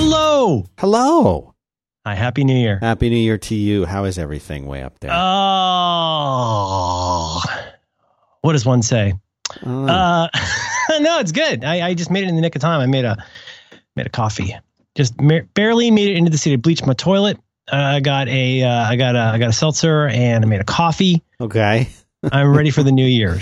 [0.00, 0.64] Hello.
[0.78, 1.54] Hello.
[2.06, 2.78] Hi, Happy New Year.
[2.80, 3.84] Happy New Year to you.
[3.84, 5.10] How is everything way up there?
[5.12, 6.22] Oh.
[8.42, 9.14] What does one say?
[9.66, 9.86] Oh.
[9.88, 10.28] Uh,
[11.00, 11.64] no, it's good.
[11.64, 12.80] I, I just made it in the nick of time.
[12.80, 13.16] I made a
[13.96, 14.54] made a coffee.
[14.94, 16.54] Just ma- barely made it into the city.
[16.54, 17.36] Bleached my toilet.
[17.66, 20.60] Uh, I got a uh, I got a I got a seltzer and I made
[20.60, 21.24] a coffee.
[21.40, 21.88] okay.
[22.30, 23.34] I'm ready for the new year.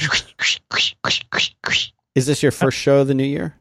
[2.14, 3.57] Is this your first show of the new year?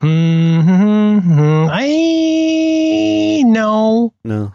[0.00, 4.52] Hmm I no No.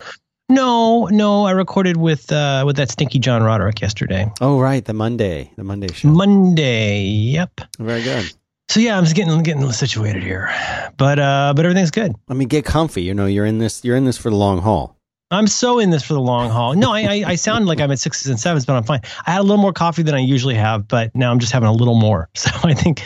[0.49, 1.45] no no.
[1.45, 4.32] I recorded with uh, with that stinky John Roderick yesterday.
[4.41, 4.84] Oh, right.
[4.85, 5.52] The Monday.
[5.58, 6.08] The Monday show.
[6.09, 7.02] Monday.
[7.04, 7.62] Yep.
[7.80, 8.32] Very good.
[8.70, 10.49] So yeah, I'm just getting getting situated here,
[10.98, 12.16] but uh, but everything's good.
[12.30, 13.04] I mean, get comfy.
[13.04, 13.84] You know, you're in this.
[13.84, 14.98] You're in this for the long haul.
[15.32, 16.73] I'm so in this for the long haul.
[16.76, 19.02] No, I, I I sound like I'm at sixes and sevens, but I'm fine.
[19.27, 21.68] I had a little more coffee than I usually have, but now I'm just having
[21.68, 22.30] a little more.
[22.35, 23.04] So I think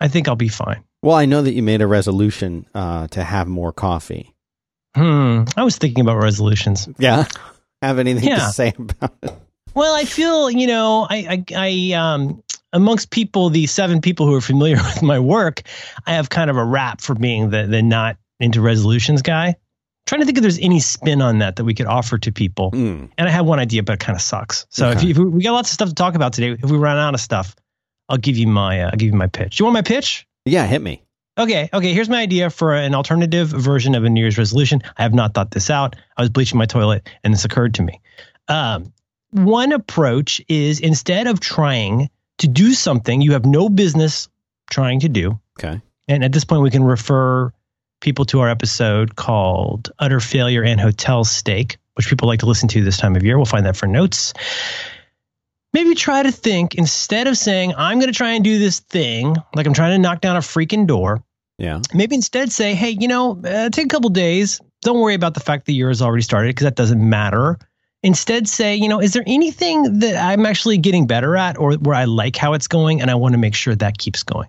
[0.00, 0.82] I think I'll be fine.
[1.02, 4.34] Well, I know that you made a resolution uh, to have more coffee.
[4.94, 5.44] Hmm.
[5.56, 6.88] I was thinking about resolutions.
[6.98, 7.26] Yeah.
[7.82, 8.36] Have anything Yeah.
[8.36, 9.32] to say about it?
[9.74, 14.34] Well, I feel you know, I, I, I, um, amongst people, the seven people who
[14.34, 15.62] are familiar with my work,
[16.06, 19.54] I have kind of a rap for being the the not into resolutions guy.
[20.06, 22.72] trying to think if there's any spin on that that we could offer to people.
[22.72, 23.10] Mm.
[23.16, 24.66] And I have one idea, but it kind of sucks.
[24.70, 26.70] So if, you, if we, we got lots of stuff to talk about today, if
[26.70, 27.54] we run out of stuff,
[28.08, 29.60] I'll give you my, uh, I'll give you my pitch.
[29.60, 30.26] You want my pitch?
[30.44, 31.02] Yeah, hit me.
[31.38, 31.94] Okay, okay.
[31.94, 34.82] Here's my idea for an alternative version of a New Year's resolution.
[34.96, 35.96] I have not thought this out.
[36.16, 38.00] I was bleaching my toilet, and this occurred to me.
[38.48, 38.92] Um,
[39.30, 44.28] one approach is instead of trying to do something you have no business
[44.70, 45.80] trying to do, Okay.
[46.08, 47.52] and at this point we can refer
[48.00, 52.68] people to our episode called "Utter Failure and Hotel Steak," which people like to listen
[52.70, 53.36] to this time of year.
[53.36, 54.32] We'll find that for notes.
[55.72, 59.36] Maybe try to think instead of saying, I'm going to try and do this thing,
[59.54, 61.22] like I'm trying to knock down a freaking door,
[61.58, 61.80] Yeah.
[61.94, 64.60] maybe instead say, hey, you know, uh, take a couple days.
[64.82, 67.58] Don't worry about the fact the year has already started because that doesn't matter.
[68.02, 71.94] Instead, say, you know, is there anything that I'm actually getting better at or where
[71.94, 74.48] I like how it's going and I want to make sure that keeps going?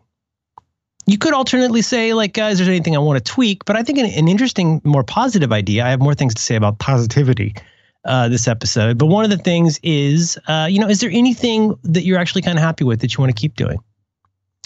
[1.05, 3.65] You could alternately say, like, uh, is there anything I want to tweak?
[3.65, 6.55] But I think an, an interesting, more positive idea, I have more things to say
[6.55, 7.53] about positivity
[8.05, 8.97] uh, this episode.
[8.97, 12.41] But one of the things is, uh, you know, is there anything that you're actually
[12.41, 13.79] kind of happy with that you want to keep doing?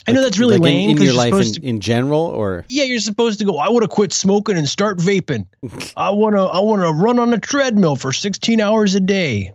[0.08, 2.64] I know that's really like lame in, because your life in, to in general, or
[2.70, 3.58] yeah, you're supposed to go.
[3.58, 5.48] I want to quit smoking and start vaping.
[5.98, 6.42] I want to.
[6.42, 9.54] I want to run on a treadmill for 16 hours a day.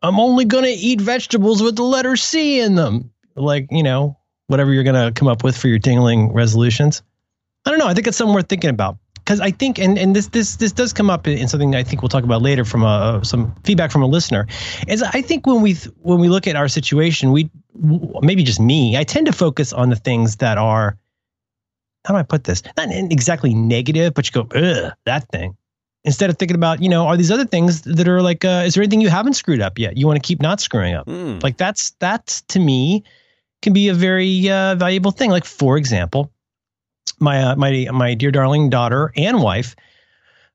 [0.00, 3.10] I'm only gonna eat vegetables with the letter C in them.
[3.34, 7.02] Like you know, whatever you're gonna come up with for your tingling resolutions.
[7.66, 7.88] I don't know.
[7.88, 10.72] I think it's something worth thinking about because I think, and and this this this
[10.72, 13.54] does come up in, in something I think we'll talk about later from a, some
[13.62, 14.46] feedback from a listener.
[14.86, 18.96] Is I think when we when we look at our situation, we maybe just me,
[18.96, 20.96] I tend to focus on the things that are
[22.06, 22.62] how do I put this?
[22.78, 25.58] Not exactly negative, but you go, ugh, that thing.
[26.04, 28.72] Instead of thinking about, you know, are these other things that are like, uh, is
[28.72, 29.98] there anything you haven't screwed up yet?
[29.98, 31.06] You want to keep not screwing up.
[31.06, 31.42] Mm.
[31.42, 33.04] Like that's that's to me
[33.60, 35.30] can be a very uh, valuable thing.
[35.30, 36.32] Like for example,
[37.18, 39.76] my uh, my my dear darling daughter and wife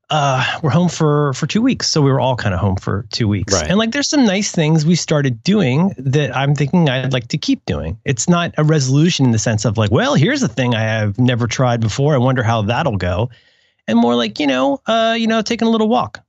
[0.09, 3.05] uh, were home for for two weeks, so we were all kind of home for
[3.11, 3.53] two weeks.
[3.53, 3.67] Right.
[3.67, 7.37] And like, there's some nice things we started doing that I'm thinking I'd like to
[7.37, 7.99] keep doing.
[8.05, 11.17] It's not a resolution in the sense of like, well, here's a thing I have
[11.17, 12.13] never tried before.
[12.13, 13.29] I wonder how that'll go,
[13.87, 16.19] and more like, you know, uh, you know, taking a little walk,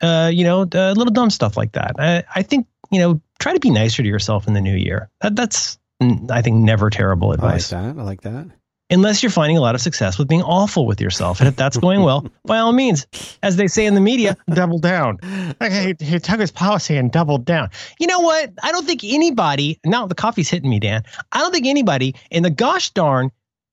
[0.00, 1.96] uh, you know, uh, little dumb stuff like that.
[1.98, 5.10] I, I think you know, try to be nicer to yourself in the new year.
[5.20, 7.72] That, that's mm, I think never terrible advice.
[7.72, 8.00] I like that.
[8.00, 8.46] I like that.
[8.90, 11.40] Unless you're finding a lot of success with being awful with yourself.
[11.40, 13.06] And if that's going well, by all means,
[13.42, 15.18] as they say in the media, double down.
[15.60, 17.70] Okay, he took his policy and doubled down.
[17.98, 18.52] You know what?
[18.62, 21.02] I don't think anybody, now the coffee's hitting me, Dan.
[21.32, 23.30] I don't think anybody in the gosh darn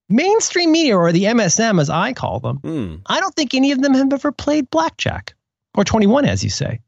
[0.09, 3.01] mainstream media or the MSM, as I call them, Mm.
[3.05, 5.33] I don't think any of them have ever played blackjack
[5.75, 6.79] or 21, as you say.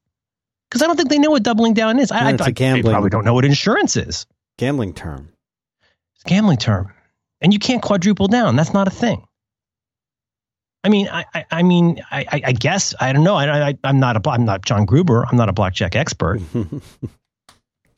[0.69, 2.11] Because I don't think they know what doubling down is.
[2.11, 4.25] I, I, I- they probably don't know what insurance is.
[4.57, 5.29] Gambling term.
[6.15, 6.91] It's gambling term,
[7.43, 8.55] and you can't quadruple down.
[8.55, 9.23] That's not a thing.
[10.85, 13.35] I mean, I, I, I mean, I, I- I guess I don't know.
[13.35, 15.25] I, I, I'm not a, I'm not John Gruber.
[15.29, 16.41] I'm not a blackjack expert.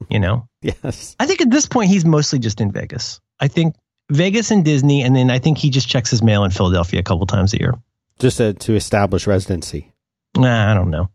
[0.09, 1.15] You know, yes.
[1.19, 3.21] I think at this point he's mostly just in Vegas.
[3.39, 3.75] I think
[4.11, 7.03] Vegas and Disney, and then I think he just checks his mail in Philadelphia a
[7.03, 7.73] couple times a year.
[8.19, 9.93] Just to, to establish residency.
[10.35, 11.09] Nah, I don't know.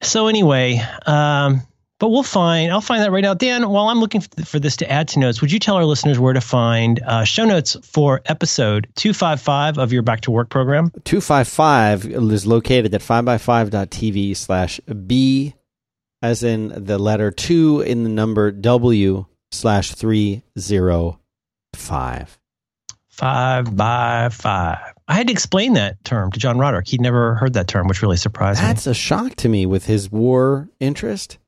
[0.00, 1.62] So anyway, um,
[2.02, 2.72] but we'll find.
[2.72, 3.38] I'll find that right out.
[3.38, 6.18] Dan, while I'm looking for, this to add to notes, would you tell our listeners
[6.18, 10.90] where to find uh, show notes for episode 255 of your Back to Work program?
[11.04, 15.54] 255 is located at 5by5.tv slash B,
[16.20, 22.38] as in the letter 2 in the number W slash 305.
[23.10, 24.94] Five by five.
[25.06, 26.88] I had to explain that term to John Roderick.
[26.88, 28.72] He'd never heard that term, which really surprised That's me.
[28.72, 31.38] That's a shock to me with his war interest.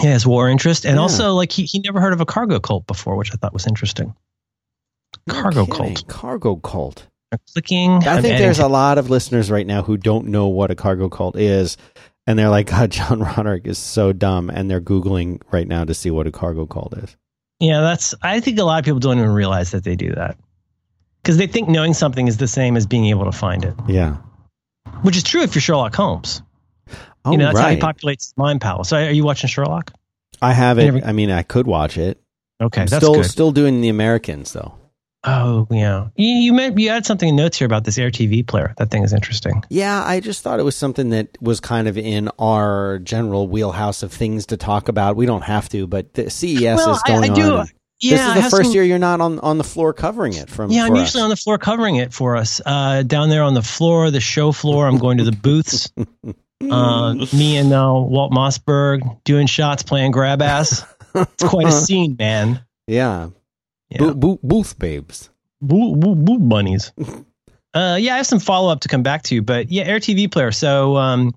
[0.00, 1.00] Yeah, his war interest, and Yeah.
[1.02, 3.66] also like he, he never heard of a cargo cult before, which I thought was
[3.66, 4.14] interesting.
[5.28, 5.94] Cargo kidding.
[5.96, 6.06] cult.
[6.06, 7.06] Cargo cult.
[7.52, 7.92] Clicking.
[8.06, 11.08] I think there's a lot of listeners right now who don't know what a cargo
[11.08, 11.76] cult is.
[12.26, 14.50] And they're like, God, John Roderick is so dumb.
[14.50, 17.16] And they're Googling right now to see what a cargo cult is.
[17.60, 18.14] Yeah, that's.
[18.22, 20.38] I think a lot of people don't even realize that they do that
[21.22, 24.16] because they think knowing something is the same as being able to find it, Yeah.
[25.02, 26.40] which is true if you're Sherlock Holmes.
[27.24, 27.94] Oh, you know, that's how he right.
[27.96, 28.88] populates mind palace.
[28.88, 29.92] So, are you watching Sherlock?
[30.42, 30.92] I have You it.
[30.94, 32.20] never- I mean, I could watch it.
[32.62, 33.24] Okay, I'm that's still, good.
[33.26, 34.74] still doing the Americans, though.
[35.22, 36.08] Oh, yeah.
[36.16, 38.72] You you, meant, you added something in notes here about this Air TV player.
[38.78, 39.62] That thing is interesting.
[39.68, 44.02] Yeah, I just thought it was something that was kind of in our general wheelhouse
[44.02, 45.16] of things to talk about.
[45.16, 47.68] We don't have to, but the CES Well, is I- going I do- on.
[48.02, 50.48] Yeah, this is the first some- year you're not on, on the floor covering it
[50.48, 50.70] from.
[50.70, 52.58] Yeah, I'm for usually on the floor covering it for us.
[52.64, 54.86] Uh, down there on the floor, the show floor.
[54.86, 55.92] I'm going to the booths.
[56.62, 60.84] Uh, me and uh, Walt Mossberg doing shots, playing grab ass.
[61.14, 62.64] It's quite a scene, man.
[62.86, 63.30] Yeah.
[63.88, 63.98] Yeah.
[63.98, 65.30] Bo- bo- booth babes.
[65.62, 66.92] Boo, boo, boo bunnies.
[67.72, 70.28] Uh, yeah, I have some follow up to come back to, but yeah, Air TV
[70.28, 70.50] player.
[70.50, 71.32] So um,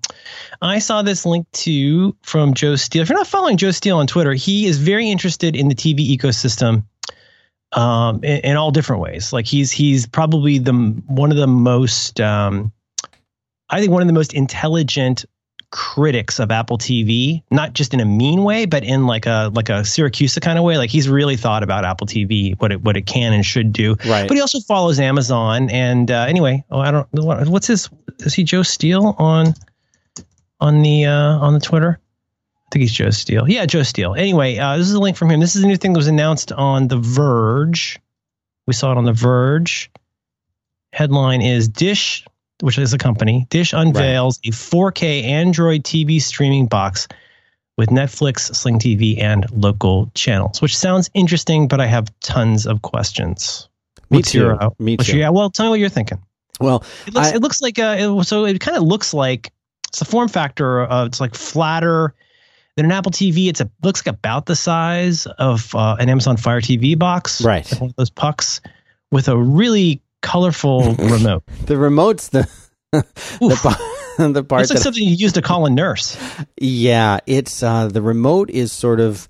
[0.60, 3.02] I saw this link to from Joe Steel.
[3.02, 6.00] If you're not following Joe Steel on Twitter, he is very interested in the TV
[6.00, 6.82] ecosystem
[7.70, 9.32] um, in, in all different ways.
[9.32, 12.72] Like he's he's probably the one of the most, um,
[13.74, 15.24] I think one of the most intelligent
[15.70, 19.68] critics of Apple TV, not just in a mean way, but in like a like
[19.70, 20.78] a Siracusa kind of way.
[20.78, 23.96] Like he's really thought about Apple TV, what it what it can and should do.
[24.06, 24.28] Right.
[24.28, 25.70] But he also follows Amazon.
[25.70, 27.08] And uh, anyway, oh, I don't.
[27.12, 27.88] what- What's his?
[28.20, 29.54] Is he Joe Steel on
[30.60, 31.98] on the uh, on the Twitter?
[32.00, 33.48] I think he's Joe Steel.
[33.48, 34.14] Yeah, Joe Steel.
[34.14, 35.40] Anyway, uh, this is a link from him.
[35.40, 37.98] This is a new thing that was announced on The Verge.
[38.66, 39.90] We saw it on The Verge.
[40.92, 42.24] Headline is Dish,
[42.64, 43.46] which is a company.
[43.50, 47.06] Dish unveils a 4K Android TV streaming box
[47.76, 52.80] with Netflix, Sling TV, and local channels, which sounds interesting, but I have tons of
[52.80, 53.68] questions.
[54.08, 54.38] Me What's too.
[54.38, 55.12] Your, uh, Me too.
[55.12, 56.22] your- yeah, well, tell me what you're thinking.
[56.58, 59.52] Well, It looks, I- it looks like uh, it, so it kind of looks like
[59.88, 62.14] it's a form factor of it's like flatter
[62.76, 63.48] than an Apple TV.
[63.48, 67.70] It's a looks like about the size of uh, an Amazon Fire TV box, Right.
[67.70, 68.60] Like one of those pucks
[69.10, 71.44] with a really colorful remote.
[71.66, 72.48] the remote's the
[72.92, 76.16] the, pa- the part It's like that something you use to call a nurse.
[76.60, 79.28] Yeah, it's uh the remote is sort of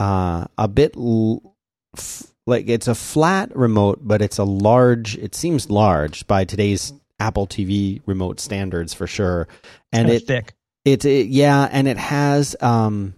[0.00, 1.54] uh a bit l-
[1.96, 5.16] f- like it's a flat remote, but it's a large.
[5.18, 9.48] It seems large by today's Apple TV remote standards for sure,
[9.92, 10.54] and Kinda it thick.
[10.84, 13.14] it's it, yeah, and it has um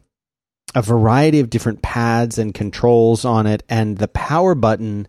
[0.75, 5.09] a variety of different pads and controls on it, and the power button.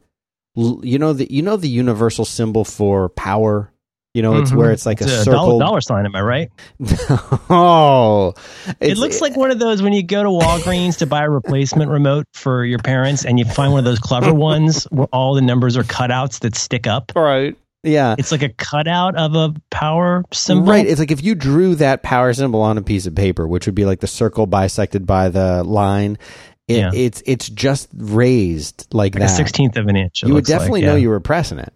[0.55, 3.71] You know the you know the universal symbol for power.
[4.15, 4.55] You know it's Mhm.
[4.57, 5.59] where it's like It's a a circle.
[5.59, 6.05] dollar, dollar sign.
[6.05, 6.49] Am I right?
[7.49, 8.33] oh,
[8.79, 11.91] It looks like one of those when you go to Walgreens to buy a replacement
[11.91, 15.41] remote for your parents, and you find one of those clever ones where all the
[15.41, 17.11] numbers are cutouts that stick up.
[17.15, 17.55] right.
[17.81, 18.15] Yeah.
[18.17, 20.65] It's like a cutout of a power symbol.
[20.65, 20.85] Right.
[20.85, 23.75] It's like if you drew that power symbol on a piece of paper, which would
[23.75, 26.17] be like the circle bisected by the line,
[26.69, 26.91] it, Yeah.
[26.93, 29.31] it's it's just raised like, like that.
[29.31, 30.21] a sixteenth of an inch.
[30.23, 30.87] you would looks like, definitely yeah.
[30.87, 31.73] know you were pressing it.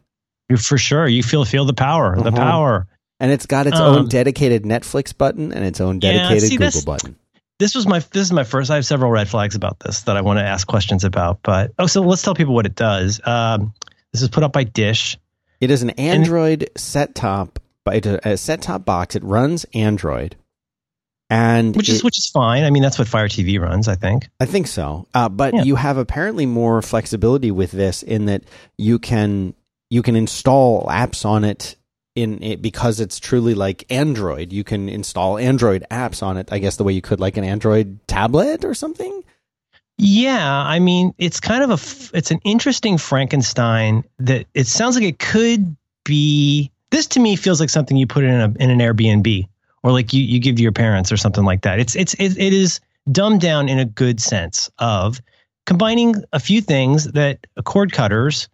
[0.49, 1.07] You- for sure.
[1.07, 2.37] You feel feel the power, the Uh-huh.
[2.37, 2.87] power.
[3.19, 6.57] And it's got its Um, own dedicated Netflix button and its own Yeah, dedicated see,
[6.57, 7.15] Google button.
[7.59, 8.69] This was my this is my first.
[8.71, 11.39] I have several red flags about this that I want to ask questions about.
[11.43, 13.21] But oh, so let's tell people what it does.
[13.25, 13.73] Um,
[14.11, 15.17] this is put up by Dish.
[15.61, 19.15] It is an Android set top, it's a, a set top box.
[19.15, 20.35] It runs Android,
[21.33, 22.63] and which is it- which is fine.
[22.63, 23.87] I mean, that's what Fire TV runs.
[23.87, 24.29] I think.
[24.39, 25.07] I think so.
[25.13, 25.63] Uh, but Yeah.
[25.63, 28.43] you have apparently more flexibility with this in that
[28.77, 29.53] you can
[29.89, 31.75] you can install apps on it
[32.15, 34.53] in it because it's truly like Android.
[34.53, 36.49] You can install Android apps on it.
[36.51, 39.23] I guess the way you could like an Android tablet or something.
[39.99, 44.95] Yeah, I mean, it's kind of a f- it's an interesting Frankenstein that it sounds
[44.95, 46.71] like it could be.
[46.89, 49.47] This to me feels like something you put in a in an Airbnb
[49.83, 51.79] or like you you give to your parents or something like that.
[51.79, 52.79] It's it's it, it is
[53.11, 55.21] dumbed down in a good sense of
[55.65, 58.47] combining a few things that cord cutters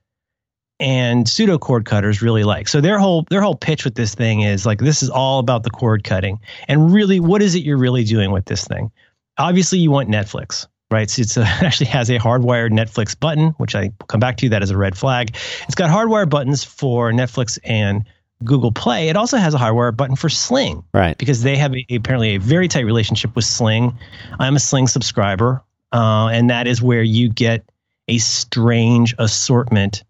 [0.79, 2.67] and pseudo cord cutters really like.
[2.67, 5.63] So their whole their whole pitch with this thing is like this is all about
[5.63, 6.39] the cord cutting.
[6.67, 8.91] And really what is it you're really doing with this thing?
[9.37, 11.09] Obviously you want Netflix, right?
[11.09, 14.49] So it's a, it actually has a hardwired Netflix button, which I come back to
[14.49, 15.35] that as a red flag.
[15.63, 18.05] It's got hardwired buttons for Netflix and
[18.43, 19.09] Google Play.
[19.09, 21.17] It also has a hardwired button for Sling Right.
[21.17, 23.97] because they have a, apparently a very tight relationship with Sling.
[24.39, 27.63] I'm a Sling subscriber, uh, and that is where you get
[28.07, 30.03] a strange assortment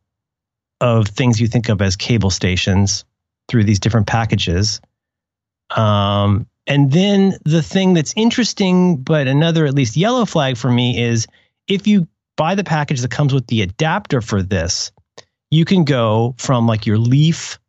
[0.81, 3.03] of things you think of as cable stations
[3.48, 4.79] through these different packages.
[5.75, 11.01] Um, and then the thing that's interesting, but another at least yellow flag for me
[11.01, 11.27] is
[11.67, 12.07] if you
[12.38, 14.91] buy the package that comes with the adapter for this,
[15.51, 17.59] you can go from like your Leaf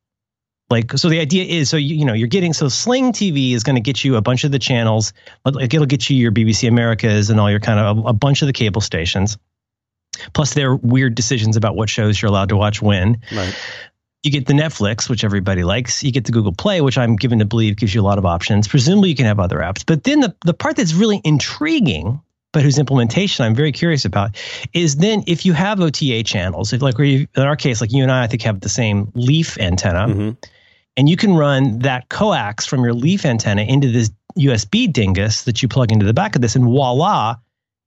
[0.70, 3.62] like so the idea is so you, you know you're getting so sling tv is
[3.62, 5.12] going to get you a bunch of the channels
[5.44, 8.40] like it'll get you your bbc americas and all your kind of a, a, bunch
[8.40, 9.36] of the cable stations
[10.32, 13.20] plus their weird decisions about what shows you're allowed to watch when.
[13.32, 13.54] Right.
[14.22, 16.02] You get the netflix which everybody likes.
[16.02, 18.26] You get the google play which i'm given to believe gives you a lot of
[18.26, 18.68] options.
[18.68, 19.84] Presumably you can have other apps.
[19.84, 22.20] But then the, the part that's really intriguing
[22.52, 24.36] but whose implementation I'm very curious about
[24.72, 28.10] is then if you have OTA channels, if like in our case, like you and
[28.10, 30.30] I, I think have the same leaf antenna, mm-hmm
[31.00, 35.62] and you can run that coax from your leaf antenna into this USB dingus that
[35.62, 37.36] you plug into the back of this, and voila,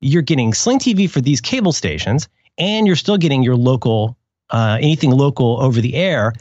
[0.01, 2.27] you're getting Sling TV for these cable stations,
[2.57, 4.17] and you're still getting your local
[4.49, 6.33] uh, anything local over the air.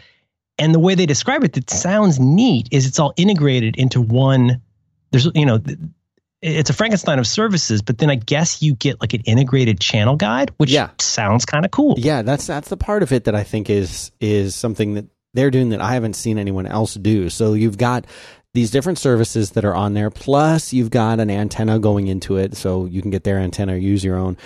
[0.57, 4.62] And the way they describe it, that sounds neat, is it's all integrated into one.
[5.11, 5.61] There's you know.
[6.41, 10.17] It's a Frankenstein of services, but then I guess you get like an integrated channel
[10.17, 10.88] guide, which yeah.
[10.99, 11.97] sounds kind of cool.
[11.99, 15.50] Yeah, that's that's the part of it that I think is is something that they're
[15.50, 17.28] doing that I haven't seen anyone else do.
[17.30, 18.06] So you've got
[18.54, 22.54] these different services that are on there, plus you've got an antenna going into it,
[22.56, 24.36] so you can get their antenna use your own.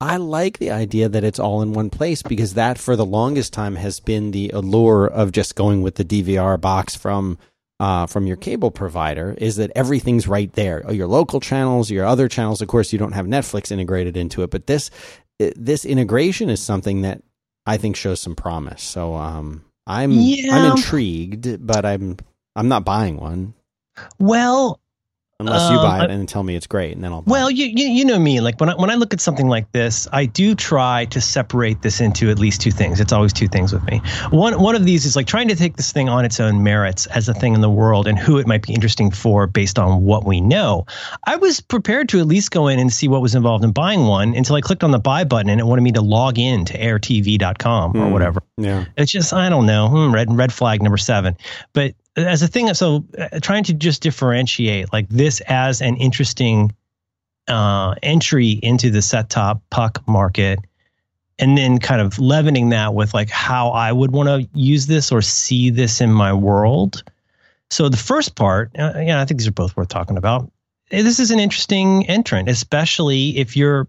[0.00, 3.52] I like the idea that it's all in one place because that, for the longest
[3.52, 7.38] time, has been the allure of just going with the DVR box from
[7.80, 9.36] uh, from your cable provider.
[9.38, 10.90] Is that everything's right there?
[10.92, 12.60] Your local channels, your other channels.
[12.60, 14.90] Of course, you don't have Netflix integrated into it, but this
[15.38, 17.22] this integration is something that
[17.66, 18.82] I think shows some promise.
[18.82, 20.54] So, um, I'm yeah.
[20.54, 22.18] I'm intrigued, but I'm
[22.54, 23.54] I'm not buying one.
[24.18, 24.80] Well,
[25.40, 27.22] unless you buy um, it and tell me it's great, and then I'll.
[27.26, 28.40] well, you, you you know me.
[28.40, 31.82] Like when I, when I look at something like this, I do try to separate
[31.82, 33.00] this into at least two things.
[33.00, 34.00] It's always two things with me.
[34.30, 37.06] One one of these is like trying to take this thing on its own merits
[37.06, 40.02] as a thing in the world and who it might be interesting for based on
[40.04, 40.86] what we know.
[41.24, 44.06] I was prepared to at least go in and see what was involved in buying
[44.06, 46.64] one until I clicked on the buy button and it wanted me to log in
[46.64, 48.12] to airtv.com mm, or hmm.
[48.12, 48.42] whatever.
[48.56, 49.88] Yeah, it's just I don't know.
[49.88, 51.36] Hmm, red red flag number seven.
[51.72, 51.94] But
[52.26, 56.74] as a thing so uh, trying to just differentiate like this as an interesting
[57.46, 60.58] uh, entry into the set top puck market
[61.38, 65.12] and then kind of leavening that with like how i would want to use this
[65.12, 67.02] or see this in my world.
[67.70, 70.50] So the first part uh, yeah i think these are both worth talking about.
[70.90, 73.88] This is an interesting entrant especially if you're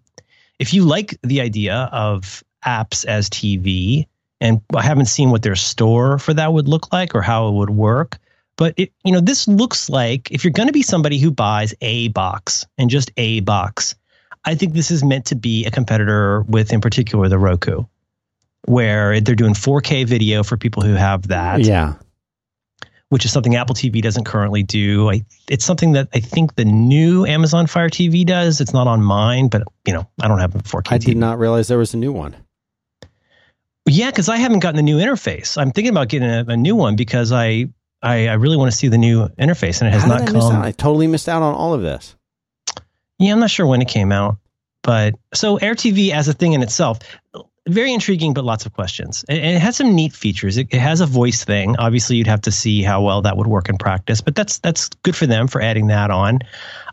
[0.60, 4.06] if you like the idea of apps as tv
[4.42, 7.54] and I haven't seen what their store for that would look like or how it
[7.54, 8.18] would work.
[8.56, 11.74] But it, you know, this looks like if you're going to be somebody who buys
[11.82, 13.96] a box and just a box,
[14.46, 17.86] I think this is meant to be a competitor with, in particular, the Roku,
[18.66, 21.62] where they're doing 4K video for people who have that.
[21.62, 21.96] Yeah.
[23.10, 25.10] Which is something Apple TV doesn't currently do.
[25.10, 28.62] I, it's something that I think the new Amazon Fire TV does.
[28.62, 30.92] It's not on mine, but you know, I don't have a 4K.
[30.92, 31.06] I TV.
[31.06, 32.36] did not realize there was a new one.
[33.90, 35.58] Yeah, because I haven't gotten the new interface.
[35.58, 37.68] I'm thinking about getting a, a new one because I,
[38.02, 40.26] I, I really want to see the new interface, and it has How not I
[40.26, 40.62] come.
[40.62, 42.16] I totally missed out on all of this.
[43.18, 44.38] Yeah, I'm not sure when it came out,
[44.84, 47.00] but so Air TV as a thing in itself,
[47.68, 49.26] very intriguing, but lots of questions.
[49.28, 50.58] And it has some neat features.
[50.58, 51.76] It, it has a voice thing.
[51.78, 54.90] Obviously, you'd have to see how well that would work in practice, but that's that's
[55.04, 56.40] good for them for adding that on.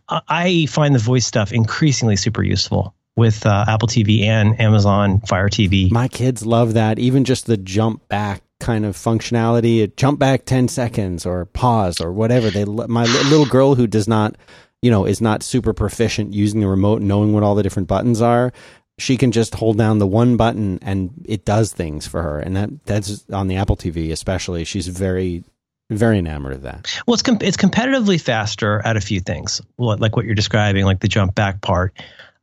[0.09, 5.49] I find the voice stuff increasingly super useful with uh, Apple TV and Amazon Fire
[5.49, 5.91] TV.
[5.91, 6.99] My kids love that.
[6.99, 12.13] Even just the jump back kind of functionality, jump back 10 seconds or pause or
[12.13, 12.51] whatever.
[12.51, 14.37] They my little girl who does not,
[14.83, 18.21] you know, is not super proficient using the remote knowing what all the different buttons
[18.21, 18.53] are.
[18.99, 22.39] She can just hold down the one button and it does things for her.
[22.39, 24.65] And that that's on the Apple TV especially.
[24.65, 25.45] She's very
[25.91, 27.01] very enamored of that.
[27.07, 31.01] Well, it's com- it's competitively faster at a few things, like what you're describing, like
[31.01, 31.95] the jump back part.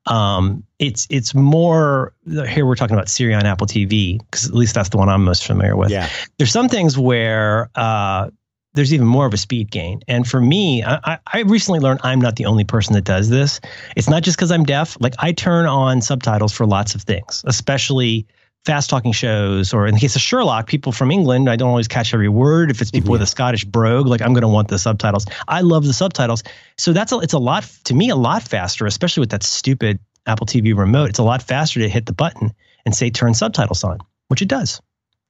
[0.06, 4.76] Um, it's it's more here we're talking about Siri on Apple TV because at least
[4.76, 5.92] that's the one I'm most familiar with.
[5.92, 6.10] Yeah.
[6.38, 8.30] There's some things where uh,
[8.74, 10.02] there's even more of a speed gain.
[10.08, 13.62] And for me, I, I recently learned I'm not the only person that does this.
[13.96, 14.98] It's not just because I'm deaf.
[15.00, 18.26] Like I turn on subtitles for lots of things, especially
[18.66, 21.88] fast talking shows, or in the case of Sherlock, people from England, I don't always
[21.88, 22.72] catch every word.
[22.72, 25.26] If it's people with a Scottish brogue, like I'm going to want the subtitles.
[25.48, 26.44] I love the subtitles.
[26.78, 30.00] So that's a, it's a lot to me, a lot faster, especially with that stupid
[30.26, 31.10] Apple TV remote.
[31.10, 32.54] It's a lot faster to hit the button
[32.86, 34.82] and say turn subtitles on, which it does.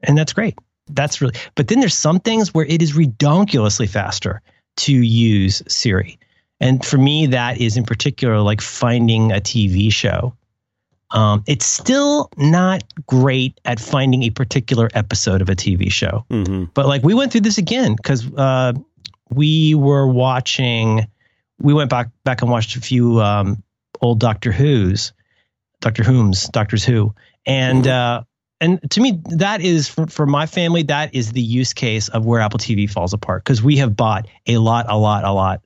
[0.03, 0.57] And that's great.
[0.87, 4.41] That's really, but then there's some things where it is redonkulously faster
[4.77, 6.19] to use Siri.
[6.59, 10.35] And for me, that is in particular like finding a TV show
[11.13, 16.25] Um, it's still not great at finding a particular episode of a TV show.
[16.29, 16.65] Mm-hmm.
[16.73, 18.73] But like we went through this again because uh,
[19.29, 21.07] we were watching.
[21.59, 23.63] We went back back and watched a few um,
[24.01, 25.13] old Doctor Who's,
[25.79, 27.13] Doctor Whom's, Doctors Who,
[27.45, 28.23] and uh,
[28.59, 32.25] and to me that is for, for my family that is the use case of
[32.25, 35.61] where Apple TV falls apart because we have bought a lot, a lot, a lot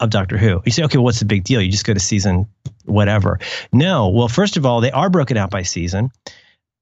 [0.00, 0.62] of Doctor Who.
[0.64, 1.60] You say, okay, well, what's the big deal?
[1.60, 2.48] You just go to season
[2.84, 3.38] whatever.
[3.72, 6.10] No, well, first of all, they are broken out by season,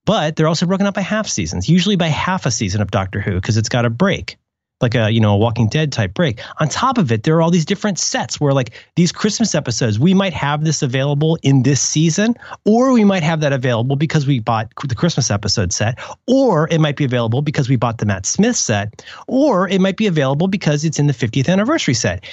[0.06, 1.68] but they're also broken up by half seasons.
[1.68, 4.38] Usually by half a season of Doctor Who because it's got a break
[4.80, 6.40] like a you know a Walking Dead type break.
[6.60, 9.98] On top of it, there are all these different sets where like these Christmas episodes,
[9.98, 12.34] we might have this available in this season,
[12.64, 16.80] or we might have that available because we bought the Christmas episode set, or it
[16.80, 20.48] might be available because we bought the Matt Smith set, or it might be available
[20.48, 22.24] because it's in the 50th anniversary set.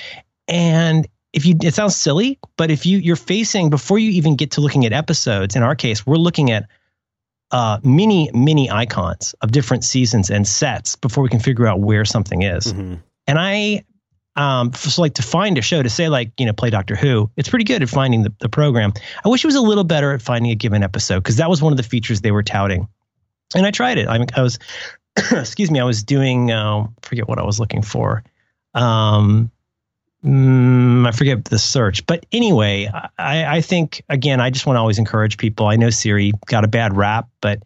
[0.48, 4.52] And if you it sounds silly, but if you you're facing before you even get
[4.52, 6.68] to looking at episodes, in our case, we're looking at
[7.52, 12.06] uh, many mini icons of different seasons and sets before we can figure out where
[12.06, 12.74] something is.
[12.74, 12.96] Mm-hmm.
[13.28, 13.84] And I
[14.38, 17.30] um so like to find a show to say like you know play Doctor Who,
[17.38, 18.94] it's pretty good at finding the, the program.
[19.24, 21.62] I wish it was a little better at finding a given episode because that was
[21.62, 22.88] one of the features they were touting.
[23.56, 24.08] And I tried it.
[24.08, 24.58] I mean, I was
[25.32, 28.24] excuse me, I was doing uh, forget what I was looking for.
[28.74, 29.52] Um,
[30.26, 32.90] Mm, I forget the search, but anyway,
[33.20, 35.68] I, I think again, I just want to always encourage people.
[35.68, 37.62] I know Siri got a bad rap, but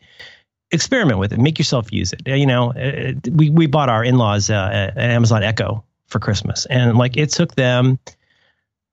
[0.71, 1.39] experiment with it.
[1.39, 2.21] Make yourself use it.
[2.27, 6.65] You know, uh, we we bought our in laws uh, an Amazon Echo for Christmas,
[6.65, 7.97] and like it took them,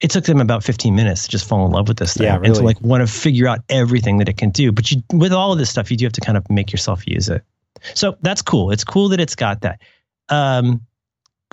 [0.01, 2.37] it took them about 15 minutes to just fall in love with this thing Yeah,
[2.37, 4.71] and to like want to figure out everything that it can do.
[4.71, 7.05] But you, with all of this stuff, you do have to kind of make yourself
[7.05, 7.43] use it.
[7.95, 8.71] So that's cool.
[8.71, 9.81] It's cool that it's got that.
[10.29, 10.83] Um,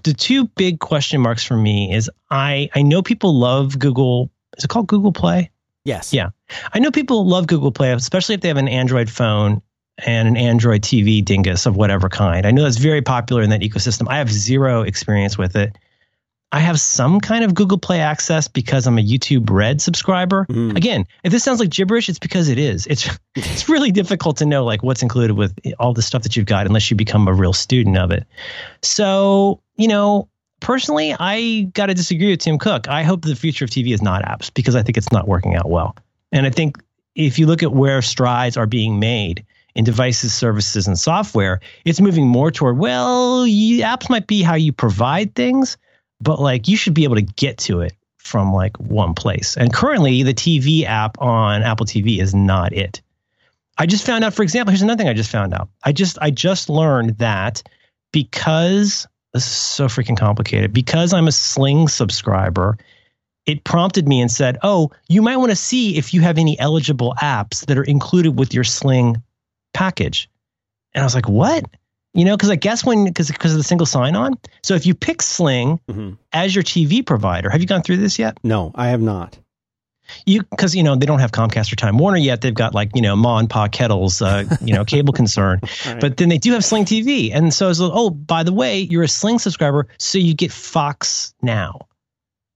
[0.04, 4.30] the two big question marks for me is I I know people love Google.
[4.58, 5.50] Is it called Google Play?
[5.86, 6.14] Yes.
[6.14, 6.30] Yeah.
[6.74, 9.62] I know people love Google Play, especially if they have an Android phone
[10.06, 12.46] and an Android TV dingus of whatever kind.
[12.46, 14.08] I know that's very popular in that ecosystem.
[14.10, 15.78] I have zero experience with it.
[16.54, 20.46] I have some kind of Google Play access because I'm a YouTube Red subscriber.
[20.52, 20.78] Mm.
[20.78, 22.86] Again, if this sounds like gibberish, it's because it is.
[22.86, 26.46] It's it's really difficult to know like what's included with all the stuff that you've
[26.46, 28.28] got unless you become a real student of it.
[28.84, 30.28] So, you know,
[30.60, 32.88] personally, I got to disagree with Tim Cook.
[32.88, 35.56] I hope the future of TV is not apps because I think it's not working
[35.56, 35.96] out well.
[36.32, 36.78] And I think
[37.16, 42.02] if you look at where strides are being made in devices, services, and software, it's
[42.02, 45.78] moving more toward, well, you, apps might be how you provide things,
[46.22, 49.58] but like you should be able to get to it from like one place.
[49.58, 53.02] And currently, the TV app on Apple TV is not it.
[53.78, 55.70] I just found out, for example, here's another thing I just found out.
[55.84, 57.64] I just I just learned that
[58.12, 62.78] because this is so freaking complicated, because I'm a Sling subscriber,
[63.46, 66.58] it prompted me and said, "Oh, you might want to see if you have any
[66.60, 69.22] eligible apps that are included with your Sling
[69.74, 70.30] package."
[70.94, 71.66] And I was like, "What?"
[72.14, 74.36] You know, because I guess when because because of the single sign-on.
[74.62, 76.18] So if you pick Sling Mhm.
[76.32, 78.38] as your TV provider, have you gone through this yet?
[78.44, 79.38] No, I have not.
[80.26, 82.42] You because you know they don't have Comcast or Time Warner yet.
[82.42, 86.00] They've got like you know Ma and Pa Kettle's uh, you know cable concern, Right.
[86.00, 88.80] but then they do have Sling TV, and so it's like, oh by the way,
[88.80, 91.80] you're a Sling subscriber, so you get Fox now.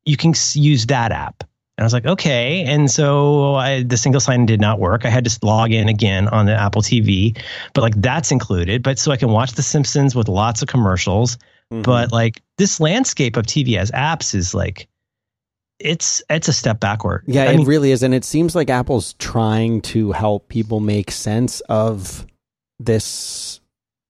[0.06, 1.42] You can use that app,
[1.78, 5.06] and I was like, okay, and so I, the single sign did not work.
[5.06, 7.38] I had to log in again on the Apple TV,
[7.74, 11.38] but like that's included, but so I can watch The Simpsons with lots of commercials.
[11.74, 11.84] Mhm.
[11.84, 14.88] But like this landscape of TV as apps is like.
[15.80, 17.24] It's it's a step backward.
[17.28, 18.04] Yeah, I it mean, really is.
[18.04, 22.26] And it seems like Apple's trying to help people make sense of
[22.80, 23.60] this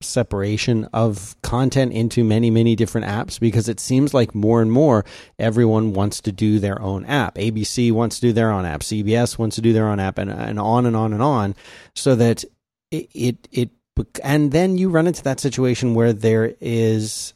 [0.02, 5.04] separation of content into many, many different apps because it seems like more and more
[5.40, 7.36] everyone wants to do their own app.
[7.36, 8.82] ABC wants to do their own app.
[8.82, 11.56] CBS wants to do their own app and, and on and on and on
[11.96, 12.44] so that
[12.92, 13.70] it, it, it,
[14.24, 17.34] and then you run into that situation where there is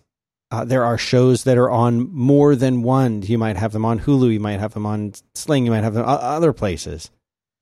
[0.51, 3.21] uh, there are shows that are on more than one.
[3.21, 4.33] You might have them on Hulu.
[4.33, 5.65] You might have them on Sling.
[5.65, 7.09] You might have them other places.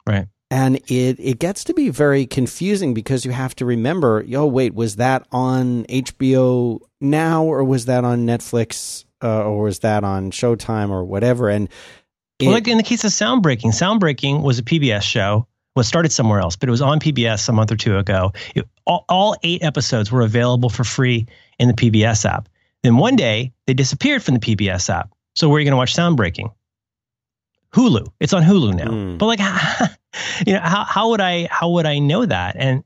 [0.08, 0.28] Right.
[0.52, 4.74] And it it gets to be very confusing because you have to remember, yo, wait,
[4.74, 10.32] was that on HBO now or was that on Netflix uh, or was that on
[10.32, 11.50] Showtime or whatever?
[11.50, 11.70] And
[12.40, 15.46] it, Well, like in the case of Sound Breaking, Sound Breaking was a PBS show.
[15.76, 18.34] Was started somewhere else, but it was on PBS a month or two ago.
[18.56, 21.28] It, all, all eight episodes were available for free
[21.60, 22.50] in the PBS app.
[22.84, 25.12] Then one day they disappeared from the PBS app.
[25.36, 26.50] So where are you going to watch Sound Breaking?
[27.74, 28.08] Hulu.
[28.20, 28.90] It's on Hulu now.
[28.90, 29.18] Hmm.
[29.18, 29.40] But like,
[30.48, 32.56] you know, how how would I how would I know that?
[32.58, 32.84] And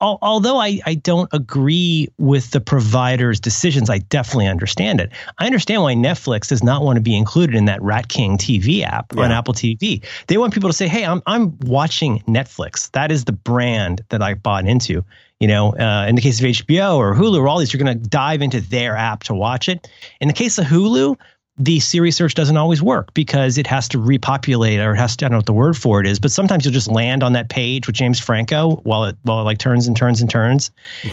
[0.00, 5.12] al- although I, I don't agree with the provider's decisions, I definitely understand it.
[5.38, 8.82] I understand why Netflix does not want to be included in that Rat King TV
[8.82, 10.04] app on Apple TV.
[10.26, 12.90] They want people to say, "Hey, I'm I'm watching Netflix.
[12.92, 15.04] That is the brand that I bought into."
[15.40, 17.98] You know, uh, in the case of HBO or Hulu or all these, you're going
[17.98, 19.88] to dive into their app to watch it.
[20.20, 21.16] In the case of Hulu,
[21.56, 25.24] the Siri search doesn't always work because it has to repopulate or it has to,
[25.24, 27.34] I don't know what the word for it is, but sometimes you'll just land on
[27.34, 30.70] that page with James Franco while it, while it like turns and turns and turns.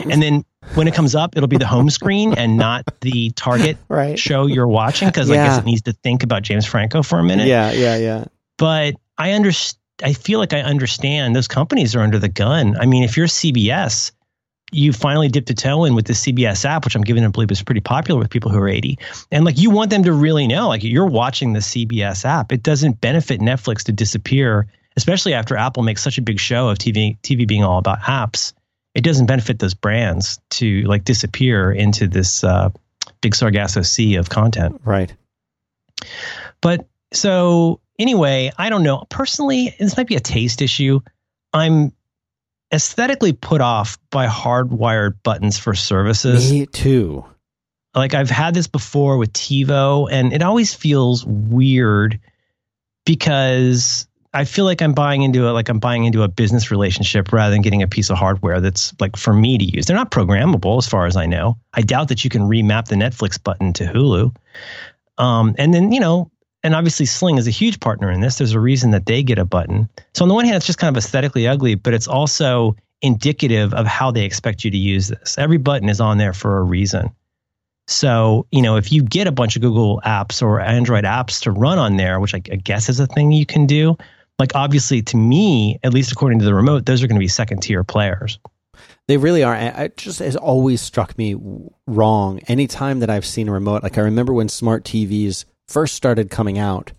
[0.09, 3.77] And then when it comes up, it'll be the home screen and not the target
[3.89, 4.17] Right.
[4.17, 7.23] show you're watching because I guess it needs to think about James Franco for a
[7.23, 7.47] minute.
[7.47, 8.25] Yeah, yeah, yeah.
[8.57, 9.79] But I understand.
[10.03, 12.77] I feel like I understand those companies are under the gun.
[12.77, 14.11] I mean, if you're CBS,
[14.71, 17.51] you finally dipped a toe in with the CBS app, which I'm given to believe
[17.51, 18.99] is pretty popular with people who are 80.
[19.31, 22.51] And like you want them to really know, like you're watching the CBS app.
[22.51, 26.77] It doesn't benefit Netflix to disappear, especially after Apple makes such a big show of
[26.77, 28.53] TV TV being all about apps.
[28.95, 32.69] It doesn't benefit those brands to like disappear into this uh,
[33.21, 34.81] big Sargasso sea of content.
[34.83, 35.13] Right.
[36.61, 39.05] But so anyway, I don't know.
[39.09, 40.99] Personally, this might be a taste issue.
[41.53, 41.93] I'm
[42.73, 46.51] aesthetically put off by hardwired buttons for services.
[46.51, 47.25] Me too.
[47.93, 52.19] Like I've had this before with TiVo, and it always feels weird
[53.05, 57.33] because I feel like I'm buying into it, like I'm buying into a business relationship
[57.33, 59.85] rather than getting a piece of hardware that's like for me to use.
[59.85, 61.57] They're not programmable, as far as I know.
[61.73, 64.33] I doubt that you can remap the Netflix button to Hulu.
[65.17, 66.30] Um, and then you know,
[66.63, 68.37] and obviously Sling is a huge partner in this.
[68.37, 69.89] There's a reason that they get a button.
[70.13, 73.73] So on the one hand, it's just kind of aesthetically ugly, but it's also indicative
[73.73, 75.37] of how they expect you to use this.
[75.37, 77.11] Every button is on there for a reason.
[77.87, 81.51] So, you know, if you get a bunch of Google apps or Android apps to
[81.51, 83.97] run on there, which I, guess is a thing you can do,
[84.37, 87.27] like obviously to me, at least according to the remote, those are going to be
[87.27, 88.39] second tier players.
[89.07, 89.55] They really are.
[89.55, 91.35] It just has always struck me
[91.87, 92.39] wrong.
[92.47, 96.57] Anytime that I've seen a remote, like I remember when smart TVs first started coming
[96.57, 96.91] out,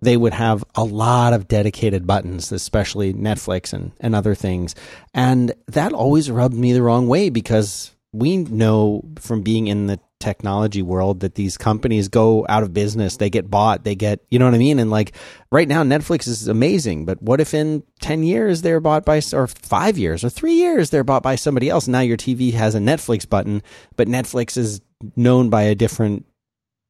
[0.00, 4.74] they would have a lot of dedicated buttons, especially Netflix and, and other things.
[5.12, 9.98] And that always rubbed me the wrong way because we know from being in the
[10.20, 14.38] technology world that these companies go out of business, they get bought, they get, you
[14.38, 14.78] know what I mean?
[14.78, 15.14] And like
[15.50, 19.46] right now, Netflix is amazing, but what if in 10 years they're bought by, or
[19.48, 21.88] five years or three years they're bought by somebody else?
[21.88, 23.62] Now your TV has a Netflix button,
[23.96, 24.80] but Netflix is
[25.16, 26.24] known by a different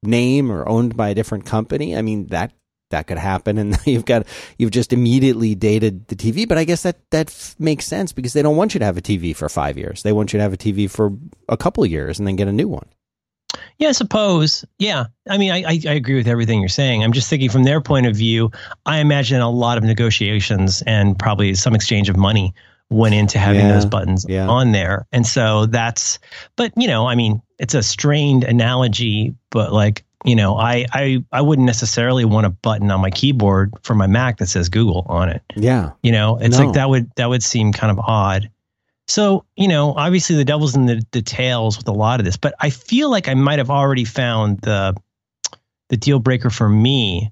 [0.07, 1.97] name or owned by a different company.
[1.97, 2.53] I mean, that
[2.90, 4.27] that could happen and you've got
[4.59, 8.35] you've just immediately dated the TV but I guess that that f- makes sense because
[8.35, 10.03] they don't want you to have a TV for 5 years.
[10.03, 11.11] They want you to have a TV for
[11.49, 12.87] a couple of years and then get a new one.
[13.79, 14.64] Yeah, I suppose.
[14.79, 15.07] Yeah.
[15.29, 17.03] I mean, I, I, I agree with everything you're saying.
[17.03, 18.51] I'm just thinking from their point of view,
[18.87, 22.55] I imagine a lot of negotiations and probably some exchange of money
[22.90, 24.47] went into having Yeah, those buttons yeah.
[24.47, 25.07] on there.
[25.11, 26.19] And so that's,
[26.57, 31.25] but, you know, I mean, it's a strained analogy, but like, you know, I, I,
[31.31, 35.05] I wouldn't necessarily want a button on my keyboard for my Mac that says Google
[35.09, 35.43] on it.
[35.55, 35.90] Yeah.
[36.03, 36.64] You know, it's No.
[36.64, 38.51] like that would that would seem kind of odd.
[39.07, 42.55] So, you know, obviously the devil's in the details with a lot of this, but
[42.59, 44.95] I feel like I might have already found the
[45.90, 47.31] the deal breaker for me.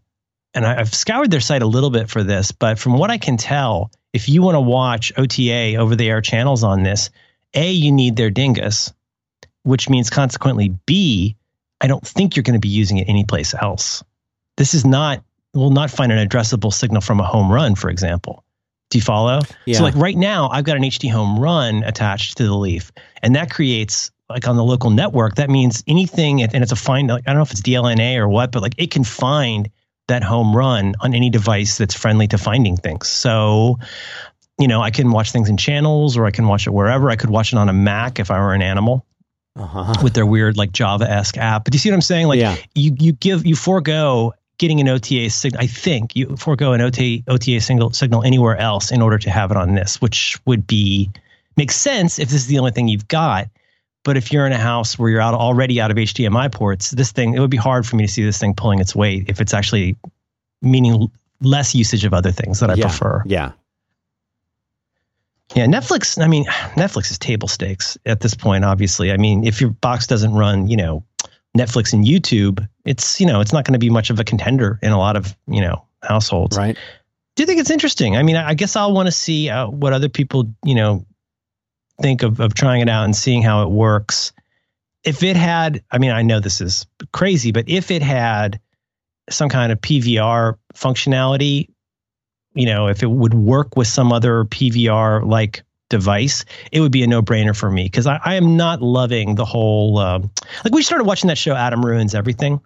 [0.55, 3.17] And I, I've scoured their site a little bit for this, but from what I
[3.17, 7.09] can tell, if you want to watch OTA over the air channels on this,
[7.55, 8.93] A, you need their dingus,
[9.65, 11.37] which means consequently B,
[11.81, 14.03] I don't think you're going to be using it anyplace else.
[14.57, 15.23] This is not
[15.55, 18.45] will not find an addressable signal from a home run, for example.
[18.91, 19.41] Do you follow?
[19.65, 19.79] Yeah.
[19.79, 24.11] So like right now, I've got an HDHomeRun attached to the Leaf, and that creates
[24.29, 25.37] like on the local network.
[25.37, 27.09] That means anything, and it's a find.
[27.09, 29.71] Like, I don't know if it's DLNA or what, but like it can find
[30.09, 33.09] that home run on any device that's friendly to finding things.
[33.09, 33.79] So,
[34.59, 37.11] you know, I can watch things in channels, or I can watch it wherever.
[37.11, 39.07] I could watch it on a Mac if I were an animal
[39.55, 39.93] Uh-huh.
[40.03, 41.65] with their weird like Java esque app.
[41.65, 42.27] But do you see what I'm saying?
[42.27, 42.57] Like yeah.
[42.75, 45.63] you you give you forego getting an OTA signal.
[45.63, 49.51] I think you forego an OTA OTA single signal anywhere else in order to have
[49.51, 51.11] it on this, which would be
[51.57, 53.49] makes sense if this is the only thing you've got.
[54.05, 57.13] But if you're in a house where you're out already out of HDMI ports, this
[57.13, 59.41] thing it would be hard for me to see this thing pulling its weight if
[59.41, 59.97] it's actually
[60.61, 61.11] meaning
[61.41, 62.89] less usage of other things that I yeah.
[62.89, 63.23] prefer.
[63.27, 63.53] Yeah.
[65.55, 66.23] Yeah, Netflix.
[66.23, 68.65] I mean, Netflix is table stakes at this point.
[68.65, 71.05] Obviously, I mean, if your box doesn't run, you know,
[71.57, 74.79] Netflix and YouTube, it's you know, it's not going to be much of a contender
[74.83, 76.57] in a lot of you know households.
[76.57, 76.77] Right.
[77.35, 78.17] Do you think it's interesting?
[78.17, 81.05] I mean, I guess I'll want to see uh, what other people you know
[82.01, 84.33] think of of trying it out and seeing how it works.
[85.05, 88.61] If it had, I mean, I know this is crazy, but if it had
[89.29, 91.69] some kind of PVR functionality,
[92.55, 97.03] you know, if it would work with some other PVR like device, it would be
[97.03, 99.99] a no brainer for me because I, I, am not loving the whole.
[99.99, 100.31] Um,
[100.65, 102.61] like we started watching that show, Adam Ruins Everything,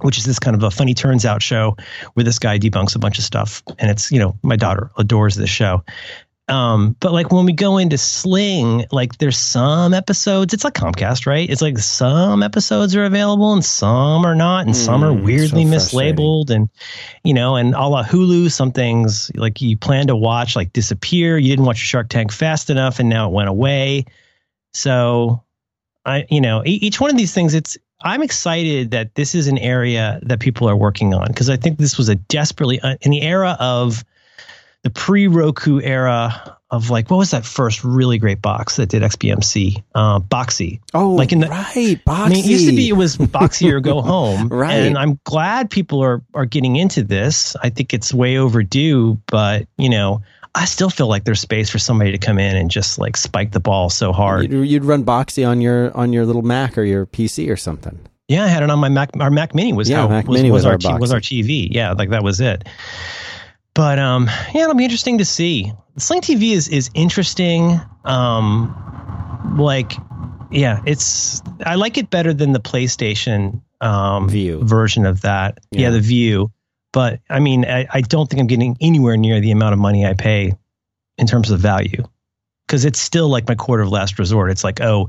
[0.00, 1.76] which is this kind of a funny turns out show
[2.14, 5.36] where this guy debunks a bunch of stuff, and it's you know my daughter adores
[5.36, 5.84] this show,
[6.48, 11.26] um, but like when we go into Sling, like there's some episodes, it's like Comcast,
[11.26, 11.48] right?
[11.48, 15.24] It's like some episodes are available and some are not, and mm, some are hmm,
[15.24, 16.48] weirdly so mislabeled.
[16.48, 16.70] And,
[17.22, 21.36] you know, and a la Hulu, some things like you plan to watch like disappear.
[21.36, 24.06] You didn't watch Shark Tank fast enough and now it went away.
[24.72, 25.42] So
[26.06, 29.58] I, you know, each one of these things, it's, I'm excited that this is an
[29.58, 33.10] area that people are working on because I think this was a desperately, uh, in
[33.10, 34.02] the era of,
[34.82, 39.02] the pre Roku era of like what was that first really great box that did
[39.02, 39.82] XBMC?
[39.94, 40.80] Uh, Boxee.
[40.94, 42.08] Oh, like in the right, Boxee.
[42.08, 44.48] I mean, it used to be it was Boxee or go home.
[44.48, 44.74] right.
[44.74, 47.56] And I'm glad people are are getting into this.
[47.62, 50.22] I think it's way overdue, but you know.
[50.54, 53.52] I still feel like there's space for somebody to come in and just like spike
[53.52, 54.50] the ball so hard.
[54.50, 57.96] You'd, you'd run Boxee on your on your little Mac or your PC or something.
[58.28, 59.10] Yeah, I had it on my Mac.
[59.20, 61.20] Our Mac Mini was yeah, how Mac was, Mini was, was our, our was our
[61.20, 61.68] TV.
[61.70, 62.66] Yeah, like that was it.
[63.78, 65.72] But um, yeah, it'll be interesting to see.
[65.98, 67.80] Sling TV is is interesting.
[68.04, 69.92] Um, like,
[70.50, 75.60] yeah, it's I like it better than the PlayStation um Vue version of that.
[75.70, 76.50] Yeah, yeah the Vue.
[76.92, 80.04] But I mean, I, I don't think I'm getting anywhere near the amount of money
[80.04, 80.54] I pay
[81.16, 82.02] in terms of value
[82.66, 84.50] because it's still like my quarter of last resort.
[84.50, 85.08] It's like, oh,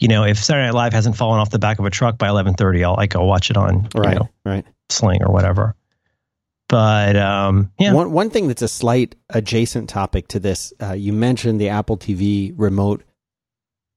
[0.00, 2.30] you know, if Saturday Night Live hasn't fallen off the back of a truck by
[2.30, 5.76] eleven thirty, I'll like I'll watch it on right, you know, right, Sling or whatever.
[6.68, 11.12] But um, yeah, one one thing that's a slight adjacent topic to this, uh, you
[11.12, 13.04] mentioned the Apple TV remote.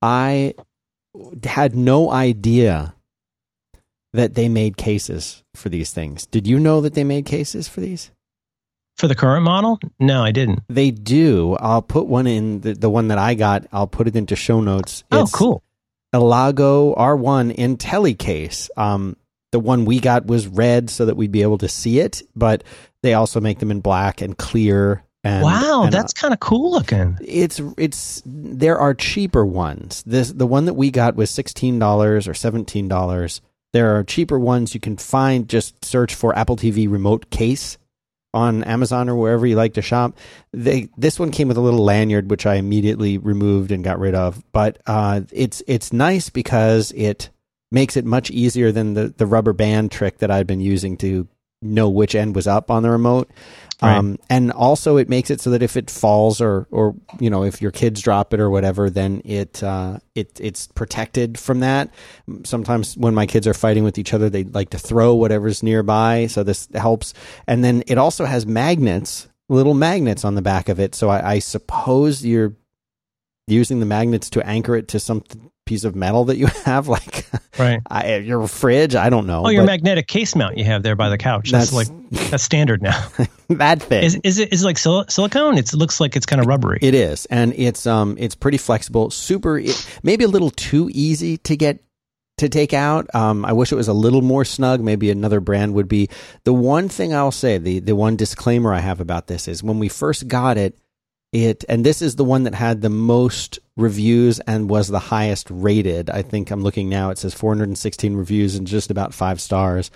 [0.01, 0.53] I
[1.43, 2.93] had no idea
[4.13, 6.25] that they made cases for these things.
[6.27, 8.11] Did you know that they made cases for these?
[8.97, 9.79] For the current model?
[9.99, 10.61] No, I didn't.
[10.67, 11.55] They do.
[11.59, 13.65] I'll put one in the, the one that I got.
[13.71, 15.03] I'll put it into show notes.
[15.11, 15.63] Oh, it's cool.
[16.13, 18.69] Elago R1 IntelliCase.
[18.75, 19.15] Um,
[19.51, 22.63] the one we got was red so that we'd be able to see it, but
[23.01, 25.03] they also make them in black and clear.
[25.23, 27.17] And, wow, and, that's kind of cool looking.
[27.21, 30.03] It's it's there are cheaper ones.
[30.05, 33.41] This the one that we got was sixteen dollars or seventeen dollars.
[33.73, 35.47] There are cheaper ones you can find.
[35.49, 37.77] Just search for Apple TV remote case
[38.33, 40.17] on Amazon or wherever you like to shop.
[40.53, 44.15] They this one came with a little lanyard which I immediately removed and got rid
[44.15, 44.41] of.
[44.51, 47.29] But uh, it's it's nice because it
[47.71, 51.27] makes it much easier than the, the rubber band trick that I'd been using to
[51.61, 53.29] know which end was up on the remote.
[53.81, 53.97] Right.
[53.97, 57.43] Um, and also it makes it so that if it falls or, or, you know,
[57.43, 61.89] if your kids drop it or whatever, then it, uh, it, it's protected from that.
[62.43, 66.27] Sometimes when my kids are fighting with each other, they like to throw whatever's nearby.
[66.27, 67.13] So this helps.
[67.47, 70.93] And then it also has magnets, little magnets on the back of it.
[70.93, 72.55] So I, I suppose you're
[73.51, 75.23] using the magnets to anchor it to some
[75.65, 78.95] piece of metal that you have, like right, I, your fridge.
[78.95, 79.45] I don't know.
[79.45, 81.51] Oh, your magnetic case mount you have there by the couch.
[81.51, 83.07] That's, that's like that's standard now.
[83.49, 85.57] that thing is, is it is it like sil- silicone?
[85.57, 86.79] It's, it looks like it's kind of rubbery.
[86.81, 89.11] It is, and it's um it's pretty flexible.
[89.11, 91.83] Super, it, maybe a little too easy to get
[92.39, 93.13] to take out.
[93.13, 94.81] Um, I wish it was a little more snug.
[94.81, 96.09] Maybe another brand would be.
[96.45, 99.77] The one thing I'll say, the the one disclaimer I have about this is when
[99.77, 100.77] we first got it,
[101.31, 105.47] it and this is the one that had the most reviews and was the highest
[105.51, 109.91] rated i think i'm looking now it says 416 reviews and just about five stars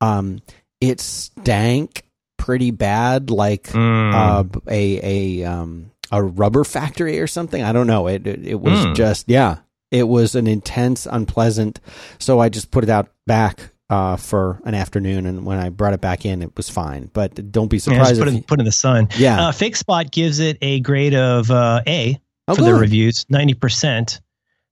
[0.00, 0.40] um
[0.80, 2.04] it stank
[2.36, 4.14] pretty bad like mm.
[4.14, 8.60] uh, a a um a rubber factory or something i don't know it it, it
[8.60, 8.94] was mm.
[8.94, 9.56] just yeah
[9.90, 11.80] it was an intense unpleasant
[12.18, 15.94] so i just put it out back uh, for an afternoon, and when I brought
[15.94, 17.10] it back in, it was fine.
[17.12, 18.18] But don't be surprised.
[18.18, 19.08] Yeah, put, it, put in the sun.
[19.16, 19.48] Yeah.
[19.48, 22.74] Uh, Fakespot gives it a grade of uh, A oh, for good.
[22.74, 24.20] the reviews, ninety percent.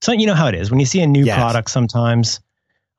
[0.03, 1.37] So you know how it is when you see a new yes.
[1.37, 1.71] product.
[1.71, 2.41] Sometimes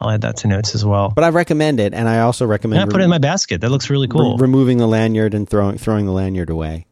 [0.02, 1.12] I'll add that to notes as well.
[1.16, 2.82] But I recommend it, and I also recommend.
[2.82, 3.62] I put it in my basket.
[3.62, 4.38] That looks really cool.
[4.38, 6.88] Re- removing the lanyard and throwing throwing the lanyard away.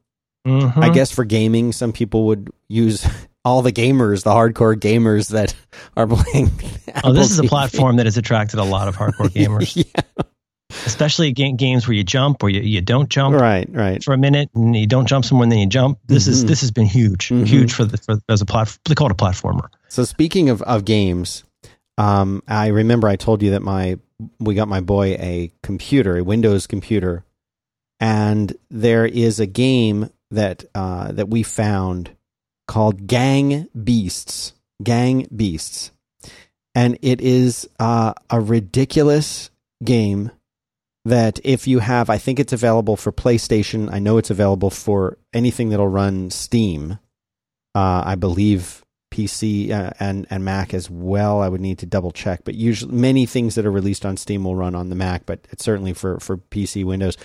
[0.46, 0.80] Mm-hmm.
[0.80, 3.08] I guess for gaming, some people would use
[3.46, 5.56] all the gamers, the hardcore gamers that
[5.96, 6.52] are playing.
[7.04, 9.76] oh, this is a platform that has attracted a lot of hardcore gamers.
[9.76, 10.24] yeah.
[10.86, 14.04] Especially games where you jump or you, you don't jump right, right.
[14.04, 16.00] for a minute and you don't jump somewhere and then you jump.
[16.08, 16.32] This mm-hmm.
[16.32, 17.44] is this has been huge, mm-hmm.
[17.44, 18.80] huge for the for, as a platform.
[18.86, 19.70] They call it a platformer.
[19.88, 21.44] So speaking of of games,
[21.98, 24.00] um, I remember I told you that my
[24.40, 27.24] we got my boy a computer, a Windows computer,
[28.00, 32.16] and there is a game that uh, that we found
[32.68, 34.54] called Gang Beasts.
[34.84, 35.92] Gang Beasts.
[36.74, 39.50] And it is uh, a ridiculous
[39.84, 40.32] game
[41.06, 43.92] that if you have, I think it's available for PlayStation.
[43.94, 47.00] I know it's available for anything that'll run Steam.
[47.74, 48.84] Uh, I believe
[49.16, 51.42] PC uh, and and Mac as well.
[51.42, 54.44] I would need to double check, but usually many things that are released on Steam
[54.44, 57.16] will run on the Mac, but it's certainly for for PC Windows.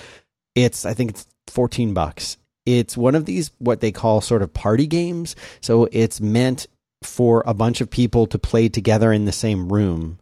[0.54, 2.36] It's I think it's 14 bucks.
[2.66, 5.34] It's one of these what they call sort of party games.
[5.60, 6.66] So it's meant
[7.02, 10.18] for a bunch of people to play together in the same room.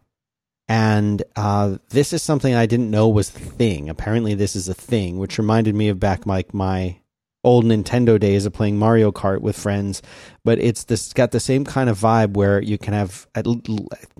[0.67, 3.89] And uh, this is something I didn't know was a thing.
[3.89, 6.99] Apparently, this is a thing, which reminded me of back like my
[7.43, 10.03] old Nintendo days of playing Mario Kart with friends.
[10.43, 13.47] But it's this got the same kind of vibe where you can have at,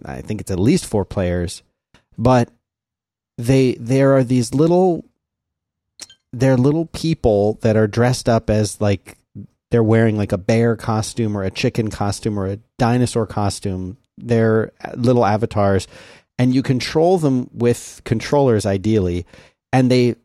[0.03, 1.61] I think it's at least four players,
[2.17, 2.49] but
[3.37, 5.05] they there are these little
[6.33, 9.18] they're little people that are dressed up as like
[9.71, 13.97] they're wearing like a bear costume or a chicken costume or a dinosaur costume.
[14.17, 15.87] They're uh, little avatars,
[16.37, 19.25] and you control them with controllers ideally,
[19.71, 20.15] and they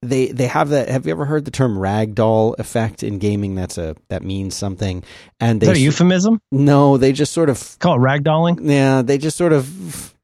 [0.00, 0.88] they they have that.
[0.88, 3.56] Have you ever heard the term ragdoll effect in gaming?
[3.56, 5.02] That's a that means something.
[5.40, 6.40] And they Is that a euphemism?
[6.52, 8.60] no, they just sort of Call it ragdolling.
[8.62, 10.14] yeah, they just sort of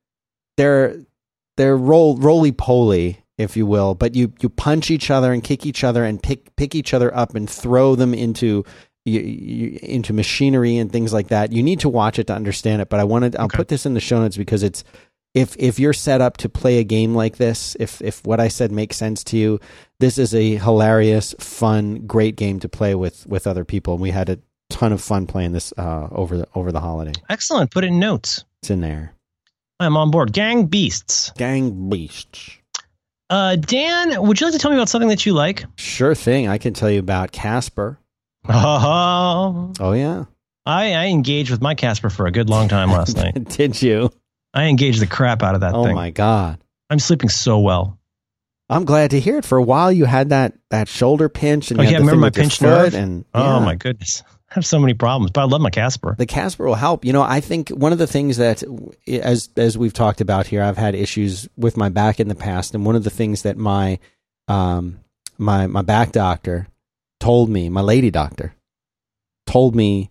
[0.57, 0.97] they're
[1.57, 3.95] they're roll roly poly, if you will.
[3.95, 7.15] But you you punch each other and kick each other and pick pick each other
[7.17, 8.65] up and throw them into
[9.05, 11.53] you, you, into machinery and things like that.
[11.53, 12.89] You need to watch it to understand it.
[12.89, 13.57] But I wanted I'll Okay.
[13.57, 14.83] put this in the show notes because it's
[15.35, 18.49] if if you're set up to play a game like this, if if what I
[18.49, 19.59] said makes sense to you,
[19.99, 23.95] this is a hilarious, fun, great game to play with with other people.
[23.95, 24.39] And we had a
[24.71, 27.13] ton of fun playing this uh, over the over the holiday.
[27.29, 27.73] Excellent.
[27.73, 28.45] Put it in notes.
[28.63, 29.13] It's in there.
[29.81, 30.33] I'm on board.
[30.33, 31.33] Gang beasts.
[31.37, 32.57] Gang beasts.
[33.31, 35.65] Uh, Dan, would you like to tell me about something that you like?
[35.77, 36.47] Sure thing.
[36.49, 37.99] I can tell you about Casper.
[38.49, 40.25] Oh, Oh yeah.
[40.67, 43.35] I, I engaged with my Casper for a good long time last night.
[43.51, 44.11] Did you?
[44.55, 45.81] I engaged the crap out of that thing.
[45.81, 45.95] oh thing.
[45.95, 46.59] my god.
[46.91, 47.99] I'm sleeping so well.
[48.71, 49.45] I'm glad to hear it.
[49.45, 52.07] For a while, you had that that shoulder pinch, and Oh, you yeah, had the
[52.07, 52.95] remember my pinched nerve?
[52.95, 54.23] And Oh my goodness.
[54.55, 56.15] Have so many problems, but I love my Casper.
[56.17, 57.05] the Casper will help.
[57.05, 58.63] You know, I think one of the things that,
[59.09, 62.73] as as we've talked about here, I've had issues with my back in the past,
[62.73, 63.99] and one of the things that my
[64.47, 65.01] um
[65.39, 66.69] my my back doctor
[67.19, 68.55] told me, my lady doctor
[69.45, 70.11] told me,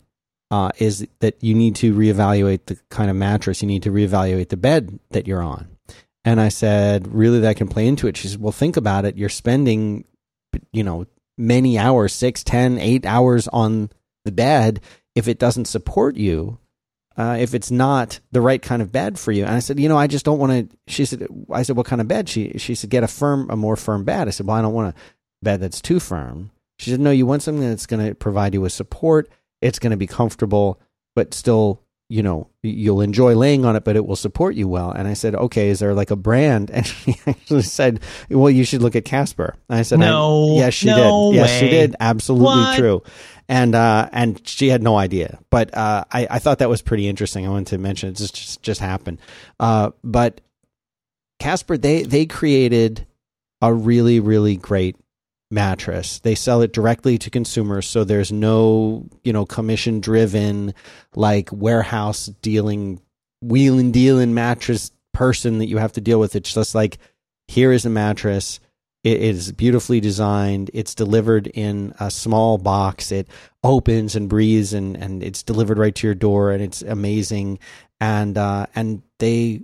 [0.52, 4.50] uh, is that you need to reevaluate the kind of mattress, you need to reevaluate
[4.50, 5.70] the bed that you're on.
[6.26, 8.18] And I said, really, that can play into it.
[8.18, 9.18] She said, well, think about it.
[9.18, 10.04] You're spending,
[10.74, 13.90] you know, many hours, six, ten, eight hours on
[14.26, 14.82] the bed
[15.16, 16.58] if it doesn't support you,
[17.18, 19.46] uh, if it's not the right kind of bed for you.
[19.46, 20.78] And I said, you know, I just don't want to.
[20.88, 22.28] She said, I said, what kind of bed?
[22.28, 24.28] She she said, get a firm, a more firm bed.
[24.28, 25.00] I said, well, I don't want a
[25.44, 26.52] bed that's too firm.
[26.80, 29.30] She said, no, you want something that's going to provide you with support.
[29.62, 30.82] It's going to be comfortable,
[31.16, 34.92] but still, you know, you'll enjoy laying on it, but it will support you well.
[34.92, 36.72] And I said, okay, is there like a brand?
[36.74, 39.56] And she actually said, well, you should look at Casper.
[39.70, 41.38] And I said, No, yes, she no did.
[41.38, 41.96] Yes, she did.
[42.00, 42.78] Absolutely What?
[42.78, 43.04] true
[43.50, 45.40] and uh, and she had no idea.
[45.50, 47.46] But uh, I, I thought that was pretty interesting.
[47.46, 48.16] I wanted to mention it.
[48.16, 49.20] Just just, just happened.
[49.60, 50.42] Uh, but
[51.40, 53.06] Casper, they they created
[53.62, 54.96] a really really great
[55.52, 56.20] mattress.
[56.20, 60.74] They sell it directly to consumers, so there's no you know commission driven
[61.16, 63.02] like warehouse dealing
[63.42, 66.36] wheel and dealing mattress person that you have to deal with.
[66.36, 66.98] It's just like
[67.48, 68.60] here is a mattress.
[69.04, 70.72] It is beautifully designed.
[70.74, 73.12] It's delivered in a small box.
[73.12, 73.28] It
[73.64, 77.60] opens and breathes, and, and it's delivered right to your door, and it's amazing.
[78.00, 79.62] And uh, and they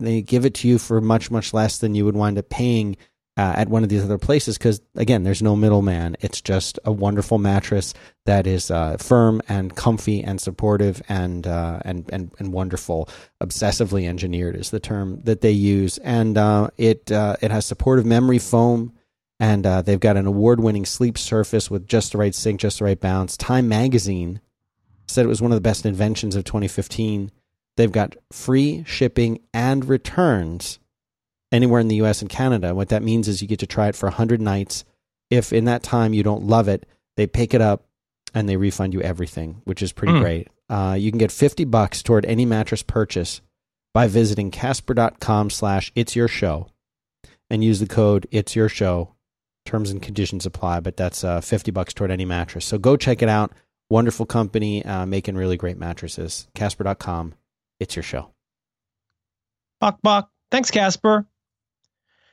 [0.00, 2.96] they give it to you for much much less than you would wind up paying
[3.36, 6.16] uh, at one of these other places because again there's no middleman.
[6.20, 7.94] It's just a wonderful mattress
[8.26, 13.08] that is uh, firm and comfy and supportive and uh, and and and wonderful.
[13.42, 15.98] Obsessively engineered is the term that they use.
[15.98, 18.92] And uh, it uh, it has supportive memory foam
[19.40, 22.84] and uh, they've got an award-winning sleep surface with just the right sink just the
[22.84, 23.36] right bounce.
[23.36, 24.40] Time magazine
[25.08, 27.30] said it was one of the best inventions of 2015
[27.76, 30.78] they've got free shipping and returns
[31.52, 32.74] anywhere in the US and Canada.
[32.74, 34.84] What that means is you get to try it for 100 nights.
[35.30, 36.86] If in that time you don't love it,
[37.16, 37.84] they pick it up
[38.34, 40.20] and they refund you everything, which is pretty Hmm.
[40.20, 40.48] great.
[40.68, 43.42] Uh, you can get 50 bucks toward any mattress purchase
[43.92, 46.68] by visiting casper.com slash it's your show
[47.50, 49.14] and use the code it's your show.
[49.64, 52.64] Terms and conditions apply, but that's uh, 50 bucks toward any mattress.
[52.64, 53.52] So go check it out.
[53.90, 56.48] Wonderful company uh, making really great mattresses.
[56.54, 57.34] Casper.com.
[57.78, 58.30] It's your show.
[59.80, 60.30] Bok Bok.
[60.50, 61.26] Thanks, Casper.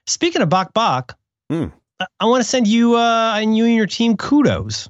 [0.10, 1.18] Speaking of Bok Bok,
[1.50, 1.66] Hmm.
[2.00, 4.90] I, I want to send you uh, and you and your team kudos.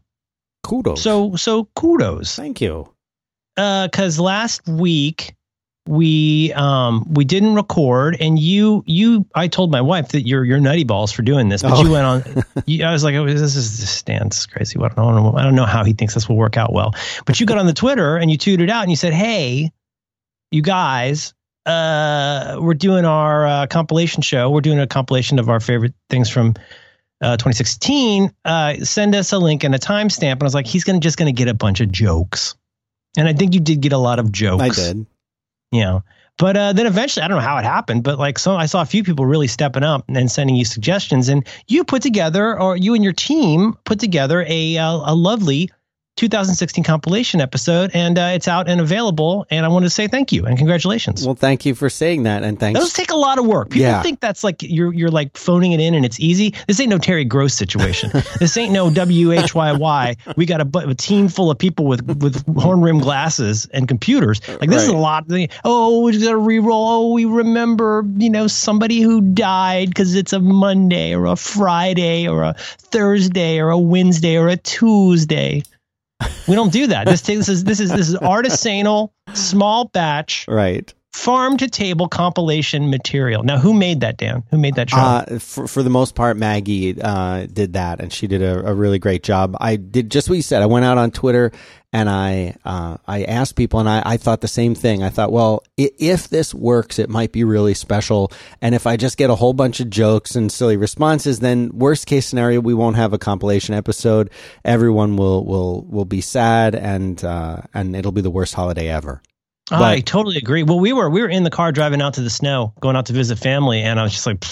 [0.64, 1.02] Kudos.
[1.02, 2.36] So so kudos.
[2.36, 2.90] thank you.
[3.56, 5.34] because last week
[5.88, 10.60] we um we didn't record and you you I told my wife that you're you're
[10.60, 11.84] nutty balls for doing this but Oh.
[11.84, 15.16] you went on you, I was like oh, this is this stands crazy I don't
[15.16, 16.94] know I don't know how he thinks this will work out well
[17.26, 19.72] but you got on the Twitter and you tweeted out and you said hey
[20.52, 21.34] you guys
[21.70, 24.50] uh we're doing our uh, compilation show.
[24.50, 26.56] We're doing a compilation of our favorite things from
[27.22, 30.34] uh, 2016 uh send us a link and a timestamp.
[30.34, 32.56] And I was like he's gonna just gonna get a bunch of jokes.
[33.18, 34.64] And I think you did get a lot of jokes.
[34.64, 35.06] I did.
[35.72, 36.04] you know.
[36.38, 38.82] But uh, then eventually, I don't know how it happened, but like so, I saw
[38.82, 42.78] a few people really stepping up and sending you suggestions, and you put together, or
[42.78, 45.70] you and your team put together a uh, a lovely
[46.20, 49.46] 2016 compilation episode, and uh, it's out and available.
[49.50, 51.26] And I wanted to say thank you and congratulations.
[51.26, 52.78] Well, thank you for saying that, and thanks.
[52.80, 53.70] Those take a lot of work.
[53.70, 54.02] People Yeah.
[54.02, 56.54] think that's like you're you're like phoning it in and it's easy.
[56.68, 58.12] This ain't no Terry Gross situation.
[58.40, 60.16] this ain't no W H Y Y.
[60.36, 64.42] We got a, a team full of people with with horn rim glasses and computers.
[64.60, 65.00] Like this is a Right.
[65.30, 65.50] lot.
[65.64, 66.90] Oh, we got to reroll.
[66.92, 72.28] Oh, we remember you know somebody who died because it's a Monday or a Friday
[72.28, 72.56] or a
[72.92, 75.64] Thursday or a Wednesday or a Tuesday.
[76.48, 77.06] We don't do that.
[77.06, 80.92] This, this is this is this is artisanal, small batch right.
[81.14, 83.44] farm to table compilation material.
[83.44, 84.44] Now, who made that, Dan?
[84.50, 84.98] Who made that show?
[84.98, 88.74] Uh, for, for the most part, Maggie uh, did that, and she did a, a
[88.74, 89.56] really great job.
[89.62, 90.62] I did just what you said.
[90.62, 91.52] I went out on Twitter
[91.92, 95.02] and I uh, I asked people, and I, I thought the same thing.
[95.02, 98.32] I thought, well, if this works, it might be really special.
[98.62, 102.06] And if I just get a whole bunch of jokes and silly responses, then worst
[102.06, 104.30] case scenario, we won't have a compilation episode.
[104.64, 109.22] Everyone will will will be sad, and uh, and it'll be the worst holiday ever.
[109.72, 110.64] I totally agree.
[110.64, 113.08] Well, we were we were in the car driving out to the snow, going out
[113.08, 114.44] to visit family, and I was just like,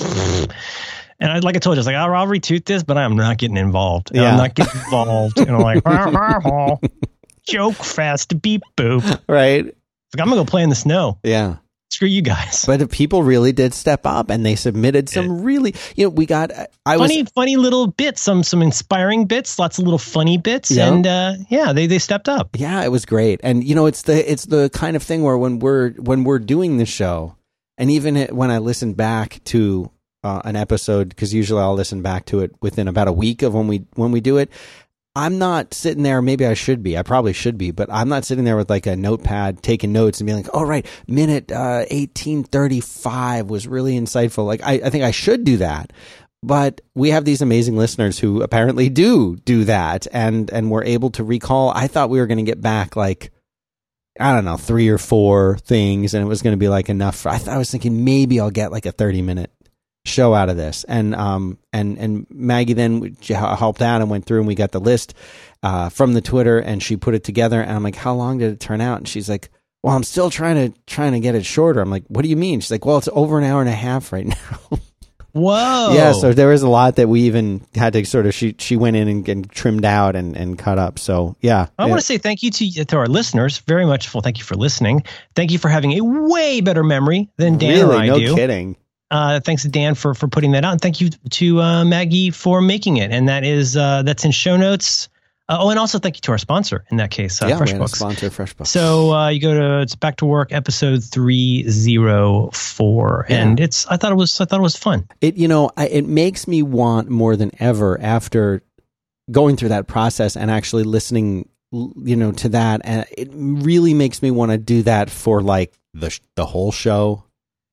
[1.20, 3.16] and I like I told you, I was like, I'll, I'll retweet this, but I'm
[3.16, 4.12] not getting involved.
[4.14, 4.32] Yeah.
[4.32, 5.40] I'm not getting involved.
[5.40, 5.84] and I'm like,
[7.48, 9.04] joke fest, beep boop.
[9.10, 9.66] Like, Right?
[9.66, 11.20] I'm gonna go play in the snow.
[11.24, 11.58] Yeah.
[11.90, 12.66] Screw you guys.
[12.66, 16.52] But people really did step up, and they submitted some really, you know, we got.
[16.86, 20.70] I was funny, funny little bits, some some inspiring bits, lots of little funny bits,
[20.70, 20.88] Yeah.
[20.94, 22.50] and uh, yeah, they they stepped up.
[22.58, 23.40] Yeah, it was great.
[23.42, 26.40] And you know, it's the it's the kind of thing where when we're when we're
[26.40, 27.38] doing the show,
[27.78, 29.90] and even it, when I listen back to
[30.26, 33.54] uh, an episode, because usually I'll listen back to it within about a week of
[33.54, 34.50] when we when we do it.
[35.18, 36.22] I'm not sitting there.
[36.22, 36.96] Maybe I should be.
[36.96, 40.20] I probably should be, but I'm not sitting there with like a notepad taking notes
[40.20, 45.04] and being like, "Oh, right, minute uh, 1835 was really insightful." Like I, I think
[45.04, 45.92] I should do that,
[46.44, 51.10] but we have these amazing listeners who apparently do do that, and and we're able
[51.12, 51.72] to recall.
[51.72, 53.32] I thought we were going to get back like
[54.20, 57.16] I don't know three or four things, and it was going to be like enough.
[57.16, 59.52] For, I, th- I was thinking maybe I'll get like a 30 minute
[60.08, 64.40] show out of this and um and and Maggie then helped out and went through
[64.40, 65.14] and we got the list
[65.64, 68.52] uh from the Twitter and she put it together and I'm like how long did
[68.54, 69.50] it turn out and she's like
[69.84, 72.38] well I'm still trying to trying to get it shorter I'm like what do you
[72.38, 74.26] mean she's like well it's over an hour and a half right
[74.72, 74.80] now
[75.34, 75.94] Whoa!
[75.94, 78.76] yeah so there was a lot that we even had to sort of she she
[78.76, 82.06] went in and, and trimmed out and and cut up so yeah I want to
[82.06, 83.60] say thank you to, to our listeners.
[83.60, 84.12] Very much.
[84.14, 85.04] Well, thank you for listening.
[85.36, 88.34] Thank you for having a way better memory than Dan really I no do.
[88.36, 88.78] kidding
[89.10, 92.30] Uh, thanks to Dan for for putting that out, and thank you to uh, Maggie
[92.30, 93.12] for making it.
[93.12, 95.08] And that is uh, that's in show notes.
[95.50, 97.70] Uh, oh, and also thank you to our sponsor in that case, uh, yeah we
[97.70, 97.96] had a FreshBooks.
[97.96, 103.26] sponsor FreshBooks So uh, you go to it's back to work episode three zero four,
[103.30, 105.08] and it's I thought it was I thought it was fun.
[105.22, 108.62] it you know I, it makes me want more than ever after
[109.32, 114.22] going through that process and actually listening you know to that and it really makes
[114.22, 117.24] me want to do that for like the sh- the whole show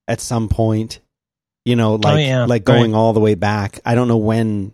[0.07, 1.01] at some point
[1.65, 4.73] you know like Oh, yeah, like going all the way back i don't know when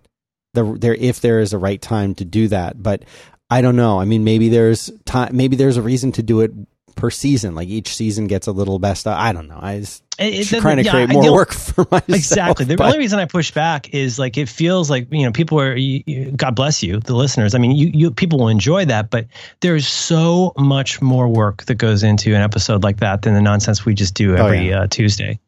[0.55, 3.05] the there if there is a right time to do that but
[3.51, 6.51] i don't know i mean maybe there's time maybe there's a reason to do it
[6.97, 10.53] per season like each season gets a little best i don't know i just It,
[10.53, 12.64] it trying to yeah, create more work for myself Exactly.
[12.66, 15.59] The but- only reason I push back is like it feels like you know people
[15.61, 15.74] are.
[15.74, 17.55] You, you- God bless you, the listeners.
[17.55, 19.28] I mean, you, you people will enjoy that, but
[19.61, 23.86] there's so much more work that goes into an episode like that than the nonsense
[23.86, 24.80] we just do Oh, every yeah.
[24.82, 25.41] uh, Tuesday.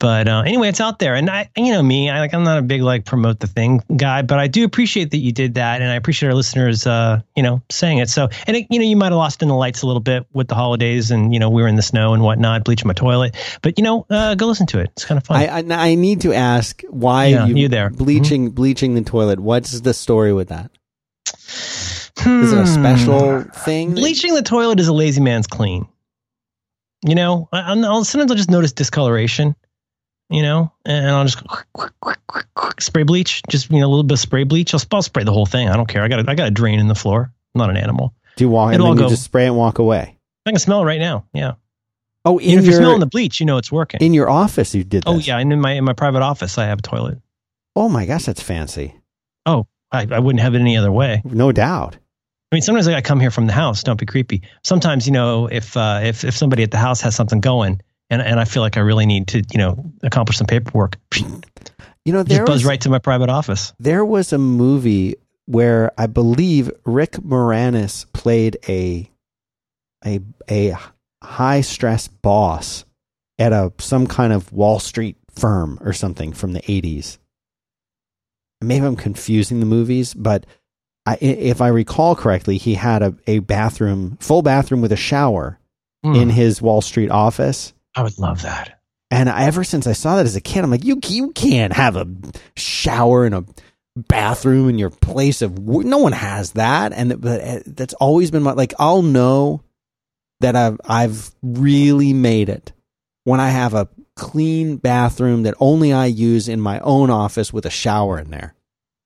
[0.00, 2.56] But uh, anyway, it's out there, and I, you know me, I like I'm not
[2.58, 5.82] a big like promote the thing guy, but I do appreciate that you did that,
[5.82, 8.08] and I appreciate our listeners, uh, you know, saying it.
[8.08, 10.26] So, and it, you know, you might have lost in the lights a little bit
[10.32, 12.94] with the holidays, and you know, we were in the snow and whatnot, bleaching my
[12.94, 14.88] toilet, but you know, uh, go listen to it.
[14.92, 15.36] It's kind of fun.
[15.36, 17.90] I, I I need to ask why Yeah, you you there.
[17.90, 19.38] bleaching bleaching the toilet.
[19.38, 20.70] What's the story with that?
[21.26, 23.90] Is it a special thing?
[23.90, 23.94] Hmm.
[23.96, 25.86] Bleaching the toilet is a lazy man's clean.
[27.02, 29.56] You know, I, I'll, sometimes I'll just notice discoloration.
[30.32, 31.90] You know, and I'll just quick, quick,
[32.28, 33.42] quick, quick, spray bleach.
[33.50, 34.72] Just you know, a little bit of spray bleach.
[34.72, 35.68] I'll, I'll spray the whole thing.
[35.68, 36.02] I don't care.
[36.04, 37.32] I got I got a drain in the floor.
[37.54, 38.14] I'm not an animal.
[38.36, 40.16] Do you walk and then you go- just spray and walk away?
[40.46, 41.26] I can smell it right now.
[41.34, 41.54] Yeah.
[42.24, 44.00] Oh, In if you're smelling the bleach, you know it's working.
[44.00, 45.02] in your office, you did.
[45.02, 45.12] This.
[45.12, 47.18] oh yeah, and in my in my private office, I have a toilet.
[47.74, 48.94] Oh my gosh, that's fancy.
[49.46, 51.22] Oh, I, I wouldn't have it any other way.
[51.24, 51.96] No doubt.
[52.52, 53.82] I mean, sometimes I come here from the house.
[53.82, 54.42] Don't be creepy.
[54.62, 57.80] Sometimes, you know, if uh, if if somebody at the house has something going,
[58.10, 60.96] and and I feel like I really need to, you know, accomplish some paperwork,
[62.04, 63.72] You know, just there buzz was, right to my private office.
[63.78, 65.14] there was a movie
[65.46, 69.10] where I believe Rick Moranis played a
[70.04, 70.76] a a
[71.22, 72.84] high stress boss
[73.38, 77.18] at a some kind of Wall Street firm or something from the 80s.
[78.60, 80.44] Maybe I'm confusing the movies, but
[81.06, 85.56] I, if I recall correctly, he had a, a bathroom, full bathroom with a shower
[86.02, 86.14] Hmm.
[86.14, 87.74] in his Wall Street office.
[87.94, 88.80] I would love that.
[89.10, 91.72] And I, ever since I saw that as a kid, I'm like, you you can't
[91.72, 92.06] have a
[92.56, 93.44] shower in a
[93.96, 98.42] bathroom in your place of no one has that, and but uh, that's always been
[98.42, 98.72] my like.
[98.78, 99.62] I'll know
[100.40, 102.72] that I've I've really made it
[103.24, 107.66] when I have a clean bathroom that only I use in my own office with
[107.66, 108.54] a shower in there.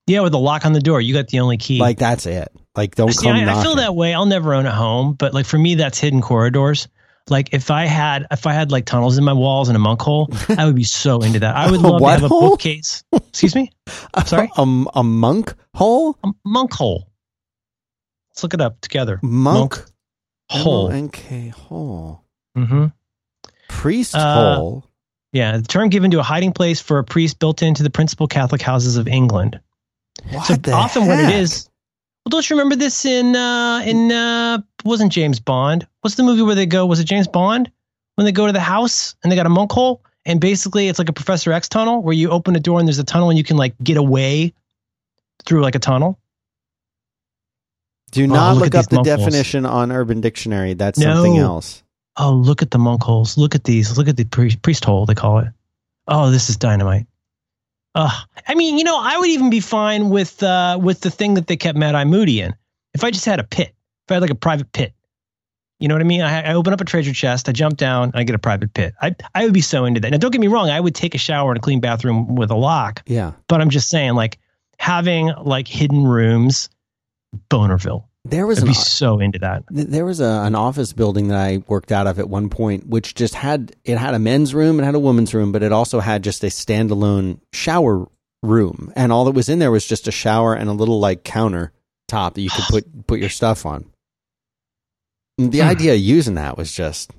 [0.06, 1.78] Yeah, with a lock on the door, you got the only key.
[1.78, 2.52] Like that's it.
[2.76, 4.12] Like don't See, come I, I feel that way.
[4.12, 6.88] I'll never own a home, but like for me, that's hidden corridors.
[7.30, 10.02] Like if I had if I had like tunnels in my walls and a monk
[10.02, 11.56] hole, I would be so into that.
[11.56, 13.02] I would love to have a bookcase.
[13.12, 13.70] Excuse me,
[14.12, 14.50] I'm sorry?
[14.58, 17.10] a, a monk hole, a monk hole.
[18.30, 19.20] Let's look it up together.
[19.22, 19.82] monk,
[20.50, 20.88] hole.
[20.90, 22.86] M-O-N-K hole, hmm
[23.68, 24.84] priest Uh, hole.
[25.32, 28.26] Yeah, the term given to a hiding place for a priest built into the principal
[28.28, 29.58] Catholic houses of England.
[30.30, 31.34] What so often what it heck?
[31.34, 31.68] is.
[32.24, 35.86] Well, don't you remember this in uh in uh wasn't James Bond?
[36.00, 36.86] What's the movie where they go?
[36.86, 37.70] Was it James Bond
[38.14, 40.98] when they go to the house and they got a monk hole and basically it's
[40.98, 43.36] like a Professor X tunnel where you open a door and there's a tunnel and
[43.36, 44.54] you can like get away
[45.44, 46.18] through like a tunnel.
[48.12, 49.18] Do Oh, not look look, at up the monk holes.
[49.18, 50.74] definition on Urban Dictionary.
[50.74, 51.14] That's No.
[51.14, 51.82] something else.
[52.16, 53.36] Oh, look at the monk holes.
[53.36, 53.98] Look at these.
[53.98, 55.48] Look at the priest, priest hole they call it.
[56.06, 57.06] Oh, this is dynamite.
[57.94, 58.10] Uh,
[58.48, 61.46] I mean, you know, I would even be fine with uh, with the thing that
[61.46, 62.54] they kept Mad Eye Moody in.
[62.92, 63.68] If I just had a pit,
[64.06, 64.92] if I had like a private pit,
[65.78, 66.20] you know what I mean?
[66.22, 68.94] I, I open up a treasure chest, I jump down, I get a private pit.
[69.00, 70.10] I I would be so into that.
[70.10, 72.50] Now, don't get me wrong, I would take a shower in a clean bathroom with
[72.50, 73.32] a lock, Yeah.
[73.48, 74.38] but I'm just saying, like
[74.78, 76.68] having like hidden rooms,
[77.48, 78.04] Bonerville.
[78.26, 79.64] There was I'd an, be so into that.
[79.70, 83.14] there was a, an office building that I worked out of at one point, which
[83.14, 86.00] just had it had a men's room, it had a woman's room, but it also
[86.00, 88.06] had just a standalone shower
[88.42, 91.22] room, and all that was in there was just a shower and a little like
[91.24, 91.72] counter
[92.08, 93.84] top that you could put put your stuff on.
[95.38, 95.68] And The Hmm.
[95.68, 97.10] idea of using that was just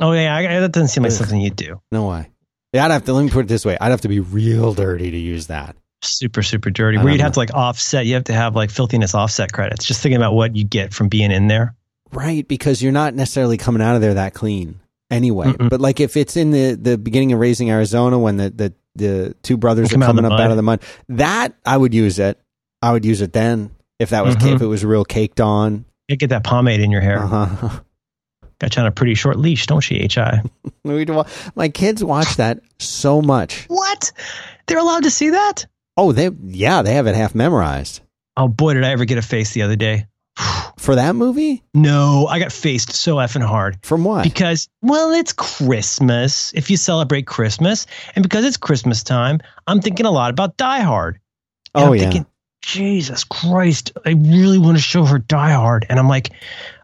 [0.00, 1.18] Oh yeah, I, that doesn't seem like Ugh.
[1.18, 1.80] something you'd do.
[1.90, 2.28] no way.
[2.72, 4.72] Yeah, I'd have to let me put it this way: I'd have to be real
[4.74, 5.76] dirty to use that.
[6.02, 9.14] Super super dirty where you'd have to like offset you have to have like filthiness
[9.14, 11.74] offset credits just thinking about what you get from being in there
[12.14, 14.78] Right, because you're not necessarily coming out of there that clean
[15.10, 15.46] anyway.
[15.46, 15.70] Mm-mm.
[15.70, 19.34] But like if it's in the the beginning of Raising Arizona when the the, the
[19.42, 21.54] two brothers They are come out of coming the up out of the mud, that
[21.64, 22.38] I would use it.
[22.82, 24.56] I would use it then if that was Mhm.
[24.56, 25.86] if it was real caked on.
[26.08, 27.80] you get that pomade in your hair Uh-huh.
[28.58, 30.42] got you on a pretty short leash don't she hi
[30.84, 31.08] We'd
[31.54, 33.64] My kids watch that so much.
[33.68, 34.12] what
[34.66, 35.64] they're allowed to see that
[35.96, 38.00] Oh, they yeah, they have it half memorized
[38.36, 40.06] oh boy did i ever get a face the other day
[40.78, 41.62] for that movie.
[41.74, 44.24] no i got faced so effing hard From what?
[44.24, 47.86] because well it's christmas if you celebrate christmas
[48.16, 51.18] and because it's christmas time i'm thinking a lot about die hard
[51.74, 52.26] And oh I'm yeah, thinking,
[52.62, 55.84] Jesus Christ, I really want to show her Die Hard.
[55.90, 56.30] And I'm like,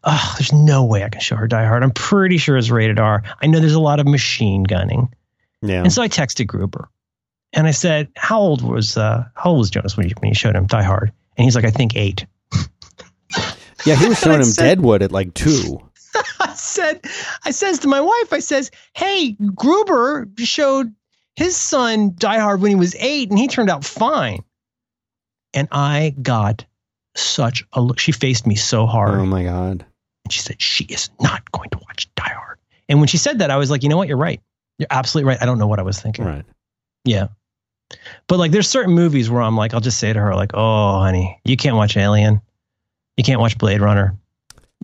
[0.02, 1.84] oh, there's no way I can show her Die Hard.
[1.84, 3.22] I'm pretty sure it's rated R.
[3.40, 5.14] I know there's a lot of machine gunning.
[5.62, 5.82] yeah.
[5.84, 6.88] And so I texted Gruber
[7.52, 10.34] and I said, How old was uh how old was Jonas when you when you
[10.34, 11.12] showed him Die Hard?
[11.36, 12.26] And he's like, I think eight.
[13.84, 15.80] yeah, he was showing him said- Deadwood at like two.
[16.40, 17.04] I said,
[17.44, 20.94] I says to my wife, I says, Hey, Gruber showed
[21.36, 24.42] his son Die Hard when he was eight, and he turned out fine.
[25.54, 26.64] And I got
[27.14, 27.98] such a look.
[27.98, 29.18] She faced me so hard.
[29.18, 29.84] Oh my god.
[30.24, 32.58] And she said, She is not going to watch Die Hard.
[32.88, 34.08] And when she said that, I was like, You know what?
[34.08, 34.40] You're right.
[34.78, 35.42] You're absolutely right.
[35.42, 36.24] I don't know what I was thinking.
[36.24, 36.44] Right.
[37.04, 37.28] Yeah.
[38.26, 41.00] But like, there's certain movies where I'm like, I'll just say to her, like, Oh,
[41.00, 42.40] honey, you can't watch Alien.
[43.16, 44.16] You can't watch Blade Runner.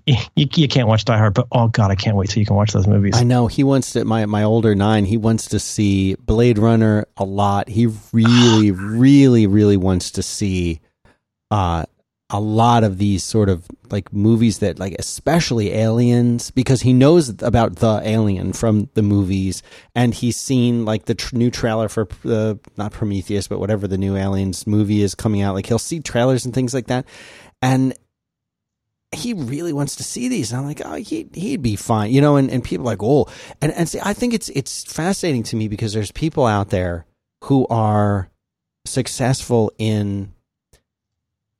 [0.07, 1.33] You, you, can't watch Die Hard.
[1.33, 3.17] But oh, God, I can't wait till you can watch those movies.
[3.17, 4.05] I know he wants to.
[4.05, 7.71] My my older nine, he wants to see Blade Runner a lot.
[7.71, 10.83] He really, really, really wants to see
[11.51, 11.87] uh,
[12.31, 17.29] a lot of these sort of like movies that, like, especially aliens, because he knows
[17.43, 19.63] about the alien from the movies,
[19.95, 23.87] and he's seen like the tr- new trailer for the uh, not Prometheus, but whatever
[23.87, 25.55] the new aliens movie is coming out.
[25.55, 27.05] Like, he'll see trailers and things like that,
[27.61, 27.95] and
[29.15, 30.51] he really wants to see these.
[30.51, 32.37] And I'm like, oh, he he'd be fine, you know.
[32.37, 33.29] And, and people are like, oh,
[33.61, 37.07] and and see, I think it's it's fascinating to me because there's people out there
[37.45, 38.31] who are
[38.87, 40.34] successful in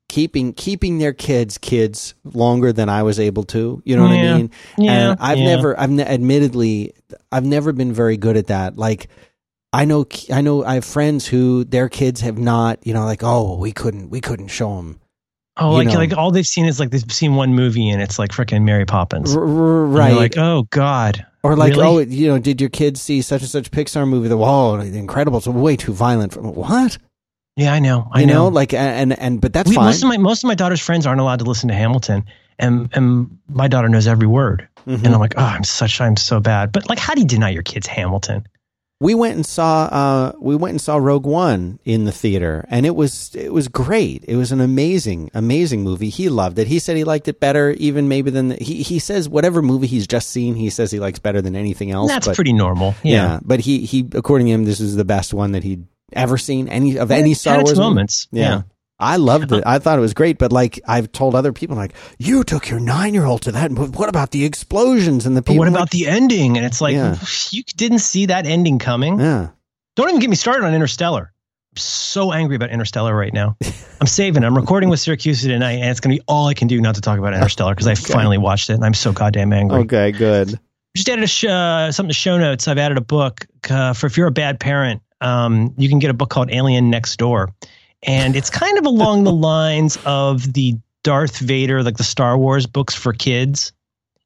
[0.07, 3.81] keeping keeping their kids kids longer than I was able to.
[3.85, 4.51] You know what I mean?
[4.77, 5.55] Yeah, and I've yeah.
[5.55, 6.93] never, I've ne- admittedly,
[7.31, 8.77] I've never been very good at that.
[8.77, 9.09] Like,
[9.73, 13.23] I know, I know, I have friends who their kids have not, you know, like,
[13.23, 14.99] oh, we couldn't, we couldn't show them.
[15.57, 15.93] Oh, you like know.
[15.95, 18.85] like all they've seen is like they've seen one movie and it's like freaking Mary
[18.85, 19.33] Poppins.
[19.33, 20.13] And right.
[20.13, 21.25] like, oh God.
[21.43, 21.83] or like, really?
[21.83, 24.27] oh, you know, did your kids see such and such Pixar movie?
[24.27, 26.33] The wall, the Incredibles, way too violent.
[26.33, 26.97] For, what?
[27.55, 28.09] Yeah, I know.
[28.11, 28.47] I you know, know.
[28.49, 29.85] like, and and but that's We, fine.
[29.85, 32.25] most of my most of my daughter's friends aren't allowed to listen to Hamilton,
[32.59, 34.67] and and my daughter knows every word.
[34.87, 35.03] Mhm.
[35.05, 36.71] And I'm like, oh, I'm such, I'm so bad.
[36.71, 38.45] But like, how do you deny your kids Hamilton?
[39.01, 42.85] we went and saw uh we went and saw Rogue One in the theater and
[42.85, 44.23] it was it was great.
[44.25, 46.07] It was an amazing amazing movie.
[46.09, 46.67] He loved it.
[46.67, 49.87] He said he liked it better even maybe than the, he he says whatever movie
[49.87, 52.09] he's just seen he says he likes better than anything else.
[52.09, 52.95] That's but, pretty normal.
[53.03, 53.11] yeah.
[53.33, 53.39] Yeah.
[53.43, 56.67] but he he according to him this is the best one that he'd ever seen
[56.67, 58.27] any of any Star Wars moments.
[58.31, 58.41] Yeah.
[58.49, 58.61] Yeah.
[58.97, 59.61] I loved it.
[59.65, 62.79] I thought it was great, but like I've told other people, like you took your
[62.79, 63.75] nine-year-old to that.
[63.75, 65.59] But what about the explosions and the But people?
[65.65, 66.55] what like, about the ending?
[66.55, 67.17] And it's like, Yeah.
[67.51, 69.19] you didn't see that ending coming.
[69.19, 69.49] Yeah,
[69.97, 71.33] Don't even get me started on Interstellar.
[71.73, 73.57] I'm so angry about Interstellar right now.
[73.99, 74.45] I'm saving it.
[74.45, 76.95] I'm recording with Siracusa tonight, and it's going to be all I can do not
[76.95, 78.13] to talk about Interstellar because I Okay.
[78.13, 79.79] finally watched it, and I'm so goddamn angry.
[79.81, 80.57] okay, good.
[80.95, 82.69] Just added a sh- uh, something to show notes.
[82.69, 85.01] I've added a book uh, for if you're a bad parent.
[85.21, 87.53] Um, you can get a book called Alien Next Door,
[88.03, 92.65] and it's kind of along the lines of the Darth Vader, like the Star Wars
[92.65, 93.71] books for kids.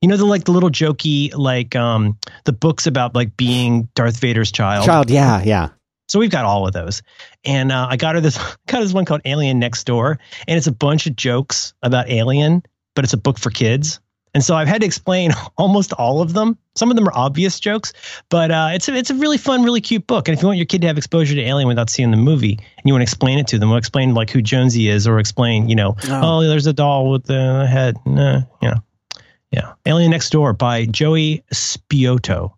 [0.01, 4.19] You know, the like the little jokey, like um, the books about like being Darth
[4.19, 4.85] Vader's child.
[4.85, 5.69] Child, yeah, yeah.
[6.09, 7.03] So we've got all of those.
[7.45, 8.37] And uh, I got her this
[8.67, 12.63] got this one called Alien Next Door, and it's a bunch of jokes about Alien,
[12.95, 13.99] but it's a book for kids.
[14.33, 16.57] And so I've had to explain almost all of them.
[16.75, 17.93] Some of them are obvious jokes,
[18.29, 20.27] but uh, it's a, it's a really fun, really cute book.
[20.27, 22.53] And if you want your kid to have exposure to Alien without seeing the movie,
[22.53, 25.19] and you want to explain it to them, we'll explain like who Jonesy is, or
[25.19, 26.39] explain, you know, Oh.
[26.39, 28.43] oh, there's a doll with the head, you know,
[29.51, 29.73] yeah.
[29.85, 32.51] Alien Next Door by Joey Spiotto.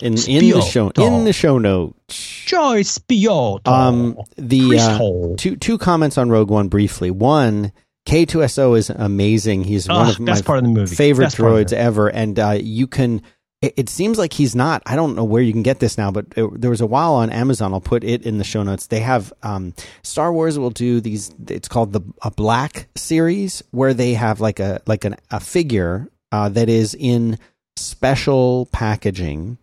[0.00, 2.42] In in the show in the show notes.
[2.46, 3.68] Joey Spiotto.
[3.68, 7.10] Um, the uh, two two comments on Rogue One briefly.
[7.12, 7.72] One,
[8.06, 9.64] K2SO is amazing.
[9.64, 10.94] He's one Ugh, of my part of the movie.
[10.94, 13.22] favorite Best droids ever, and uh, you can.
[13.62, 14.82] It, it seems like he's not.
[14.84, 17.14] I don't know where you can get this now, but it, there was a while
[17.14, 17.72] on Amazon.
[17.72, 18.88] I'll put it in the show notes.
[18.88, 21.34] They have um, Star Wars will do these.
[21.48, 26.08] It's called the a Black series, where they have like a like an, a figure
[26.30, 27.38] uh, that is in
[27.76, 29.58] special packaging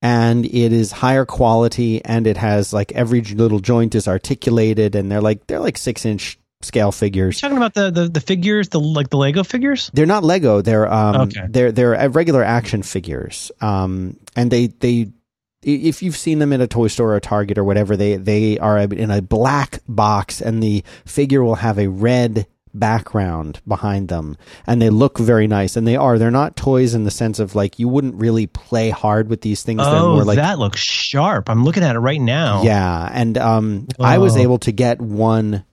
[0.00, 5.10] and it is higher quality and it has like every little joint is articulated and
[5.10, 8.68] they're like they're like six inch scale You're figures talking about the, the the figures,
[8.68, 9.90] the like the Lego figures.
[9.94, 11.46] they're not lego they're um Okay.
[11.48, 15.12] they're they're uh, regular action figures um and they they
[15.64, 18.78] if you've seen them in a toy store or target or whatever they they are
[18.78, 24.36] in a black box and the figure will have a red background behind them
[24.66, 27.54] and they look very nice and they are they're not toys in the sense of
[27.54, 31.48] like you wouldn't really play hard with these things Oh, more like that looks sharp.
[31.50, 32.62] I'm looking at it right now.
[32.62, 34.40] Yeah, and um, I was Oh.
[34.40, 35.64] able to get one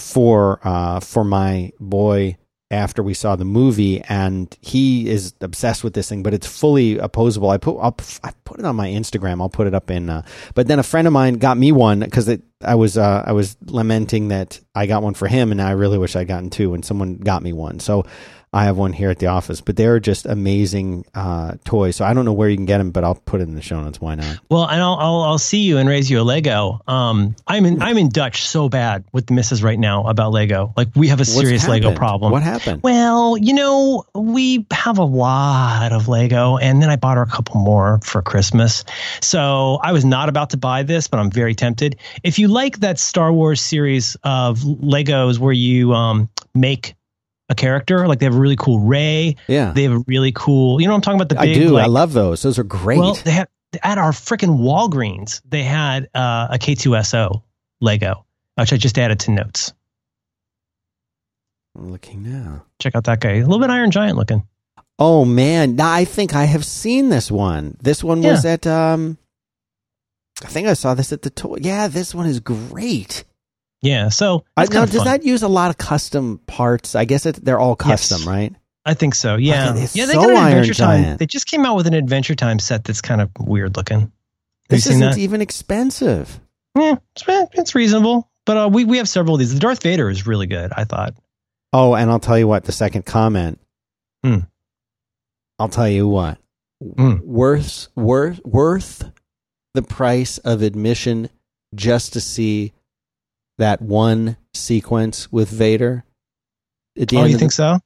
[0.00, 2.36] for uh for my boy
[2.70, 6.22] after we saw the movie, and he is obsessed with this thing.
[6.22, 7.50] But it's fully opposable.
[7.50, 9.40] I put I'll, I put it on my Instagram.
[9.40, 10.10] I'll put it up in.
[10.10, 10.22] Uh,
[10.54, 12.28] but then a friend of mine got me one because
[12.62, 15.98] I was uh, I was lamenting that I got one for him, and I really
[15.98, 16.74] wish I'd gotten two.
[16.74, 18.04] And someone got me one, so.
[18.56, 21.96] I have one here at the office, but they're just amazing uh, toys.
[21.96, 23.60] So I don't know where you can get them, but I'll put it in the
[23.60, 24.00] show notes.
[24.00, 24.38] Why not?
[24.48, 26.80] Well, and I'll, I'll I'll see you and raise you a Lego.
[26.88, 30.72] Um, I'm in I'm in Dutch so bad with the missus right now about Lego.
[30.74, 32.32] Like we have a serious Lego problem.
[32.32, 32.82] What happened?
[32.82, 37.26] Well, you know, we have a lot of Lego, and then I bought her a
[37.26, 38.84] couple more for Christmas.
[39.20, 41.96] So I was not about to buy this, but I'm very tempted.
[42.24, 46.95] If you like that Star Wars series of Legos where you um, make
[47.48, 49.72] a character, like they have a really cool Rey, Yeah.
[49.72, 51.68] they have a really cool, you know, what I'm talking about the I do.
[51.70, 52.42] like- I love those.
[52.42, 52.98] Those are great.
[52.98, 53.48] well, they had
[53.82, 57.42] at our freaking Walgreens, they had uh, a K2SO
[57.80, 58.24] Lego,
[58.56, 59.72] which I just added to notes.
[61.76, 62.64] I'm looking now.
[62.80, 63.32] Check out that guy.
[63.32, 64.46] A little bit Iron Giant looking.
[64.98, 67.76] Oh man, now I think I have seen this one.
[67.82, 69.18] This one was at um
[70.42, 71.58] I think I saw this at the toy.
[71.60, 73.24] Yeah, this one is great.
[73.86, 74.08] Yeah.
[74.08, 75.04] So I, now, does fun.
[75.04, 76.94] that use a lot of custom parts?
[76.94, 78.08] I guess it, they're all Yes.
[78.08, 78.54] custom, right?
[78.84, 79.36] I think so.
[79.36, 79.70] Yeah.
[79.70, 80.06] Okay, yeah.
[80.06, 81.02] They so got an Adventure Time.
[81.02, 81.18] Giant.
[81.18, 84.00] They just came out with an Adventure Time set that's kind of weird looking.
[84.00, 84.10] Have
[84.68, 85.18] This isn't that?
[85.18, 86.40] even expensive.
[86.76, 87.24] Yeah, it's,
[87.54, 88.30] it's reasonable.
[88.44, 89.52] But uh, we we have several of these.
[89.54, 90.70] The Darth Vader is really good.
[90.76, 91.14] I thought.
[91.72, 92.64] Oh, and I'll tell you what.
[92.64, 93.58] The second comment.
[94.24, 94.38] Hmm.
[95.58, 96.38] I'll tell you what.
[96.96, 97.14] Hmm.
[97.24, 99.10] Worth worth worth
[99.74, 101.28] the price of admission
[101.74, 102.72] just to see
[103.58, 106.04] that one sequence with Vader.
[107.00, 107.78] At the Oh, you think so?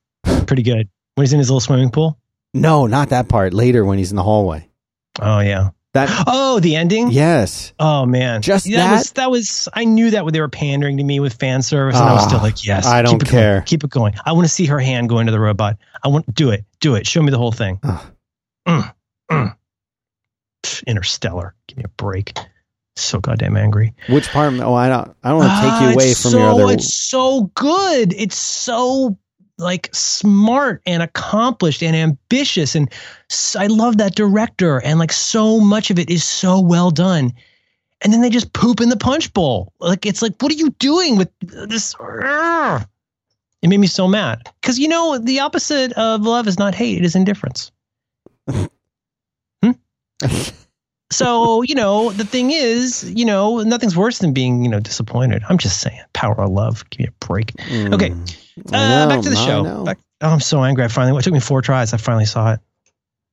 [0.46, 0.88] Pretty good.
[1.14, 2.18] When he's in his little swimming pool.
[2.54, 3.52] no, not that part.
[3.54, 4.68] Later when he's in the hallway.
[5.20, 5.70] Oh yeah.
[5.92, 7.10] That Oh, the ending.
[7.10, 7.72] yes.
[7.80, 8.92] Oh man, Just that, that?
[8.92, 9.68] was that was.
[9.74, 12.22] I knew that when they were pandering to me with fan service, and I was
[12.22, 12.86] Ah, still like, yes.
[12.86, 13.60] I don't keep it going, care.
[13.62, 14.14] keep it going.
[14.24, 15.78] I want to see her hand go into the robot.
[16.04, 17.08] I want do it, do it.
[17.08, 17.80] Show me the whole thing.
[17.82, 18.00] Ugh.
[18.68, 18.94] Mm,
[19.32, 19.56] mm.
[20.86, 21.54] Interstellar.
[21.66, 22.38] Give me a break.
[23.00, 23.94] So goddamn angry.
[24.08, 24.52] Which part?
[24.54, 25.16] Oh, I don't.
[25.22, 26.72] I don't want to take Ah, you away from so, your other.
[26.72, 28.12] It's so good.
[28.12, 29.16] It's so
[29.58, 32.90] like smart and accomplished and ambitious, and
[33.56, 34.80] I love that director.
[34.82, 37.32] And like so much of it is so well done.
[38.02, 39.72] And then they just poop in the punch bowl.
[39.78, 41.94] Like it's like, what are you doing with this?
[42.00, 46.98] It made me so mad because you know the opposite of love is not hate;
[46.98, 47.72] it is indifference.
[51.10, 55.42] So, you know, the thing is, you know, nothing's worse than being, you know, disappointed.
[55.48, 56.88] I'm just saying, power of love.
[56.90, 57.52] Give me a break.
[57.60, 58.10] Okay.
[58.10, 58.36] Mm.
[58.72, 59.84] Uh, know, back to the show.
[59.84, 60.84] Back- oh, I'm so angry.
[60.84, 61.92] I finally, it took me four tries.
[61.92, 62.60] I finally saw it.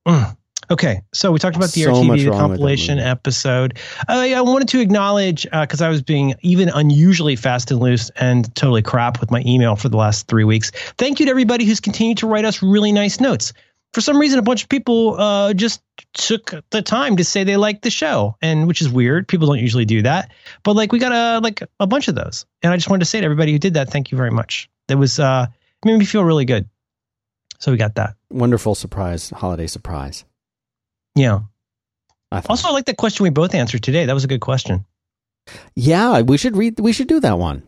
[0.08, 0.38] Mm.
[0.70, 1.02] Okay.
[1.14, 3.78] So we talked about the So RTV, the wrong with that compilation episode.
[4.10, 8.54] Uh, I wanted to acknowledge, because I was being even unusually fast and loose and
[8.56, 10.72] totally crap with my email for the last three weeks.
[10.98, 13.54] Thank you to everybody who's continued to write us really nice notes.
[13.98, 15.82] For some reason, a bunch of people uh, just
[16.14, 19.28] took the time to say they liked the show, and which is weird.
[19.28, 20.30] People don't usually do that,
[20.62, 23.06] but like we got a like a bunch of those, and I just wanted to
[23.06, 24.70] say to everybody who did that, thank you very much.
[24.88, 26.70] It was uh, it made me feel really good.
[27.58, 28.14] So we got that.
[28.30, 30.26] Wonderful surprise, holiday surprise.
[31.16, 31.40] Yeah.
[32.32, 32.52] I thought.
[32.52, 34.06] Also, I like that question we both answered today.
[34.06, 34.86] That was a good question.
[35.74, 36.80] yeah, we should read.
[36.80, 37.68] We should do that one.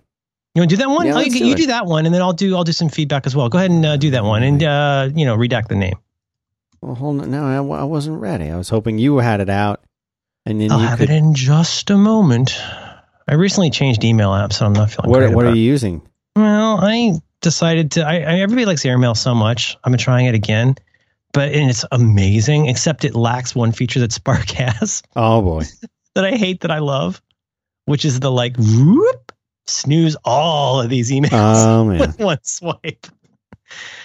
[0.53, 1.07] You want to do that one?
[1.07, 2.89] Yeah, oh, you, do you do that one, and then I'll do I'll do some
[2.89, 3.49] feedback as well.
[3.49, 5.97] Go ahead and uh, do that one, and uh, you know, redact the name.
[6.81, 7.31] Well, hold on.
[7.31, 8.49] No, I, I wasn't ready.
[8.49, 9.83] I was hoping you had it out,
[10.45, 11.09] and then I'll you have could.
[11.09, 12.57] it in just a moment.
[13.27, 16.01] I recently changed email apps, so I'm not feeling what What are you using?
[16.35, 18.01] Well, I decided to.
[18.07, 19.77] I, I everybody likes airmail so much.
[19.83, 20.75] I've been trying it again,
[21.33, 22.67] but and it's amazing.
[22.67, 25.63] Except it lacks one feature that Spark has Oh boy.
[26.15, 27.21] that I hate that I love,
[27.85, 29.31] which is the like whoop
[29.67, 31.99] snooze all of these emails Oh man.
[31.99, 33.05] with one swipe.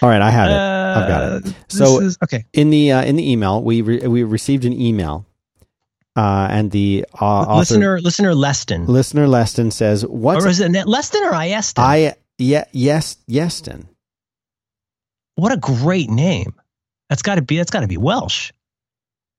[0.01, 0.53] All right, I had it.
[0.55, 1.47] I've got it.
[1.47, 4.73] Uh, So- is, okay, in the uh, in the email we re- we received an
[4.79, 5.25] email,
[6.15, 10.71] uh, and the uh, author, listener, listener Leston, listener Leston says, "What's or is it
[10.71, 11.83] Leston or Ieston?
[11.83, 13.85] I yeah yes Yeston?
[15.35, 16.53] what a great name.
[17.09, 17.57] That's got to be.
[17.57, 18.51] That's got to be Welsh.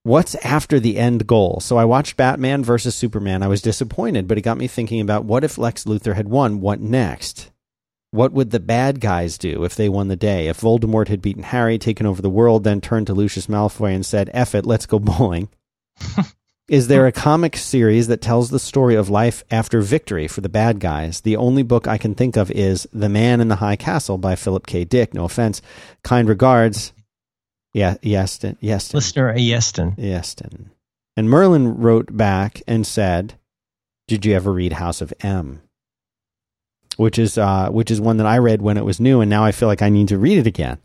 [0.03, 3.43] What's after the end goal?" So I watched Batman versus Superman.
[3.43, 6.61] I was disappointed, but it got me thinking about what if Lex Luthor had won?
[6.61, 7.51] What next?
[8.11, 10.49] What would the bad guys do if they won the day?
[10.49, 14.07] If Voldemort had beaten Harry, taken over the world, then turned to Lucius Malfoy and
[14.07, 15.49] said, F it, let's go bowling?
[16.69, 20.49] Is there a comic series that tells the story of life after victory for the
[20.49, 21.21] bad guys?
[21.21, 24.35] The only book I can think of is The Man in the High Castle by
[24.35, 24.85] Philip K.
[24.85, 25.15] Dick.
[25.15, 25.63] No offense.
[26.03, 26.93] Kind regards.
[27.73, 28.59] Yeah, Yeston.
[28.61, 28.95] Yeston.
[28.95, 29.95] Listener Ieston.
[29.97, 30.71] Yeston.
[31.17, 33.35] And Merlin wrote back and said,
[34.09, 35.63] "Did you ever read House of M?"
[36.97, 39.45] Which is uh, which is one that I read when it was new, and now
[39.45, 40.79] I feel like I need to read it again.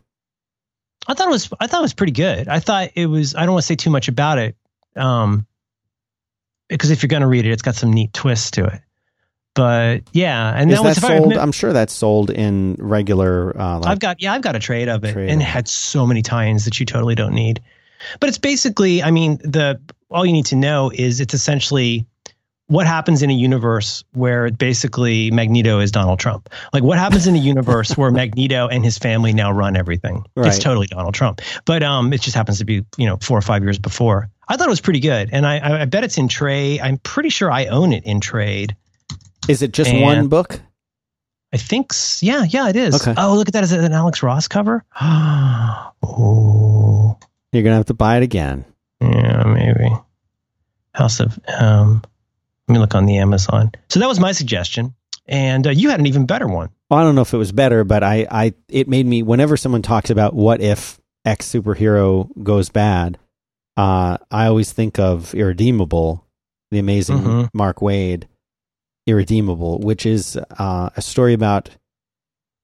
[1.06, 2.48] I thought it was I thought it was pretty good.
[2.48, 4.56] I thought it was I don't want to say too much about it.
[4.94, 5.46] Um
[6.68, 8.80] because if you're going to read it it's got some neat twists to it.
[9.54, 11.22] But yeah, and is that was I sold?
[11.24, 13.58] admit- I'm sure that's sold in regular.
[13.58, 15.48] Uh, like, I've got yeah, I've got a trade of it Trade and it it.
[15.48, 17.60] had so many tie-ins that you totally don't need.
[18.18, 22.06] But it's basically, I mean, the all you need to know is it's essentially
[22.72, 26.48] what happens in a universe where basically Magneto is Donald Trump.
[26.72, 30.24] Like what happens in a universe where Magneto and his family now run everything.
[30.34, 30.48] Right.
[30.48, 31.42] It's totally Donald Trump.
[31.66, 34.30] But um it just happens to be, you know, 4 or 5 years before.
[34.48, 35.28] I thought it was pretty good.
[35.32, 36.80] And I I, I bet it's in trade.
[36.80, 38.74] I'm pretty sure I own it in trade.
[39.48, 40.58] is it just and- one book?
[41.54, 41.92] I think,
[42.22, 42.94] yeah, yeah, it is.
[43.06, 43.12] Okay.
[43.20, 43.62] Oh, look at that.
[43.62, 44.82] Is it an Alex Ross cover?
[45.02, 47.18] oh,
[47.52, 48.64] You're gonna have to buy it again.
[49.02, 49.90] yeah, maybe.
[50.94, 52.00] House of, um,
[52.68, 53.72] let me look on the Amazon.
[53.88, 54.94] So that was my suggestion.
[55.26, 56.70] And uh, you had an even better one.
[56.90, 59.22] Well, I don't know if it was better, but I, I, it made me.
[59.22, 63.18] Whenever someone talks about what if X superhero goes bad,
[63.76, 66.26] uh, I always think of Irredeemable,
[66.70, 67.48] the amazing Mhm.
[67.54, 68.24] Mark Waid,
[69.06, 71.70] Irredeemable, which is uh, a story about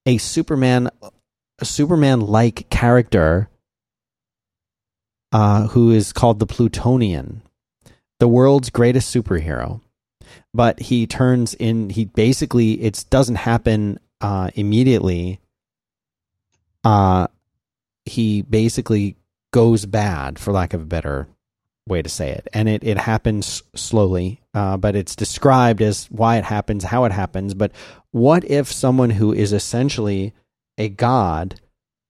[0.05, 0.89] a Superman,
[1.59, 3.49] a Superman-like character
[5.31, 7.41] uh, who is called the Plutonian,
[8.19, 9.81] the world's greatest superhero.
[10.53, 11.89] But he turns in.
[11.89, 15.39] He basically it doesn't happen uh, immediately.
[16.83, 17.27] uh,
[18.05, 19.15] he basically
[19.51, 21.27] goes bad, for lack of a better
[21.87, 22.47] way to say it.
[22.53, 27.11] And it, it happens slowly, uh, but it's described as why it happens, how it
[27.11, 27.53] happens.
[27.53, 27.71] But
[28.11, 30.33] what if someone who is essentially
[30.77, 31.59] a god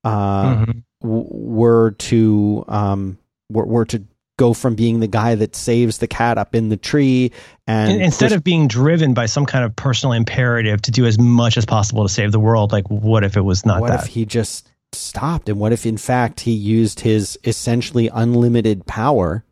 [0.05, 0.83] uh, Mhm.
[1.01, 3.17] w- were to um,
[3.51, 4.05] were, were to
[4.39, 7.31] go from being the guy that saves the cat up in the tree
[7.67, 11.19] and Instead push- of being driven by some kind of personal imperative to do as
[11.19, 14.05] much as possible to save the world, like what if it was not what that?
[14.05, 15.49] if he just stopped?
[15.49, 19.43] And what if in fact he used his essentially unlimited power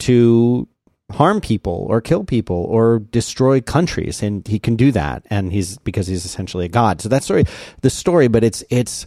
[0.00, 0.66] to
[1.10, 4.22] harm people or kill people or destroy countries?
[4.22, 7.02] And he can do that and he's because he's essentially a god.
[7.02, 7.44] So that's story
[7.82, 9.06] the story but it's it's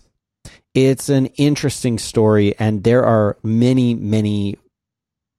[0.76, 4.58] it's an interesting story and there are many many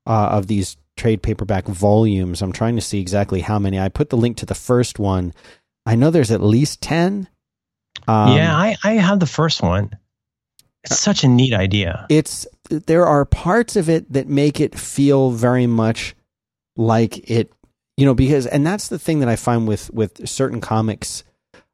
[0.07, 2.43] uh, of these trade paperback volumes.
[2.43, 3.79] I'm trying to see exactly how many.
[3.79, 5.35] I put the link to the first one.
[5.85, 7.29] I know there's at least 10
[8.09, 9.91] um, yeah, I, I have the first one.
[10.85, 12.07] It's such a neat idea.
[12.09, 16.15] it's there are parts of it that make it feel very much
[16.77, 17.53] like it
[17.97, 21.25] you know because and that's the thing that i find with with certain comics.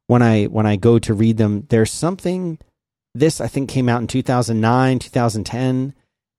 [0.07, 2.57] When i when i go to read them there's something
[3.13, 5.93] this i think came out in 2009 2010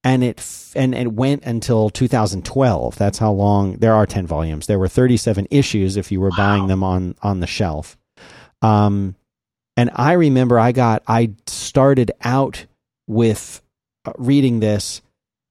[0.05, 4.67] and it f- and it went until 2012 that's how long there are 10 volumes
[4.67, 7.97] there were 37 issues if you were buying them on on the shelf
[8.63, 9.17] um
[9.77, 12.67] and i remember i got i started out
[13.07, 13.63] with
[14.05, 15.03] uh, reading this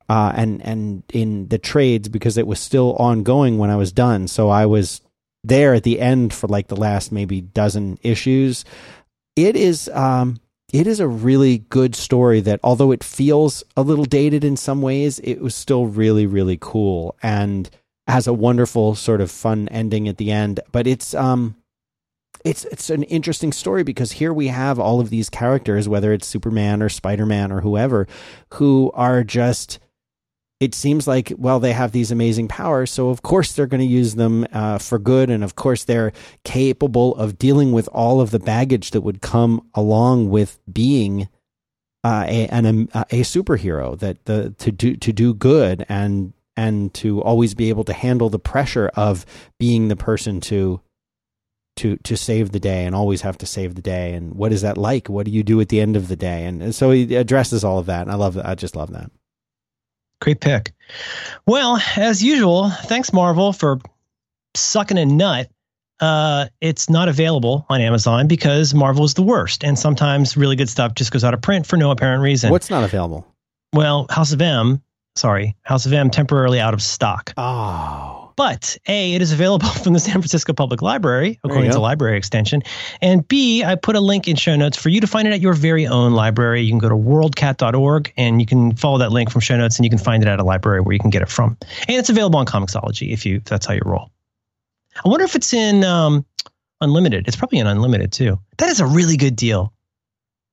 [0.10, 4.28] uh, and and in the trades because it was still ongoing when I was done.
[4.28, 5.02] So I was
[5.44, 8.66] there at the end for like the last maybe dozen issues.
[9.36, 10.40] It is um
[10.74, 14.82] it is a really good story that although it feels a little dated in some
[14.82, 17.70] ways, it was still really really cool and
[18.08, 20.60] has a wonderful sort of fun ending at the end.
[20.72, 21.56] But it's um
[22.44, 26.28] it's it's an interesting story because here we have all of these characters, whether it's
[26.28, 28.08] Superman or Spider Man or whoever,
[28.56, 29.80] who are just.
[30.64, 33.86] It seems like well they have these amazing powers, so of course they're going to
[33.86, 36.14] use them uh, for good, and of course they're
[36.46, 41.28] capable of dealing with all of the baggage that would come along with being
[42.04, 44.00] uh, a an, a a superhero.
[44.00, 48.30] That the to do to do good and and to always be able to handle
[48.30, 49.26] the pressure of
[49.60, 50.80] being the person to
[51.76, 54.62] to to save the day and always have to save the day and what is
[54.62, 56.92] that like what do you do at the end of the day and, and so
[56.92, 59.10] he addresses all of that and i love i just love that
[60.24, 60.72] Great pick.
[61.46, 63.82] Well, as usual, thanks Marvel for
[64.56, 65.50] sucking a nut.
[66.00, 70.70] Uh, it's not available on Amazon because Marvel is the worst, and sometimes really good
[70.70, 72.52] stuff just goes out of print for no apparent reason.
[72.52, 73.28] what's not available
[73.74, 74.82] well, House of M,
[75.16, 77.34] sorry, House of M temporarily out of stock.
[77.36, 82.18] oh But A, it is available from the San Francisco Public Library, according to library
[82.18, 82.64] extension.
[83.02, 85.42] And B, I put a link in show notes for you to find it at
[85.42, 86.62] your very own library.
[86.62, 89.86] You can go to worldcat.org and you can follow that link from show notes and
[89.86, 91.58] you can find it at a library where you can get it from.
[91.88, 94.10] And it's available on Comixology if you if that's how you roll.
[95.04, 96.26] I wonder if it's in um,
[96.82, 97.28] unlimited.
[97.28, 98.40] It's probably in unlimited too.
[98.58, 99.74] That is a really good deal.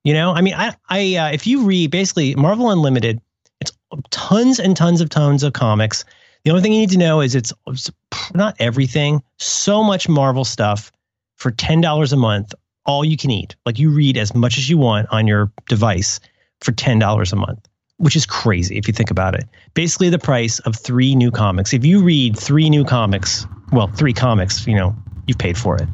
[0.04, 3.20] You know, I mean, I, I, uh, if you read basically Marvel Unlimited,
[3.60, 3.72] it's
[4.10, 6.06] tons and tons of tons of comics.
[6.44, 7.90] The only thing you need to know is it's, it's
[8.34, 9.22] not everything.
[9.38, 10.90] So much Marvel stuff
[11.36, 12.54] for ten dollars a month,
[12.86, 13.56] all you can eat.
[13.66, 16.20] Like you read as much as you want on your device
[16.60, 17.68] for ten dollars a month,
[17.98, 19.44] which is crazy if you think about it.
[19.74, 21.72] Basically, the price of three new comics.
[21.72, 24.94] If you read three new comics, well, three comics, you know,
[25.26, 25.88] you've paid for it.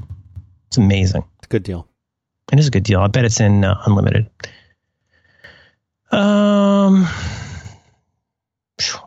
[0.68, 1.24] It's amazing.
[1.38, 1.88] it's a good deal
[2.53, 3.01] It is a good deal.
[3.01, 4.28] I bet it's in uh, unlimited.
[6.11, 7.07] Um,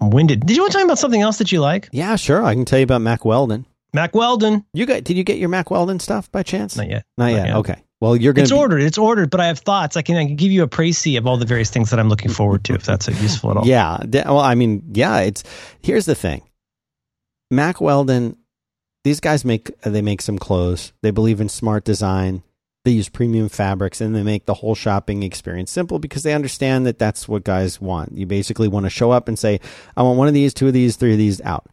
[0.01, 0.45] I'm winded.
[0.45, 1.89] Did you want to talk about something else that you like?
[1.91, 4.65] yeah sure i can tell you about mack weldon Mack Weldon.
[4.73, 7.05] you got did you get your mack weldon stuff by chance Not yet.
[7.17, 7.55] not not yet yet.
[7.57, 8.81] okay well you're gonna It's be- ordered.
[8.83, 9.97] It's ordered, but I have thoughts.
[9.97, 12.07] I can, I can give you a précis of all the various things that I'm
[12.07, 13.67] looking forward to, if that's useful at all.
[13.67, 13.97] Yeah.
[14.25, 15.19] Well, I mean, yeah.
[15.19, 15.43] It's
[15.81, 16.43] here's the thing.
[17.51, 18.37] Mack Weldon,
[19.03, 20.93] these guys make they make some clothes.
[21.01, 22.43] They believe in smart design.
[22.85, 26.85] They use premium fabrics, and they make the whole shopping experience simple because they understand
[26.85, 28.17] that that's what guys want.
[28.17, 29.59] You basically want to show up and say,
[29.97, 31.65] "I want one of these, two of these, three of these." Out.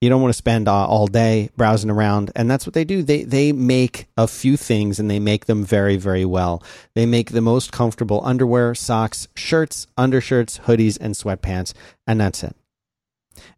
[0.00, 3.04] You don't want to spend uh, all day browsing around, and that's what they do.
[3.04, 6.60] They they make a few things, and they make them very very well.
[6.96, 11.72] They make the most comfortable underwear, socks, shirts, undershirts, hoodies, and sweatpants,
[12.04, 12.56] and that's it.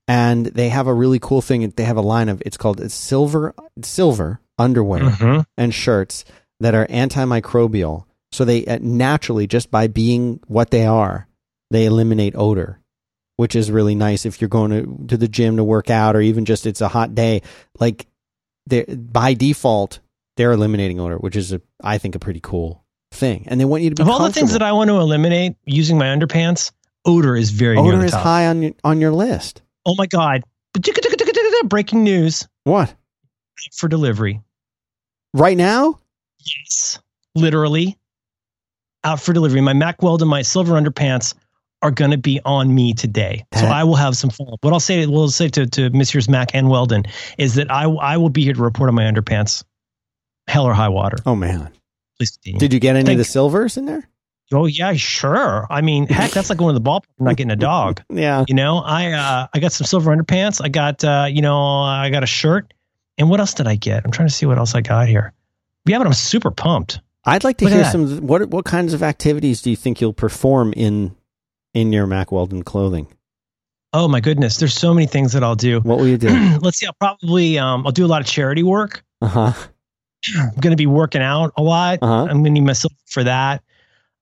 [0.06, 1.68] And they have a really cool thing.
[1.74, 5.46] They have a line of it's called silver silver underwear Mhm.
[5.56, 6.24] and shirts
[6.60, 8.04] that are antimicrobial.
[8.32, 11.28] So they uh, naturally, just by being what they are,
[11.70, 12.80] they eliminate odor,
[13.36, 16.20] which is really nice if you're going to, to the gym to work out or
[16.20, 17.42] even just it's a hot day.
[17.78, 18.06] Like
[18.66, 20.00] they by default,
[20.36, 23.82] they're eliminating odor, which is a, I think a pretty cool thing, and they want
[23.84, 26.72] you to be Of all the things that I want to eliminate using my underpants,
[27.04, 28.22] odor is very odor is top.
[28.22, 29.62] high on your on your list.
[29.86, 30.42] Oh my god!
[31.66, 32.94] Breaking news What
[33.72, 34.42] for delivery.
[35.32, 36.00] right now?
[36.44, 36.98] Yes,
[37.34, 37.96] literally
[39.02, 39.60] out for delivery.
[39.60, 41.34] My Mack Weldon my silver underpants
[41.82, 44.48] are going to be on me today, so I will have some fun.
[44.62, 46.28] What I'll say, what I'll say to to Messrs.
[46.28, 47.04] Mac and Weldon
[47.38, 49.62] is that I I will be here to report on my underpants,
[50.48, 51.18] hell or high water.
[51.26, 51.70] Oh man,
[52.18, 52.58] Please continue.
[52.58, 54.08] did you get any Thank- of the silvers in there?
[54.52, 55.66] oh yeah, sure.
[55.70, 58.02] I mean, heck, that's like going to the ballpark and not getting a dog.
[58.10, 60.62] Yeah, You know, I uh, I got some silver underpants.
[60.64, 62.72] I got uh, you know, I got a shirt.
[63.18, 64.04] And what else did I get?
[64.04, 65.32] I'm trying to see what else I got here.
[65.86, 67.00] Yeah, but I'm super pumped.
[67.24, 68.26] I'd like to Look hear some.
[68.26, 71.14] What what kinds of activities do you think you'll perform in
[71.72, 73.06] in your Mack Weldon clothing?
[73.92, 75.80] Oh my goodness, there's so many things that I'll do.
[75.80, 76.28] What will you do?
[76.60, 76.86] Let's see.
[76.86, 79.04] I'll probably um, I'll do a lot of charity work.
[79.22, 79.52] Uh huh.
[80.38, 81.98] I'm going to be working out a lot.
[82.00, 82.22] Uh-huh.
[82.22, 83.62] I'm going to need myself for that.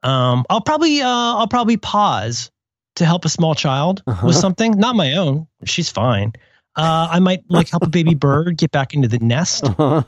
[0.03, 2.51] Um, I'll probably uh, I'll probably pause
[2.97, 4.27] to help a small child Uh-huh.
[4.27, 5.47] with something, not my own.
[5.65, 6.33] She's fine.
[6.77, 9.65] Uh, I might like help a baby bird get back into the nest.
[9.65, 10.03] Uh-huh.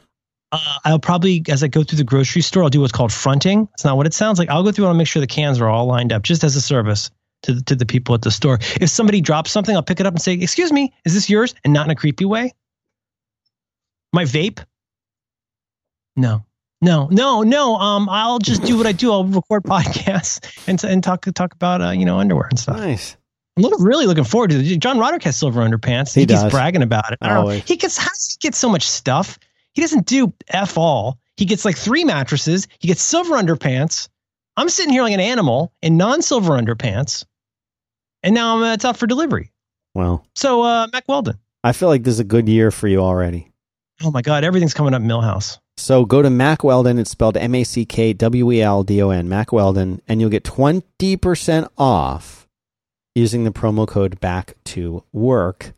[0.55, 3.69] Uh, I'll probably, as I go through the grocery store, I'll do what's called fronting.
[3.75, 4.49] It's not what it sounds like.
[4.49, 6.55] I'll go through and I'll make sure the cans are all lined up, just as
[6.57, 7.11] a service
[7.43, 8.59] to the, to the people at the store.
[8.81, 11.55] If somebody drops something, I'll pick it up and say, "Excuse me, is this yours?"
[11.65, 12.53] and not in a creepy way.
[14.13, 14.61] My vape?
[16.17, 16.45] No,
[16.81, 17.77] no, no, no.
[17.77, 19.11] Um, I'll just do what I do.
[19.11, 22.77] I'll record podcasts and and talk talk about uh, you know underwear and stuff.
[22.77, 23.17] Nice.
[23.57, 24.79] I'm look, really looking forward to it.
[24.79, 26.13] John Roderick has silver underpants.
[26.15, 26.51] He He, keeps does.
[26.53, 27.21] bragging about it.
[27.21, 27.41] Don't know.
[27.41, 27.63] Always.
[27.65, 29.39] He gets how does he get so much stuff?
[29.75, 31.18] He doesn't do f all.
[31.37, 32.68] He gets like three mattresses.
[32.79, 34.09] He gets silver underpants.
[34.57, 37.25] I'm sitting here like an animal in non-silver underpants,
[38.22, 39.51] and now I'm, uh, it's out for delivery.
[39.95, 41.39] Well, So uh, Mack Weldon.
[41.64, 43.51] I feel like this is a good year for you already.
[44.03, 45.59] Oh my God, everything's coming up Milhouse.
[45.77, 46.99] So go to Mack Weldon.
[46.99, 50.20] It's spelled M A C K W E L D O N, Mack Weldon, and
[50.20, 52.49] you'll get 20% off
[53.14, 55.72] using the promo code back to work.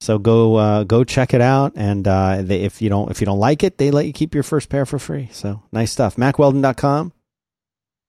[0.00, 3.24] So go uh, go check it out, and uh, they, if you don't if you
[3.24, 5.28] don't like it, they let you keep your first pair for free.
[5.32, 6.16] So nice stuff.
[6.16, 7.12] MackWeldon.com,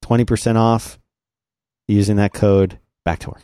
[0.03, 0.99] 20% off
[1.87, 3.41] using that code back to work.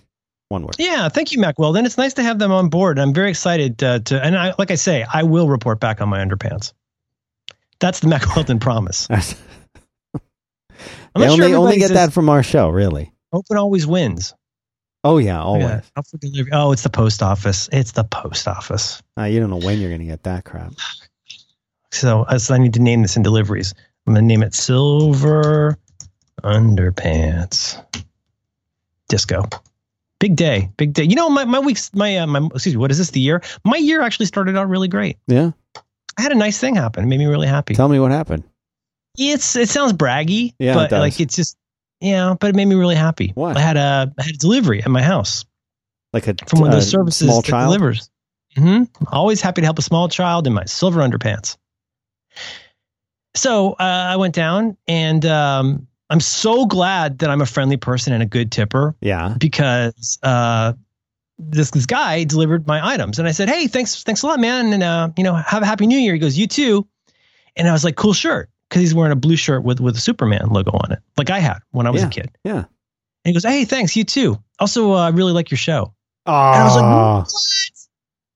[0.49, 0.75] One word.
[0.77, 1.87] Yeah, thank you, Mack Weldon.
[1.87, 2.99] It's nice to have them on board.
[2.99, 6.09] I'm very excited uh, to, and I, like I say, I will report back on
[6.09, 6.73] my underpants.
[7.79, 9.07] That's the Mack Weldon promise.
[11.15, 13.11] I'm they only, sure only get says that from our show, really.
[13.33, 14.35] Open always wins.
[15.05, 15.63] Oh yeah, always.
[15.65, 16.51] Yeah, out for delivery.
[16.51, 17.69] Oh, it's the post office.
[17.71, 19.03] It's the post office.
[19.15, 20.73] Uh, you don't know when you're going to get that crap.
[21.91, 23.75] So, so I need to name this in deliveries.
[24.07, 25.77] I'm going to name it Silver
[26.43, 27.79] Underpants
[29.07, 29.43] Disco.
[30.19, 31.03] Big day, big day.
[31.03, 33.43] You know, my, my week's, my, uh, my, excuse me, what is this, the year?
[33.63, 35.17] My year actually started out really great.
[35.27, 35.51] Yeah.
[36.17, 37.03] I had a nice thing happen.
[37.03, 37.75] It made me really happy.
[37.75, 38.43] Tell me what happened.
[39.19, 41.57] It's, it sounds braggy, Yeah, but like it's just,
[41.99, 43.31] yeah, but it made me really happy.
[43.35, 43.57] What?
[43.57, 45.45] I had a, I had a delivery at my house.
[46.13, 47.67] Like a from one of those services small that child.
[47.67, 48.09] delivers.
[48.55, 51.57] hmm Always happy to help a small child in my silver underpants.
[53.35, 58.13] So uh, I went down, and um, I'm so glad that I'm a friendly person
[58.13, 59.35] and a good tipper Yeah.
[59.37, 60.73] because uh,
[61.37, 64.71] this this guy delivered my items, and I said, "Hey, thanks, thanks a lot, man,
[64.71, 66.87] and uh, you know, have a happy New Year." He goes, "You too,"
[67.57, 69.99] and I was like, "Cool shirt," because he's wearing a blue shirt with with a
[70.01, 72.07] Superman logo on it, like I had when I was Yeah.
[72.07, 72.31] a kid.
[72.43, 72.57] Yeah.
[72.57, 72.65] And
[73.23, 75.93] he goes, "Hey, thanks, you too." Also, uh, I really like your show.
[76.25, 77.31] Oh, And I was like, what?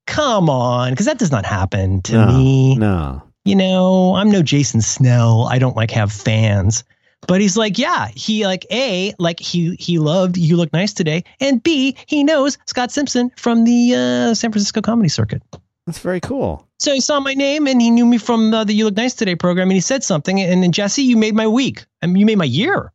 [0.07, 2.75] Come on, because that does not happen to no, me.
[2.77, 3.21] no.
[3.43, 5.47] You know, I'm no Jason Snell.
[5.49, 6.83] I don't like have fans.
[7.27, 11.25] But he's like, yeah, he like A, like he he loved You Look Nice Today,
[11.41, 15.43] and B, he knows Scott Simpson from the uh, San Francisco comedy circuit.
[15.89, 16.67] That's very cool.
[16.77, 19.15] So he saw my name and he knew me from uh, the You Look Nice
[19.15, 20.39] Today program, and he said something.
[20.39, 21.85] And then Jesse, you made my week.
[22.01, 22.93] I mean, you made my year.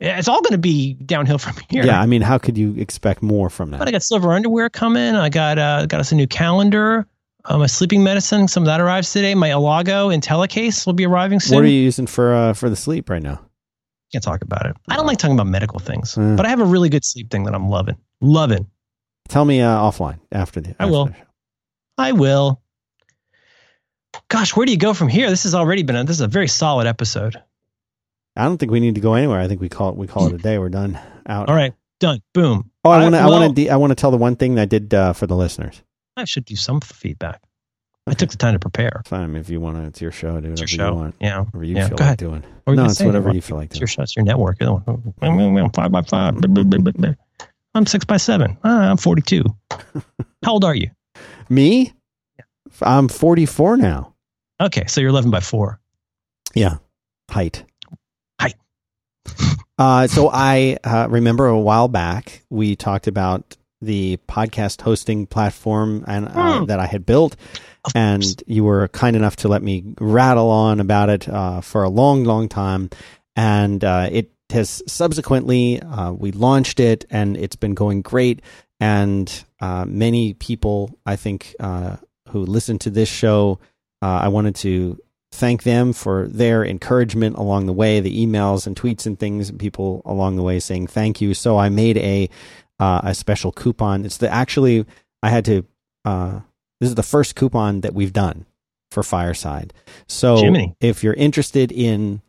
[0.00, 1.84] It's all going to be downhill from here.
[1.84, 2.00] Yeah.
[2.00, 3.78] I mean, how could you expect more from that?
[3.78, 5.14] But I got silver underwear coming.
[5.14, 7.06] I got uh, got us a new calendar.
[7.44, 9.34] Uh, my sleeping medicine, some of that arrives today.
[9.34, 11.56] My Alago Intellicase will be arriving soon.
[11.56, 13.40] What are you using for uh, for the sleep right now?
[14.12, 14.76] Can't talk about it.
[14.88, 16.36] I don't like talking about medical things, Mm.
[16.36, 17.96] but I have a really good sleep thing that I'm loving.
[18.20, 18.66] Loving.
[19.28, 20.70] Tell me uh, offline after the.
[20.78, 21.04] I after will.
[21.06, 21.14] the.
[21.98, 22.60] I will.
[24.28, 25.30] Gosh, where do you go from here?
[25.30, 27.36] This has already been a, this is a very solid episode.
[28.36, 29.40] I don't think we need to go anywhere.
[29.40, 30.58] I think we call it we call it a day.
[30.58, 30.98] We're done.
[31.26, 31.48] Out.
[31.48, 32.20] All right, done.
[32.34, 32.70] Boom.
[32.84, 33.20] Oh, I want to.
[33.20, 33.68] I, well, want to.
[33.68, 35.82] I want to tell the one thing that I did uh, for the listeners.
[36.16, 37.42] I should do some feedback.
[38.06, 39.02] I took the time to prepare.
[39.06, 39.36] Fine.
[39.36, 40.28] If you want to, it's your show.
[40.40, 40.94] Do whatever It's you your show.
[40.94, 41.14] want.
[41.20, 41.40] Yeah.
[41.42, 42.44] Whatever you Yeah, feel go like doing.
[42.66, 44.02] You No, it's whatever you feel like It's your show.
[44.02, 44.60] It's your network.
[44.60, 46.34] One- Five by five.
[47.74, 48.58] I'm six by seven.
[48.64, 49.44] Ah, I'm 42.
[50.44, 50.90] How old are you?
[51.48, 51.92] Me?
[52.80, 54.14] I'm 44 now.
[54.60, 55.80] Okay, so you're 11 by four.
[56.54, 56.76] Yeah.
[57.30, 57.64] Height.
[58.40, 58.54] Height.
[59.78, 66.04] Uh, so I uh, remember a while back we talked about the podcast hosting platform
[66.06, 66.64] and uh, Hmm.
[66.66, 67.34] that I had built,
[67.86, 68.36] Of and course.
[68.46, 72.22] you were kind enough to let me rattle on about it uh, for a long,
[72.22, 72.90] long time,
[73.34, 78.40] and uh, it has subsequently uh, we launched it, and it's been going great,
[78.82, 81.98] and uh, many people I think uh,
[82.30, 83.60] who listen to this show,
[84.02, 84.98] uh, I wanted to
[85.30, 89.60] thank them for their encouragement along the way, the emails and tweets and things, and
[89.60, 91.32] people along the way saying thank you.
[91.32, 92.28] So I made a
[92.80, 94.04] uh, a special coupon.
[94.04, 94.84] It's the actually
[95.22, 95.64] I had to.
[96.04, 96.40] Uh,
[96.80, 98.46] this is the first coupon that we've done
[98.90, 99.72] for Fireside.
[100.08, 100.74] So Jiminy.
[100.80, 102.20] if you're interested in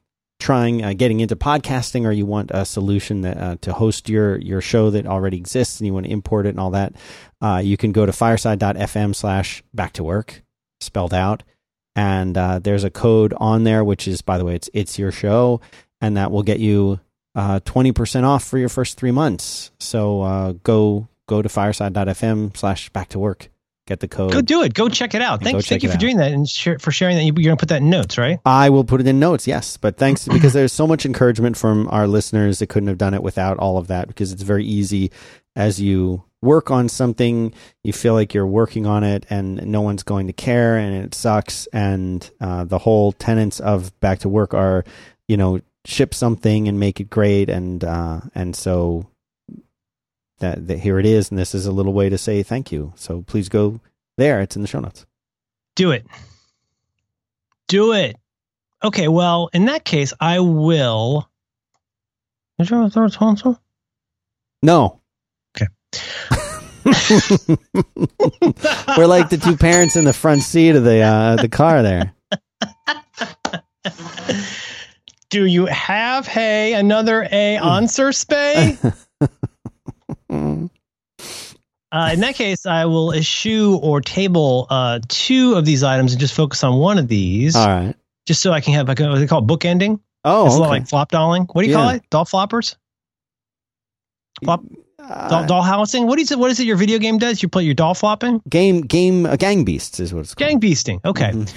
[0.43, 4.37] trying uh, getting into podcasting or you want a solution that uh, to host your
[4.39, 6.93] your show that already exists and you want to import it and all that
[7.41, 10.43] uh, you can go to fireside.fm slash back to work
[10.81, 11.43] spelled out.
[11.95, 15.13] And uh, there's a code on there which is by the way it's it's your
[15.13, 15.61] show
[16.01, 16.99] and that will get you
[17.35, 19.71] uh, 20% off for your first three months.
[19.79, 23.47] So uh, go go to fireside.fm slash back to work
[23.85, 24.73] get the code Go do it.
[24.73, 25.39] Go check it out.
[25.39, 25.99] Go Thank, check thank you for out.
[25.99, 27.23] doing that and share, for sharing that.
[27.23, 28.39] You- You're going to put that in notes, right?
[28.45, 29.77] I will put it in notes, yes.
[29.77, 33.23] But thanks because there's so much encouragement from our listeners that couldn't have done it
[33.23, 35.11] without all of that because it's very easy
[35.55, 37.53] as you work on something,
[37.83, 41.13] you feel like you're working on it and no one's going to care and it
[41.15, 41.67] sucks.
[41.67, 44.83] And uh, the whole tenets of back to work are,
[45.27, 47.49] you know, ship something and make it great.
[47.49, 49.07] And, uh, and so
[50.43, 51.29] that, that here it is.
[51.29, 52.93] And this is a little way to say thank you.
[52.95, 53.79] So please go
[54.17, 54.41] there.
[54.41, 55.05] It's in the show notes.
[55.75, 56.05] Do it.
[57.67, 58.17] Do it.
[58.83, 61.29] Okay, well, in that case, I will.
[62.59, 63.57] Did you have a third sponsor?
[64.61, 64.99] No.
[65.55, 65.67] Okay.
[68.97, 72.13] We're like the two parents in the front seat of the uh, the car there.
[75.29, 78.77] Do you have, hey, another A answer, Spay?
[81.93, 86.19] Uh, in that case, I will eschew or table uh, two of these items and
[86.19, 87.95] just focus on one of these, All right.
[88.25, 89.99] just so I can have like a, what they call it, bookending.
[90.25, 91.43] Oh, it's a lot like flop dolling.
[91.51, 92.01] What do you call it?
[92.09, 92.75] Doll floppers?
[94.43, 94.61] Flop,
[94.99, 96.07] Uh, doll, doll housing?
[96.07, 96.39] What is it?
[96.39, 96.65] What is it?
[96.65, 97.43] Your video game does?
[97.43, 98.41] You play your doll flopping?
[98.49, 100.49] game game uh, gang beasts is what it's called.
[100.49, 100.99] Gang beasting.
[101.05, 101.53] Okay, Mhm.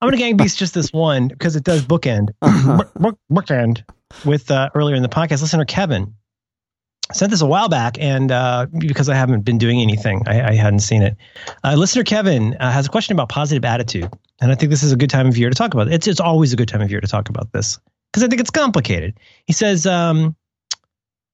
[0.00, 2.30] I'm gonna gang beast just this one because it does bookend.
[2.42, 2.76] Uh-huh.
[2.78, 3.82] book, book, bookend
[4.24, 5.40] with uh, earlier in the podcast.
[5.42, 6.14] Listener Kevin
[7.12, 10.54] sent this a while back, and uh, because I haven't been doing anything, I, I
[10.54, 11.16] hadn't seen it.
[11.64, 14.10] Uh, listener Kevin uh, has a question about positive attitude,
[14.40, 15.94] and I think this is a good time of year to talk about it.
[15.94, 17.78] It's it's always a good time of year to talk about this
[18.12, 19.18] because I think it's complicated.
[19.46, 19.86] He says.
[19.86, 20.36] Um,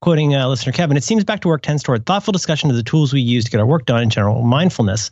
[0.00, 2.84] Quoting uh, listener Kevin, it seems back to work tends toward thoughtful discussion of the
[2.84, 5.10] tools we use to get our work done in general, mindfulness.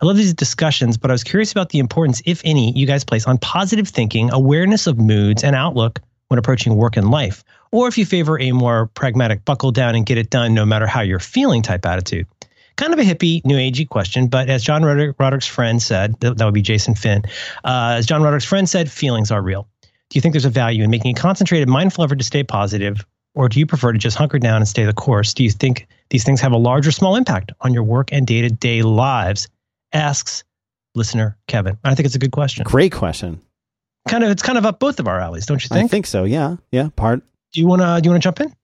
[0.00, 3.04] I love these discussions, but I was curious about the importance, if any, you guys
[3.04, 7.44] place on positive thinking, awareness of moods, and outlook when approaching work and life,
[7.74, 10.86] or if you favor a more pragmatic buckle down and get it done no matter
[10.86, 12.24] how you're feeling type attitude.
[12.76, 16.38] Kind of a hippie, new agey question, but as John Roderick, Roderick's friend said, that,
[16.38, 17.24] that would be Jason Finn.
[17.64, 19.66] Uh, as John Roderick's friend said, feelings are real.
[19.82, 23.04] Do you think there's a value in making a concentrated, mindful effort to stay positive,
[23.34, 25.34] or do you prefer to just hunker down and stay the course?
[25.34, 28.24] Do you think these things have a large or small impact on your work and
[28.24, 29.48] day to day lives?
[29.92, 30.44] Asks
[30.94, 31.76] listener Kevin.
[31.82, 32.62] I think it's a good question.
[32.62, 33.40] Great question.
[34.08, 35.86] Kind of, it's kind of up both of our alleys, don't you think?
[35.86, 36.22] I think so.
[36.22, 36.56] Yeah.
[36.70, 36.90] Yeah.
[36.94, 37.24] Part.
[37.54, 38.00] Do you want to?
[38.02, 38.54] Do you want to jump in?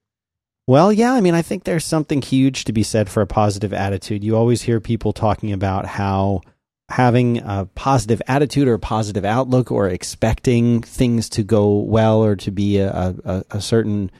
[0.67, 1.13] Well, yeah.
[1.13, 4.23] I mean, I think there's something huge to be said for a positive attitude.
[4.23, 6.41] You always hear people talking about how
[6.89, 12.35] having a positive attitude or a positive outlook or expecting things to go well or
[12.35, 14.11] to be a, a, a certain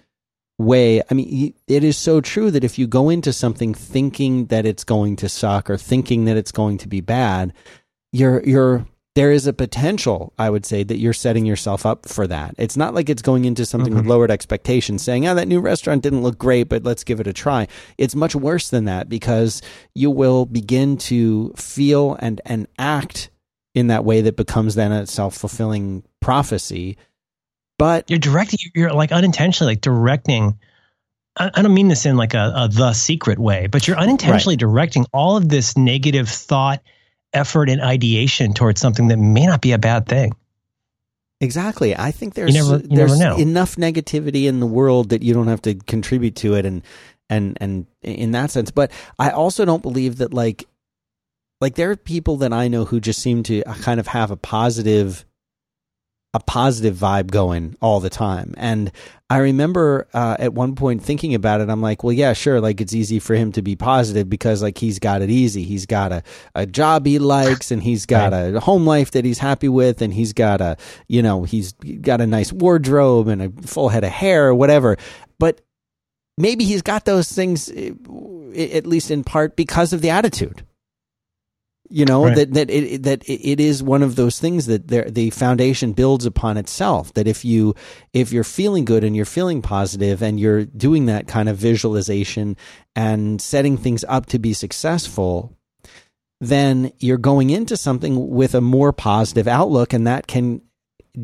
[0.57, 1.01] way.
[1.09, 4.85] I mean, it is so true that if you go into something thinking that it's
[4.85, 7.53] going to suck or thinking that it's going to be bad,
[8.13, 8.85] you're you're
[9.15, 12.55] there is a potential, I would say, that you're setting yourself up for that.
[12.57, 14.09] It's not like it's going into something with Mhm.
[14.09, 17.33] lowered expectations, saying, "Oh, that new restaurant didn't look great, but let's give it a
[17.33, 17.67] try."
[17.97, 19.61] It's much worse than that because
[19.93, 23.29] you will begin to feel and and act
[23.75, 26.97] in that way that becomes then a self fulfilling prophecy.
[27.77, 28.59] But You're directing.
[28.75, 30.57] You're like unintentionally like directing.
[31.37, 35.05] I, don't mean this in like a, a the secret way, but you're unintentionally directing
[35.13, 36.81] all of this negative thought,
[37.33, 40.33] effort, and ideation towards something that may not be a bad thing.
[41.39, 41.95] Exactly.
[41.97, 45.61] I think there's never- you there's enough negativity in the world that you don't have
[45.63, 46.83] to contribute to it and
[47.29, 48.69] and and in that sense.
[48.69, 50.65] But I also don't believe that like
[51.59, 54.35] like there are people that I know who just seem to kind of have a
[54.35, 55.25] positive
[56.33, 58.53] a positive vibe going all the time.
[58.55, 58.91] And
[59.29, 61.69] I remember uh, at one point thinking about it.
[61.69, 62.61] I'm like, well, yeah, sure.
[62.61, 65.63] Like it's easy for him to be positive because like he's got it easy.
[65.63, 66.23] He's got a,
[66.55, 68.55] a job he likes and he's got right.
[68.55, 70.01] a home life that he's happy with.
[70.01, 70.77] And he's got a,
[71.07, 74.97] you know, he's got a nice wardrobe and a full head of hair or whatever.
[75.37, 75.61] But
[76.37, 77.91] maybe he's got those things, eh,
[78.73, 80.63] at least in part because of the attitude
[81.91, 82.35] you know right.
[82.35, 86.57] that that it that it is one of those things that the foundation builds upon
[86.57, 87.75] itself that if you
[88.13, 92.55] if you're feeling good and you're feeling positive and you're doing that kind of visualization
[92.95, 95.55] and setting things up to be successful
[96.39, 100.61] then you're going into something with a more positive outlook and that can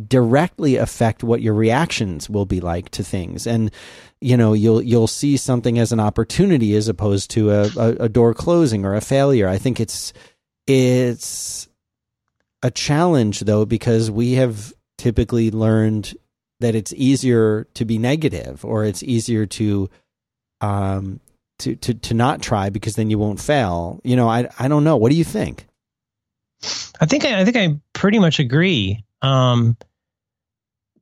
[0.07, 3.71] directly affect what your reactions will be like to things and
[4.19, 8.09] you know you'll you'll see something as an opportunity as opposed to a, a, a
[8.09, 10.11] door closing or a failure i think it's
[10.67, 11.67] it's
[12.61, 16.13] a challenge though because we have typically learned
[16.59, 19.89] that it's easier to be negative or it's easier to
[20.61, 21.19] um
[21.59, 23.99] to to to not try because then you won't fail.
[24.03, 24.97] You know, I I don't know.
[24.97, 25.67] What do you think?
[26.99, 29.03] I think I, I think I pretty much agree.
[29.21, 29.77] Um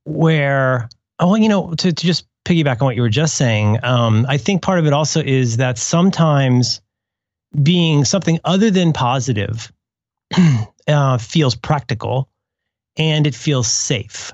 [0.03, 0.89] where
[1.19, 4.25] oh well, you know, to, to just piggyback on what you were just saying, um,
[4.29, 6.81] I think part of it also is that sometimes
[7.63, 9.71] being something other than positive
[10.87, 12.29] uh, feels practical
[12.97, 14.31] and it feels safe,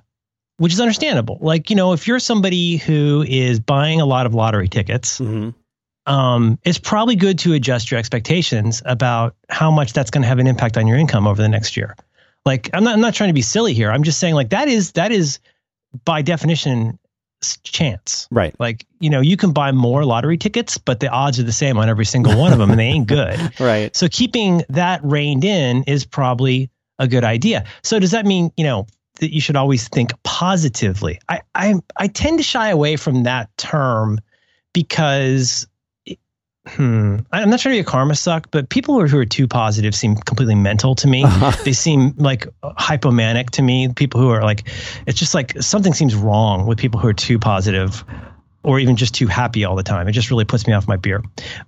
[0.58, 1.38] which is understandable.
[1.42, 5.50] Like, you know, if you're somebody who is buying a lot of lottery tickets, mm-hmm.
[6.12, 10.40] um, it's probably good to adjust your expectations about how much that's going to have
[10.40, 11.96] an impact on your income over the next year.
[12.46, 13.92] Like, I'm not, I'm not trying to be silly here.
[13.92, 15.40] I'm just saying, like, that is, that is
[16.06, 16.98] by definition
[17.64, 18.28] chance.
[18.32, 18.56] Right.
[18.60, 21.78] Like, you know, you can buy more lottery tickets, but the odds are the same
[21.78, 23.40] on every single one of them and they ain't good.
[23.60, 23.96] right.
[23.96, 26.70] So keeping that reined in is probably
[27.00, 27.66] a good idea.
[27.84, 28.88] So does that mean, you know,
[29.20, 31.20] that you should always think positively?
[31.30, 34.20] I I I tend to shy away from that term
[34.74, 35.68] because
[36.68, 39.26] hmm, I'm not trying to be a karma suck, but people who are, who are
[39.26, 41.24] too positive seem completely mental to me.
[41.24, 41.52] Uh-huh.
[41.64, 43.90] They seem like hypomanic to me.
[43.94, 44.68] People who are like,
[45.08, 48.04] it's just like something seems wrong with people who are too positive
[48.64, 50.08] or even just too happy all the time.
[50.08, 51.24] It just really puts me off my beer.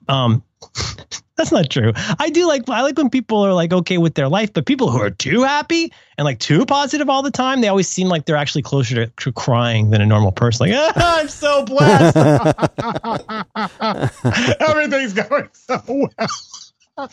[0.07, 0.43] Um,
[1.35, 1.91] that's not true.
[2.19, 4.91] I do like I like when people are like okay with their life, but people
[4.91, 8.25] who are too happy and like too positive all the time, they always seem like
[8.25, 10.69] they're actually closer to, to crying than a normal person.
[10.69, 12.17] Like, ah, I'm so blessed.
[14.61, 17.09] Everything's going so well.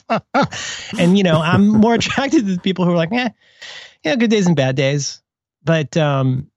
[0.98, 3.30] and you know, I'm more attracted to the people who are like, eh,
[4.04, 5.22] yeah, good days and bad days.
[5.64, 6.50] But um,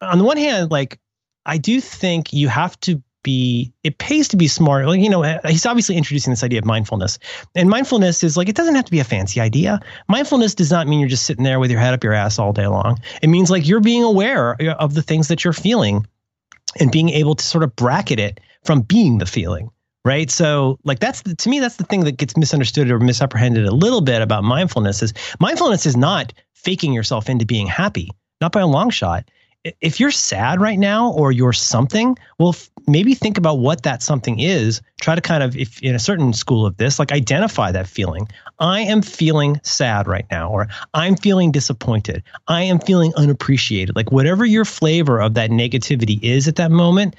[0.00, 0.98] on the one hand, like
[1.46, 4.86] I do think you have to be it pays to be smart.
[4.86, 7.18] Like you know he's obviously introducing this idea of mindfulness.
[7.54, 9.80] And mindfulness is like it doesn't have to be a fancy idea.
[10.08, 12.52] Mindfulness does not mean you're just sitting there with your head up your ass all
[12.52, 13.00] day long.
[13.22, 16.06] It means like you're being aware of the things that you're feeling
[16.78, 19.70] and being able to sort of bracket it from being the feeling
[20.04, 20.30] right?
[20.30, 23.74] So like that's the, to me that's the thing that gets misunderstood or misapprehended a
[23.74, 28.10] little bit about mindfulness is mindfulness is not faking yourself into being happy
[28.40, 29.28] not by a long shot
[29.80, 34.02] if you're sad right now or you're something, well, f- maybe think about what that
[34.02, 34.80] something is.
[35.00, 38.28] Try to kind of, if in a certain school of this, like identify that feeling.
[38.58, 42.22] I am feeling sad right now, or I'm feeling disappointed.
[42.48, 43.96] I am feeling unappreciated.
[43.96, 47.16] Like whatever your flavor of that negativity is at that moment.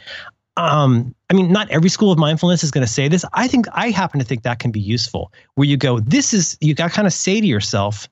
[0.56, 3.24] Um, I mean, not every school of mindfulness is going to say this.
[3.34, 6.58] I think I happen to think that can be useful, where you go, this is
[6.62, 8.10] you got kind of say to yourself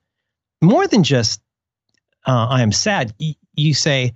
[0.61, 1.41] more than just
[2.25, 3.13] uh, I am sad.
[3.55, 4.13] you say,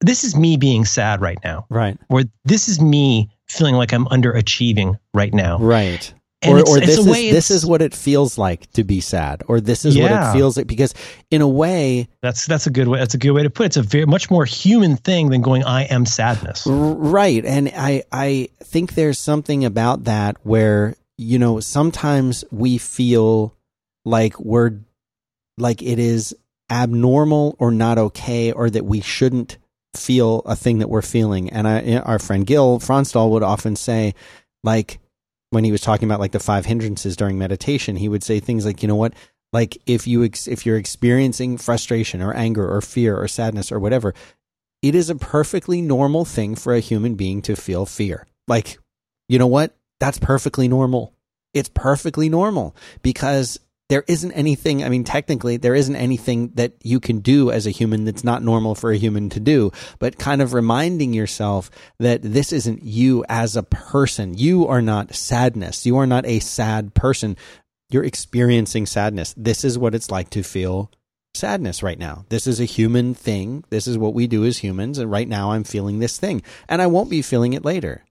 [0.00, 1.66] this is me being sad right now.
[1.68, 1.98] Right.
[2.08, 5.58] Or this is me feeling like I'm underachieving right now.
[5.58, 6.12] Right.
[6.42, 9.02] And or, it's, or it's this is this is what it feels like to be
[9.02, 10.04] sad, or this is yeah.
[10.04, 10.94] what it feels like because,
[11.30, 12.98] in a way, that's that's a good way.
[12.98, 13.66] That's a good way to put it.
[13.66, 18.04] It's a very much more human thing than going, "I am sadness." Right, and I
[18.10, 23.54] I think there's something about that where you know sometimes we feel
[24.06, 24.78] like we're
[25.58, 26.34] like it is
[26.70, 29.58] abnormal or not okay, or that we shouldn't
[29.94, 31.50] feel a thing that we're feeling.
[31.50, 34.14] And I, our friend Gil Fronsdal would often say,
[34.62, 35.00] like,
[35.50, 38.64] when he was talking about like the five hindrances during meditation, he would say things
[38.64, 39.14] like, you know what?
[39.52, 43.80] Like if you ex- if you're experiencing frustration or anger or fear or sadness or
[43.80, 44.14] whatever,
[44.80, 48.26] it is a perfectly normal thing for a human being to feel fear.
[48.46, 48.78] Like,
[49.28, 49.76] you know what?
[49.98, 51.14] That's perfectly normal.
[51.52, 53.58] It's perfectly normal because
[53.90, 57.70] there isn't anything, I mean, technically, there isn't anything that you can do as a
[57.70, 62.22] human that's not normal for a human to do, but kind of reminding yourself that
[62.22, 64.32] this isn't you as a person.
[64.38, 65.84] You are not sadness.
[65.84, 67.36] You are not a sad person.
[67.90, 69.34] You're experiencing sadness.
[69.36, 70.90] This is what it's like to feel
[71.34, 72.24] sadness right now.
[72.28, 73.64] This is a human thing.
[73.70, 74.98] This is what we do as humans.
[74.98, 78.04] And right now I'm feeling this thing and I won't be feeling it later.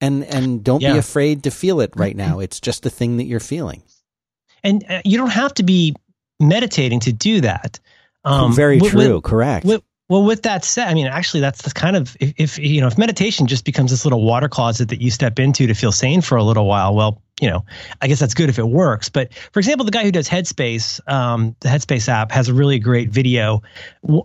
[0.00, 0.92] And, and don't Yeah.
[0.94, 2.32] be afraid to feel it right now.
[2.32, 2.42] Mm-hmm.
[2.42, 3.82] It's just the thing that you're feeling.
[4.64, 5.94] And uh, you don't have to be
[6.40, 7.80] meditating to do that.
[8.24, 9.14] Um, Very true.
[9.14, 9.64] with- correct.
[9.66, 12.80] with- well, with that said, I mean, actually, that's the kind of if, if you
[12.80, 15.90] know if meditation just becomes this little water closet that you step into to feel
[15.90, 16.94] sane for a little while.
[16.94, 17.64] Well, you know,
[18.00, 19.08] I guess that's good if it works.
[19.10, 22.78] But for example, the guy who does Headspace, um, the Headspace app has a really
[22.78, 23.62] great video.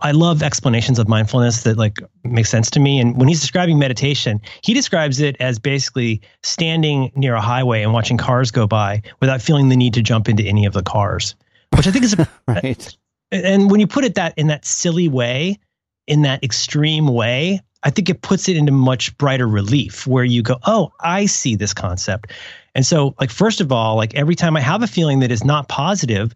[0.01, 2.99] I love explanations of mindfulness that like make sense to me.
[2.99, 7.91] And when he's describing meditation, he describes it as basically standing near a highway and
[7.93, 11.35] watching cars go by without feeling the need to jump into any of the cars,
[11.75, 12.97] which I think is a, right.
[13.31, 15.59] and when you put it that in that silly way,
[16.07, 20.41] in that extreme way, I think it puts it into much brighter relief where you
[20.43, 22.31] go, oh, I see this concept.
[22.75, 25.43] And so, like, first of all, like every time I have a feeling that is
[25.43, 26.35] not positive,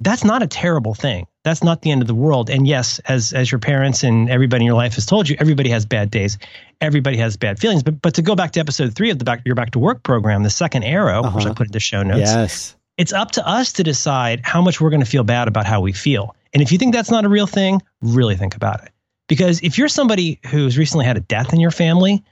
[0.00, 1.26] that's not a terrible thing.
[1.44, 2.48] That's not the end of the world.
[2.48, 5.68] And yes, as as your parents and everybody in your life has told you, everybody
[5.70, 6.38] has bad days.
[6.80, 7.82] Everybody has bad feelings.
[7.82, 10.02] But but to go back to episode three of the back your back to work
[10.02, 11.54] program, the second arrow, which I Uh-huh.
[11.54, 12.76] put in the show notes Yes.
[12.96, 15.80] it's up to us to decide how much we're going to feel bad about how
[15.80, 16.34] we feel.
[16.54, 18.90] And if you think that's not a real thing, really think about it.
[19.26, 22.22] Because if you're somebody who's recently had a death in your family,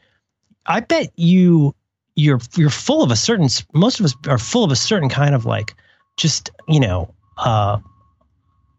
[0.67, 1.75] I bet you
[2.15, 5.35] you're you're full of a certain most of us are full of a certain kind
[5.35, 5.75] of like
[6.17, 7.79] just, you know, uh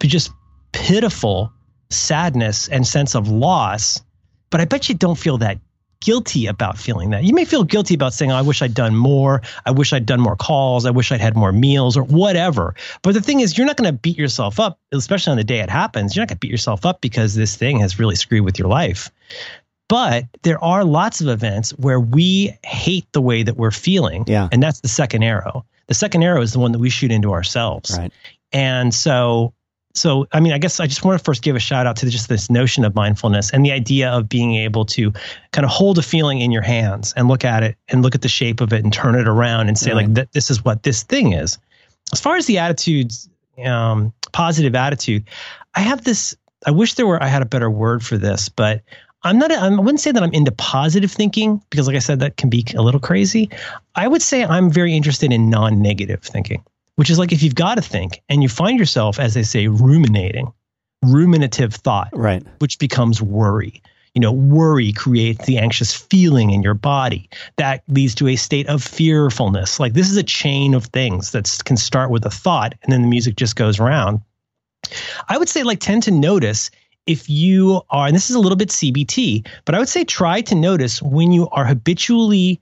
[0.02, 0.32] just
[0.74, 1.52] pitiful
[1.90, 4.02] sadness and sense of loss,
[4.50, 5.60] but I bet you don't feel that
[6.04, 7.24] guilty about feeling that.
[7.24, 9.42] You may feel guilty about saying, oh, I wish I'd done more.
[9.66, 10.86] I wish I'd done more calls.
[10.86, 12.76] I wish I'd had more meals or whatever.
[13.02, 15.60] But the thing is, you're not going to beat yourself up, especially on the day
[15.60, 16.16] it happens.
[16.16, 18.68] You're not going to beat yourself up because this thing has really screwed with your
[18.68, 19.10] life.
[19.90, 24.26] But there are lots of events where we hate the way that we're feeling.
[24.28, 24.50] Yeah.
[24.52, 25.66] And that's the second arrow.
[25.88, 27.96] The second arrow is the one that we shoot into ourselves.
[27.98, 28.12] Right.
[28.52, 29.54] And so,
[29.96, 32.10] so I mean, I guess I just want to first give a shout out to
[32.10, 35.14] just this notion of mindfulness and the idea of being able to
[35.52, 38.22] kind of hold a feeling in your hands and look at it and look at
[38.22, 40.84] the shape of it and turn it around and say like, th- this is what
[40.84, 41.60] this thing is.
[42.12, 43.30] As far as the attitudes,
[43.64, 45.26] um, positive attitude,
[45.76, 46.36] I have this.
[46.66, 47.22] I wish there were.
[47.22, 48.82] I had a better word for this, but
[49.24, 49.52] I'm not.
[49.52, 52.66] I wouldn't say that I'm into positive thinking because, like I said, that can be
[52.76, 53.50] a little crazy.
[53.96, 56.64] I would say I'm very interested in non-negative thinking,
[56.96, 59.68] which is like if you've got to think and you find yourself, as they say,
[59.68, 60.52] ruminating,
[61.04, 62.44] ruminative thought, Right.
[62.60, 63.82] which becomes worry.
[64.14, 68.68] You know, worry creates the anxious feeling in your body that leads to a state
[68.68, 69.80] of fearfulness.
[69.80, 73.02] Like this is a chain of things that can start with a thought and then
[73.02, 74.22] the music just goes around.
[75.30, 76.70] I would say, like, tend to notice
[77.08, 80.42] if you are, and this is a little bit CBT, but I would say try
[80.42, 82.62] to notice when you are habitually,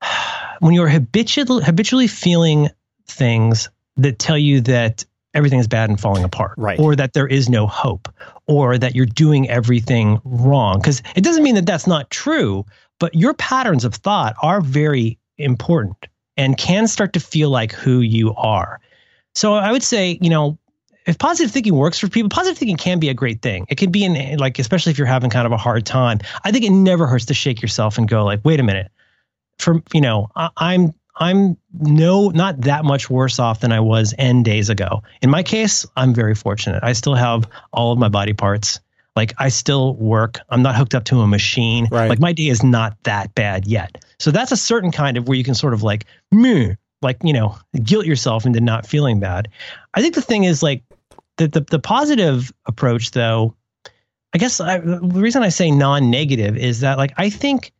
[0.60, 2.68] when you're habitually, habitually feeling
[3.06, 5.04] things that tell you that
[5.34, 6.78] everything is bad and falling apart, Right.
[6.78, 8.08] or that there is no hope,
[8.46, 10.78] or that you're doing everything wrong.
[10.78, 12.64] Because it doesn't mean that that's not true,
[13.00, 16.06] but your patterns of thought are very important
[16.36, 18.80] and can start to feel like who you are.
[19.34, 20.58] So I would say, you know,
[21.06, 23.66] if positive thinking works for people, positive thinking can be a great thing.
[23.68, 26.20] It can be in like, especially if you're having kind of a hard time.
[26.44, 28.90] I think it never hurts to shake yourself and go like, wait a minute.
[29.58, 34.14] For you know, I, I'm I'm no not that much worse off than I was
[34.18, 35.02] n days ago.
[35.22, 36.82] In my case, I'm very fortunate.
[36.82, 38.80] I still have all of my body parts.
[39.16, 40.40] Like I still work.
[40.48, 41.86] I'm not hooked up to a machine.
[41.90, 42.08] Right.
[42.08, 44.04] Like my day is not that bad yet.
[44.18, 47.32] So that's a certain kind of where you can sort of like, meh, like you
[47.32, 49.48] know, guilt yourself into not feeling bad.
[49.94, 50.82] I think the thing is like
[51.36, 53.54] the the, the positive approach though.
[54.34, 57.72] I guess I, the reason I say non-negative is that like I think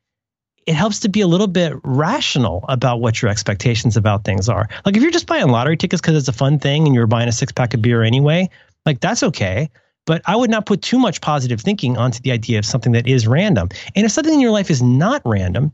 [0.66, 4.68] it helps to be a little bit rational about what your expectations about things are.
[4.84, 7.28] Like if you're just buying lottery tickets because it's a fun thing and you're buying
[7.28, 8.48] a six pack of beer anyway,
[8.86, 9.70] like that's okay.
[10.06, 13.06] But I would not put too much positive thinking onto the idea of something that
[13.06, 13.68] is random.
[13.94, 15.72] And if something in your life is not random,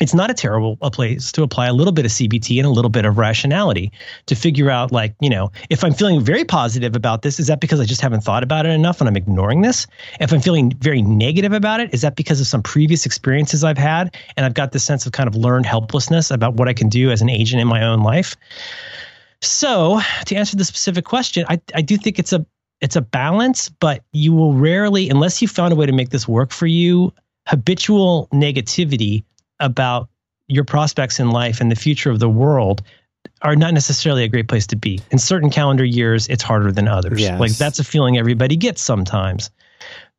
[0.00, 2.70] it's not a terrible a place to apply a little bit of CBT and a
[2.70, 3.92] little bit of rationality
[4.26, 7.60] to figure out, like, you know, if I'm feeling very positive about this, is that
[7.60, 9.86] because I just haven't thought about it enough and I'm ignoring this?
[10.18, 13.78] If I'm feeling very negative about it, is that because of some previous experiences I've
[13.78, 16.88] had and I've got this sense of kind of learned helplessness about what I can
[16.88, 18.34] do as an agent in my own life?
[19.42, 22.46] So, to answer the specific question, I, I do think it's a
[22.80, 26.26] it's a balance, but you will rarely, unless you found a way to make this
[26.26, 27.12] work for you,
[27.46, 29.22] habitual negativity
[29.62, 30.08] about
[30.48, 32.82] your prospects in life and the future of the world
[33.40, 35.00] are not necessarily a great place to be.
[35.10, 37.20] In certain calendar years, it's harder than others.
[37.20, 37.40] Yes.
[37.40, 39.50] Like that's a feeling everybody gets sometimes.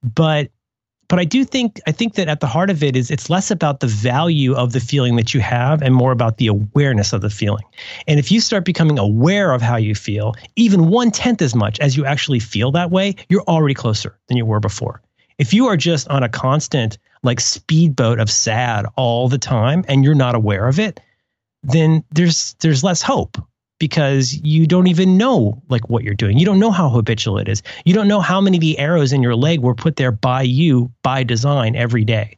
[0.01, 0.49] But
[1.09, 3.51] But I do think I think that at the heart of it is it's less
[3.51, 7.21] about the value of the feeling that you have and more about the awareness of
[7.21, 7.65] the feeling.
[8.07, 11.79] And if you start becoming aware of how you feel, even one tenth as much
[11.79, 15.01] as you actually feel that way, you're already closer than you were before.
[15.37, 20.03] If you are just on a constant like speedboat of sad all the time and
[20.03, 20.99] you're not aware of it,
[21.63, 23.37] then there's there's less hope
[23.79, 26.37] because you don't even know like what you're doing.
[26.37, 27.63] You don't know how habitual it is.
[27.85, 30.43] You don't know how many of the arrows in your leg were put there by
[30.43, 32.37] you by design every day.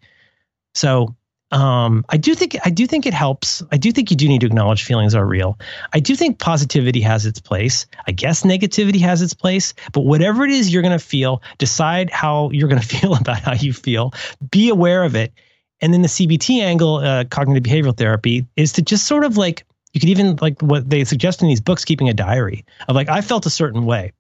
[0.73, 1.15] So
[1.55, 3.63] um, I do think I do think it helps.
[3.71, 5.57] I do think you do need to acknowledge feelings are real.
[5.93, 7.85] I do think positivity has its place.
[8.05, 9.73] I guess negativity has its place.
[9.93, 13.39] But whatever it is you're going to feel, decide how you're going to feel about
[13.39, 14.13] how you feel.
[14.51, 15.31] Be aware of it.
[15.79, 19.65] And then the CBT angle, uh, cognitive behavioral therapy, is to just sort of like
[19.93, 23.07] you could even like what they suggest in these books, keeping a diary of like,
[23.07, 24.11] I felt a certain way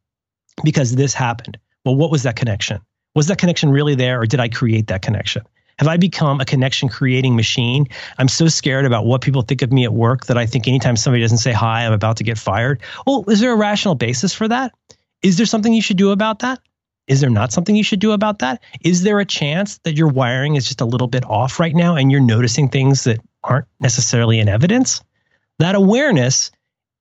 [0.63, 1.57] because this happened.
[1.83, 2.79] Well, what was that connection?
[3.13, 5.43] Was that connection really there or did I create that connection?
[5.79, 7.87] Have I become a connection creating machine?
[8.17, 10.95] I'm so scared about what people think of me at work that I think anytime
[10.95, 12.81] somebody doesn't say hi, I'm about to get fired.
[13.05, 14.73] Well, is there a rational basis for that?
[15.21, 16.59] Is there something you should do about that?
[17.07, 18.63] Is there not something you should do about that?
[18.83, 21.95] Is there a chance that your wiring is just a little bit off right now
[21.95, 25.01] and you're noticing things that aren't necessarily in evidence?
[25.59, 26.51] that awareness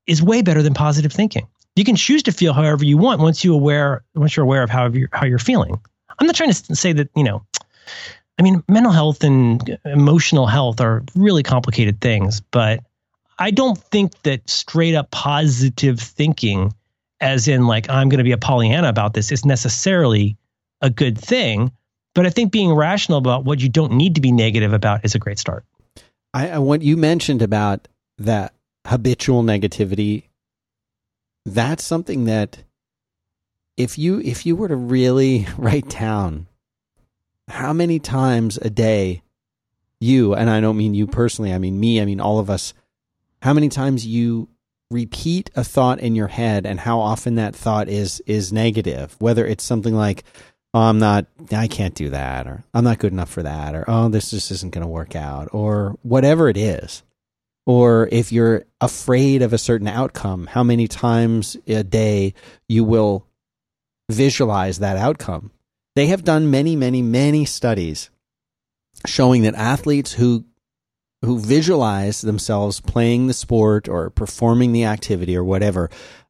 [0.06, 1.46] is way better than positive thinking.
[1.76, 4.70] You can choose to feel however you want once you aware once you're aware of
[4.70, 5.80] how you're, how you're feeling.
[6.18, 7.44] I'm not trying to say that you know.
[8.38, 12.80] I mean, mental health and emotional health are really complicated things, but
[13.38, 16.74] I don't think that straight up positive thinking,
[17.20, 20.36] as in like I'm going to be a Pollyanna about this, is necessarily
[20.80, 21.70] a good thing.
[22.14, 25.14] But I think being rational about what you don't need to be negative about is
[25.14, 25.64] a great start.
[26.32, 27.86] I, what you mentioned about
[28.18, 28.54] that
[28.86, 30.24] habitual negativity
[31.46, 32.58] that's something that
[33.76, 36.46] if you if you were to really write down
[37.48, 39.22] how many times a day
[40.00, 42.74] you and I don't mean you personally I mean me I mean all of us
[43.42, 44.48] how many times you
[44.90, 49.46] repeat a thought in your head and how often that thought is is negative whether
[49.46, 50.24] it's something like
[50.72, 53.84] oh, I'm not I can't do that or I'm not good enough for that or
[53.88, 57.02] oh this just isn't going to work out or whatever it is
[57.66, 62.34] or if you're afraid of a certain outcome, how many times a day
[62.68, 63.26] you will
[64.10, 65.50] visualize that outcome.
[65.94, 68.10] They have done many, many, many studies
[69.06, 70.44] showing that athletes who
[71.22, 75.88] who visualize themselves playing the sport or performing the activity or whatever,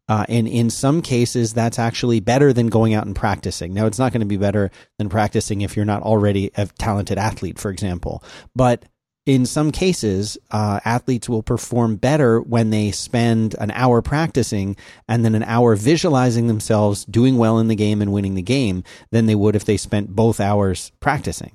[0.09, 3.73] uh, and in some cases, that's actually better than going out and practicing.
[3.73, 7.17] Now, it's not going to be better than practicing if you're not already a talented
[7.17, 8.23] athlete, for example.
[8.55, 8.85] But
[9.27, 14.77] in some cases, uh, athletes will perform better when they spend an hour practicing
[15.09, 18.85] and then an hour visualizing themselves doing well in the game and winning the game
[19.11, 21.53] than they would if they spent both hours practicing.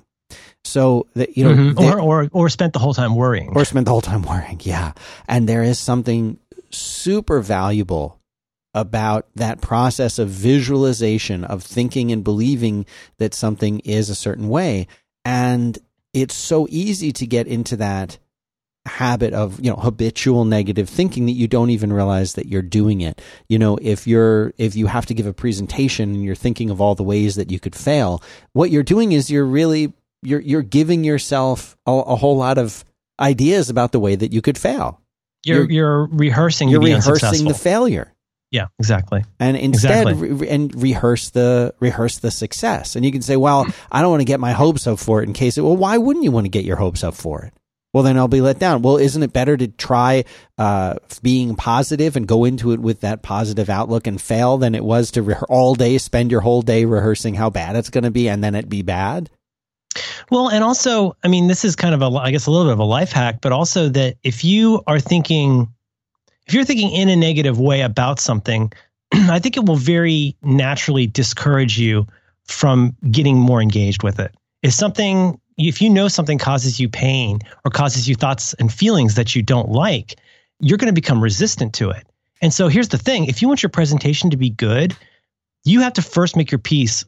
[0.63, 1.79] So that you know, mm-hmm.
[1.79, 4.59] or or or spent the whole time worrying, or spent the whole time worrying.
[4.63, 4.91] Yeah,
[5.27, 6.37] and there is something
[6.69, 8.19] super valuable
[8.73, 12.85] about that process of visualization of thinking and believing
[13.17, 14.87] that something is a certain way
[15.25, 15.79] and
[16.13, 18.17] it's so easy to get into that
[18.85, 23.01] habit of you know habitual negative thinking that you don't even realize that you're doing
[23.01, 23.21] it.
[23.47, 26.81] You know if you're if you have to give a presentation and you're thinking of
[26.81, 28.23] all the ways that you could fail
[28.53, 32.83] what you're doing is you're really you're you're giving yourself a, a whole lot of
[33.19, 35.01] ideas about the way that you could fail.
[35.45, 38.13] You're you're, you're rehearsing you're rehearsing the failure
[38.51, 39.23] yeah, exactly.
[39.39, 40.31] And instead, exactly.
[40.31, 42.95] Re- and rehearse the rehearse the success.
[42.95, 45.27] And you can say, "Well, I don't want to get my hopes up for it
[45.27, 47.53] in case it." Well, why wouldn't you want to get your hopes up for it?
[47.93, 48.83] Well, then I'll be let down.
[48.83, 50.25] Well, isn't it better to try
[50.59, 54.83] uh, being positive and go into it with that positive outlook and fail than it
[54.83, 58.11] was to re- all day spend your whole day rehearsing how bad it's going to
[58.11, 59.31] be and then it be bad?
[60.29, 62.73] Well, and also, I mean, this is kind of a, I guess, a little bit
[62.73, 65.73] of a life hack, but also that if you are thinking
[66.49, 68.73] if you're thinking in a negative way about something,
[69.13, 72.07] I think it will very naturally discourage you
[72.45, 74.33] from getting more engaged with it.
[74.63, 79.13] If something, if you know something causes you pain or causes you thoughts and feelings
[79.13, 80.15] that you don't like,
[80.59, 82.07] you're going to become resistant to it.
[82.41, 84.95] And so here's the thing if you want your presentation to be good,
[85.65, 87.05] you have to first make your peace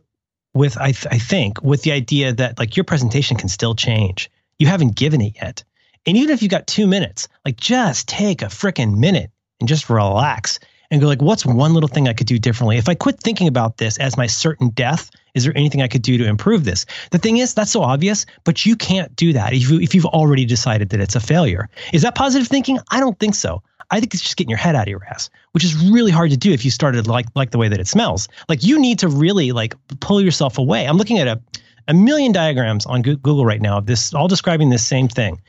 [0.54, 4.30] with, I, th- I think, with the idea that like your presentation can still change.
[4.60, 5.64] You haven't given it yet.
[6.06, 9.90] And even if you got two minutes, like just take a freaking minute and just
[9.90, 10.60] relax
[10.90, 12.78] and go like, what's one little thing I could do differently?
[12.78, 16.02] If I quit thinking about this as my certain death, is there anything I could
[16.02, 16.86] do to improve this?
[17.12, 20.06] The thing is, that's so obvious, but you can't do that if, you, if you've
[20.06, 21.70] already decided that it's a failure.
[21.94, 22.80] Is that positive thinking?
[22.90, 23.64] I don't think so.
[23.92, 26.32] I think it's just getting your head out of your ass, which is really hard
[26.32, 28.30] to do if you started like like the way that it smells.
[28.48, 30.88] Like you need to really like pull yourself away.
[30.88, 31.42] I'm looking at a
[31.88, 35.42] a million diagrams on Google right now of this, all describing this same thing.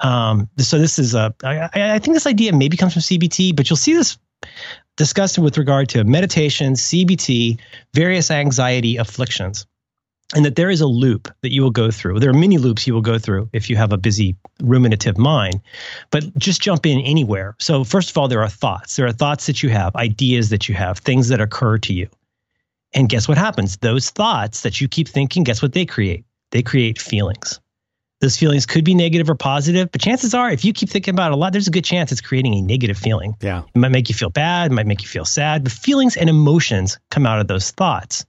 [0.00, 3.68] Um, so this is a, I, I think this idea maybe comes from CBT, but
[3.68, 4.18] you'll see this
[4.96, 7.58] discussed with regard to meditation, CBT,
[7.94, 9.66] various anxiety afflictions
[10.34, 12.20] and that there is a loop that you will go through.
[12.20, 15.60] There are many loops you will go through if you have a busy ruminative mind,
[16.10, 17.56] but just jump in anywhere.
[17.58, 18.96] So, first of all, there are thoughts.
[18.96, 22.08] There are thoughts that you have, ideas that you have, things that occur to you.
[22.92, 23.76] And guess what happens?
[23.78, 26.24] Those thoughts that you keep thinking, guess what they create?
[26.50, 27.60] They create feelings.
[28.20, 31.32] Those feelings could be negative or positive, but chances are, if you keep thinking about
[31.32, 33.34] it a lot, there's a good chance it's creating a negative feeling.
[33.40, 33.62] Yeah.
[33.74, 36.28] It might make you feel bad, it might make you feel sad, but feelings and
[36.28, 38.26] emotions come out of those thoughts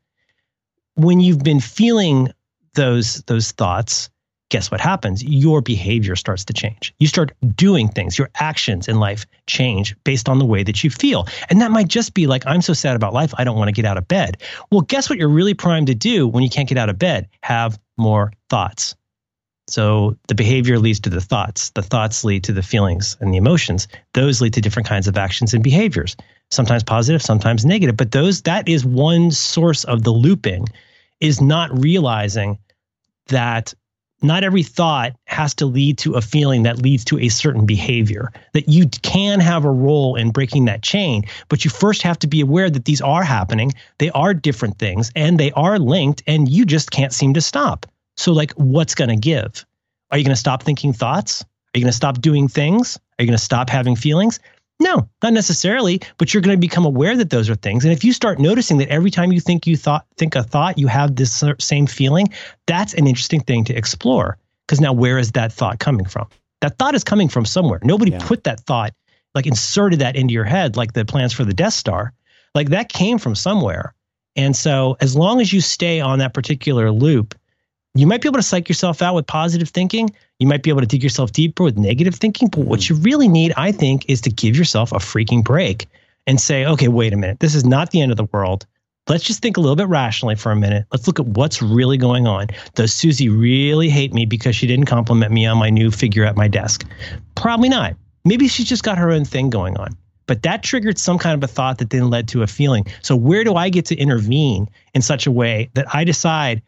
[0.95, 2.29] when you've been feeling
[2.73, 4.09] those those thoughts,
[4.49, 5.23] guess what happens?
[5.23, 6.93] Your behavior starts to change.
[6.99, 8.17] You start doing things.
[8.17, 11.27] Your actions in life change based on the way that you feel.
[11.49, 13.73] And that might just be like, I'm so sad about life, I don't want to
[13.73, 14.41] get out of bed.
[14.71, 17.29] Well, guess what you're really primed to do when you can't get out of bed?
[17.43, 18.95] Have more thoughts.
[19.71, 21.69] So the behavior leads to the thoughts.
[21.69, 23.87] The thoughts lead to the feelings and the emotions.
[24.13, 26.15] Those lead to different kinds of actions and behaviors
[26.49, 27.97] sometimes positive, sometimes negative.
[27.97, 30.67] But those that is one source of the looping
[31.19, 32.59] is not realizing
[33.27, 33.73] that
[34.21, 38.31] not every thought has to lead to a feeling that leads to a certain behavior.
[38.53, 42.27] That you can have a role in breaking that chain, but you first have to
[42.27, 43.71] be aware that these are happening.
[43.97, 47.87] They are different things and they are linked, and you just can't seem to stop.
[48.17, 49.65] So, like, what's going to give?
[50.11, 51.43] Are you going to stop thinking thoughts?
[51.43, 52.97] Are you going to stop doing things?
[53.17, 54.39] Are you going to stop having feelings?
[54.81, 57.85] No, not necessarily, but you're going to become aware that those are things.
[57.85, 60.79] And if you start noticing that every time you think you thought think a thought,
[60.79, 62.29] you have this same feeling,
[62.65, 64.37] that's an interesting thing to explore.
[64.65, 66.27] Because now where is that thought coming from?
[66.61, 67.79] That thought is coming from somewhere.
[67.83, 68.19] Nobody yeah.
[68.21, 68.93] put that thought,
[69.35, 72.11] like inserted that into your head, like the plans for the Death Star.
[72.55, 73.93] Like that came from somewhere.
[74.35, 77.35] And so as long as you stay on that particular loop,
[77.93, 80.09] you might be able to psych yourself out with positive thinking.
[80.39, 82.47] You might be able to dig yourself deeper with negative thinking.
[82.47, 82.93] But what hmm.
[82.93, 85.87] you really need, I think, is to give yourself a freaking break
[86.27, 87.39] and say, okay, wait a minute.
[87.39, 88.65] This is not the end of the world.
[89.09, 90.85] Let's just think a little bit rationally for a minute.
[90.91, 92.47] Let's look at what's really going on.
[92.75, 96.37] Does Susie really hate me because she didn't compliment me on my new figure at
[96.37, 96.87] my desk?
[97.35, 97.95] Probably not.
[98.23, 99.97] Maybe she's just got her own thing going on.
[100.27, 102.85] But that triggered some kind of a thought that then led to a feeling.
[103.01, 106.61] So, where do I get to intervene in such a way that I decide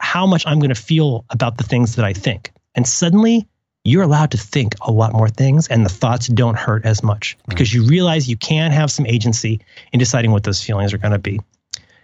[0.00, 2.52] how much I'm going to feel about the things that I think.
[2.74, 3.46] And suddenly
[3.84, 7.36] you're allowed to think a lot more things and the thoughts don't hurt as much
[7.38, 7.50] mm-hmm.
[7.50, 9.60] because you realize you can have some agency
[9.92, 11.40] in deciding what those feelings are going to be.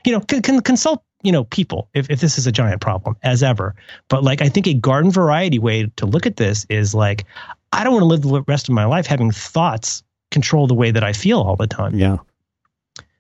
[0.04, 3.16] You know, can, can consult, you know, people if, if this is a giant problem
[3.22, 3.74] as ever.
[4.08, 7.24] But like, I think a garden variety way to look at this is like,
[7.72, 10.92] I don't want to live the rest of my life having thoughts control the way
[10.92, 11.94] that I feel all the time.
[11.94, 12.18] Yeah.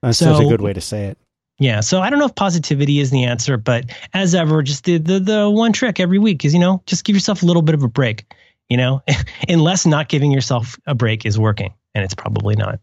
[0.02, 1.18] That's so, such a good way to say it.
[1.58, 4.98] Yeah, so I don't know if positivity is the answer, but as ever, just the
[4.98, 7.74] the, the one trick every week is you know just give yourself a little bit
[7.74, 8.24] of a break.
[8.68, 9.02] You know,
[9.48, 12.80] unless not giving yourself a break is working, and it's probably not.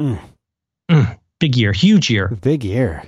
[0.00, 0.18] Mm.
[0.90, 3.02] Mm, big year, huge year, big year.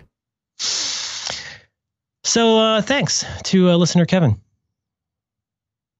[2.24, 4.40] So uh, thanks to uh, listener Kevin.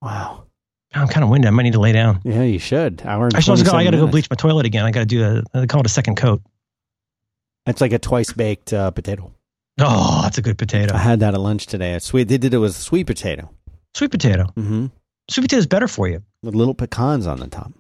[0.01, 0.45] Wow.
[0.95, 1.49] I'm kind of winded.
[1.49, 2.21] I might need to lay down.
[2.23, 3.03] Yeah, you should.
[3.05, 4.85] Hour I, go, I got to go bleach my toilet again.
[4.85, 6.43] I got to do a, they call it a second coat.
[7.67, 9.33] It's like a twice baked uh, potato.
[9.81, 10.95] Oh, that's a good potato.
[10.95, 11.93] I had that at lunch today.
[11.93, 12.29] It's sweet.
[12.29, 13.51] They did it with sweet potato.
[13.95, 14.45] Sweet potato.
[14.57, 14.87] Mm-hmm.
[15.31, 16.23] Sweet potato is better for you.
[16.43, 17.73] With little pecans on the top.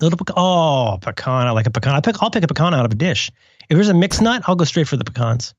[0.00, 0.34] Little pecan.
[0.36, 1.46] Oh, pecan.
[1.46, 1.94] I like a pecan.
[1.94, 3.30] I pick, I'll pick a pecan out of a dish.
[3.68, 5.54] If there's a mixed nut, I'll go straight for the pecans.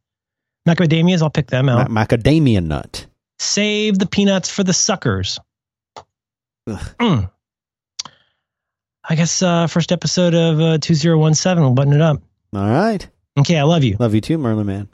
[0.68, 1.89] Macadamias, I'll pick them out.
[1.89, 3.06] Ma- macadamia nut.
[3.39, 5.39] Save the peanuts for the suckers.
[6.68, 7.31] Mm.
[9.07, 11.64] I guess uh, first episode of uh, 2017.
[11.64, 12.22] We'll button it up.
[12.53, 13.07] All right.
[13.40, 13.95] Okay, I love you.
[13.99, 14.90] Love you too, Merlin Mann.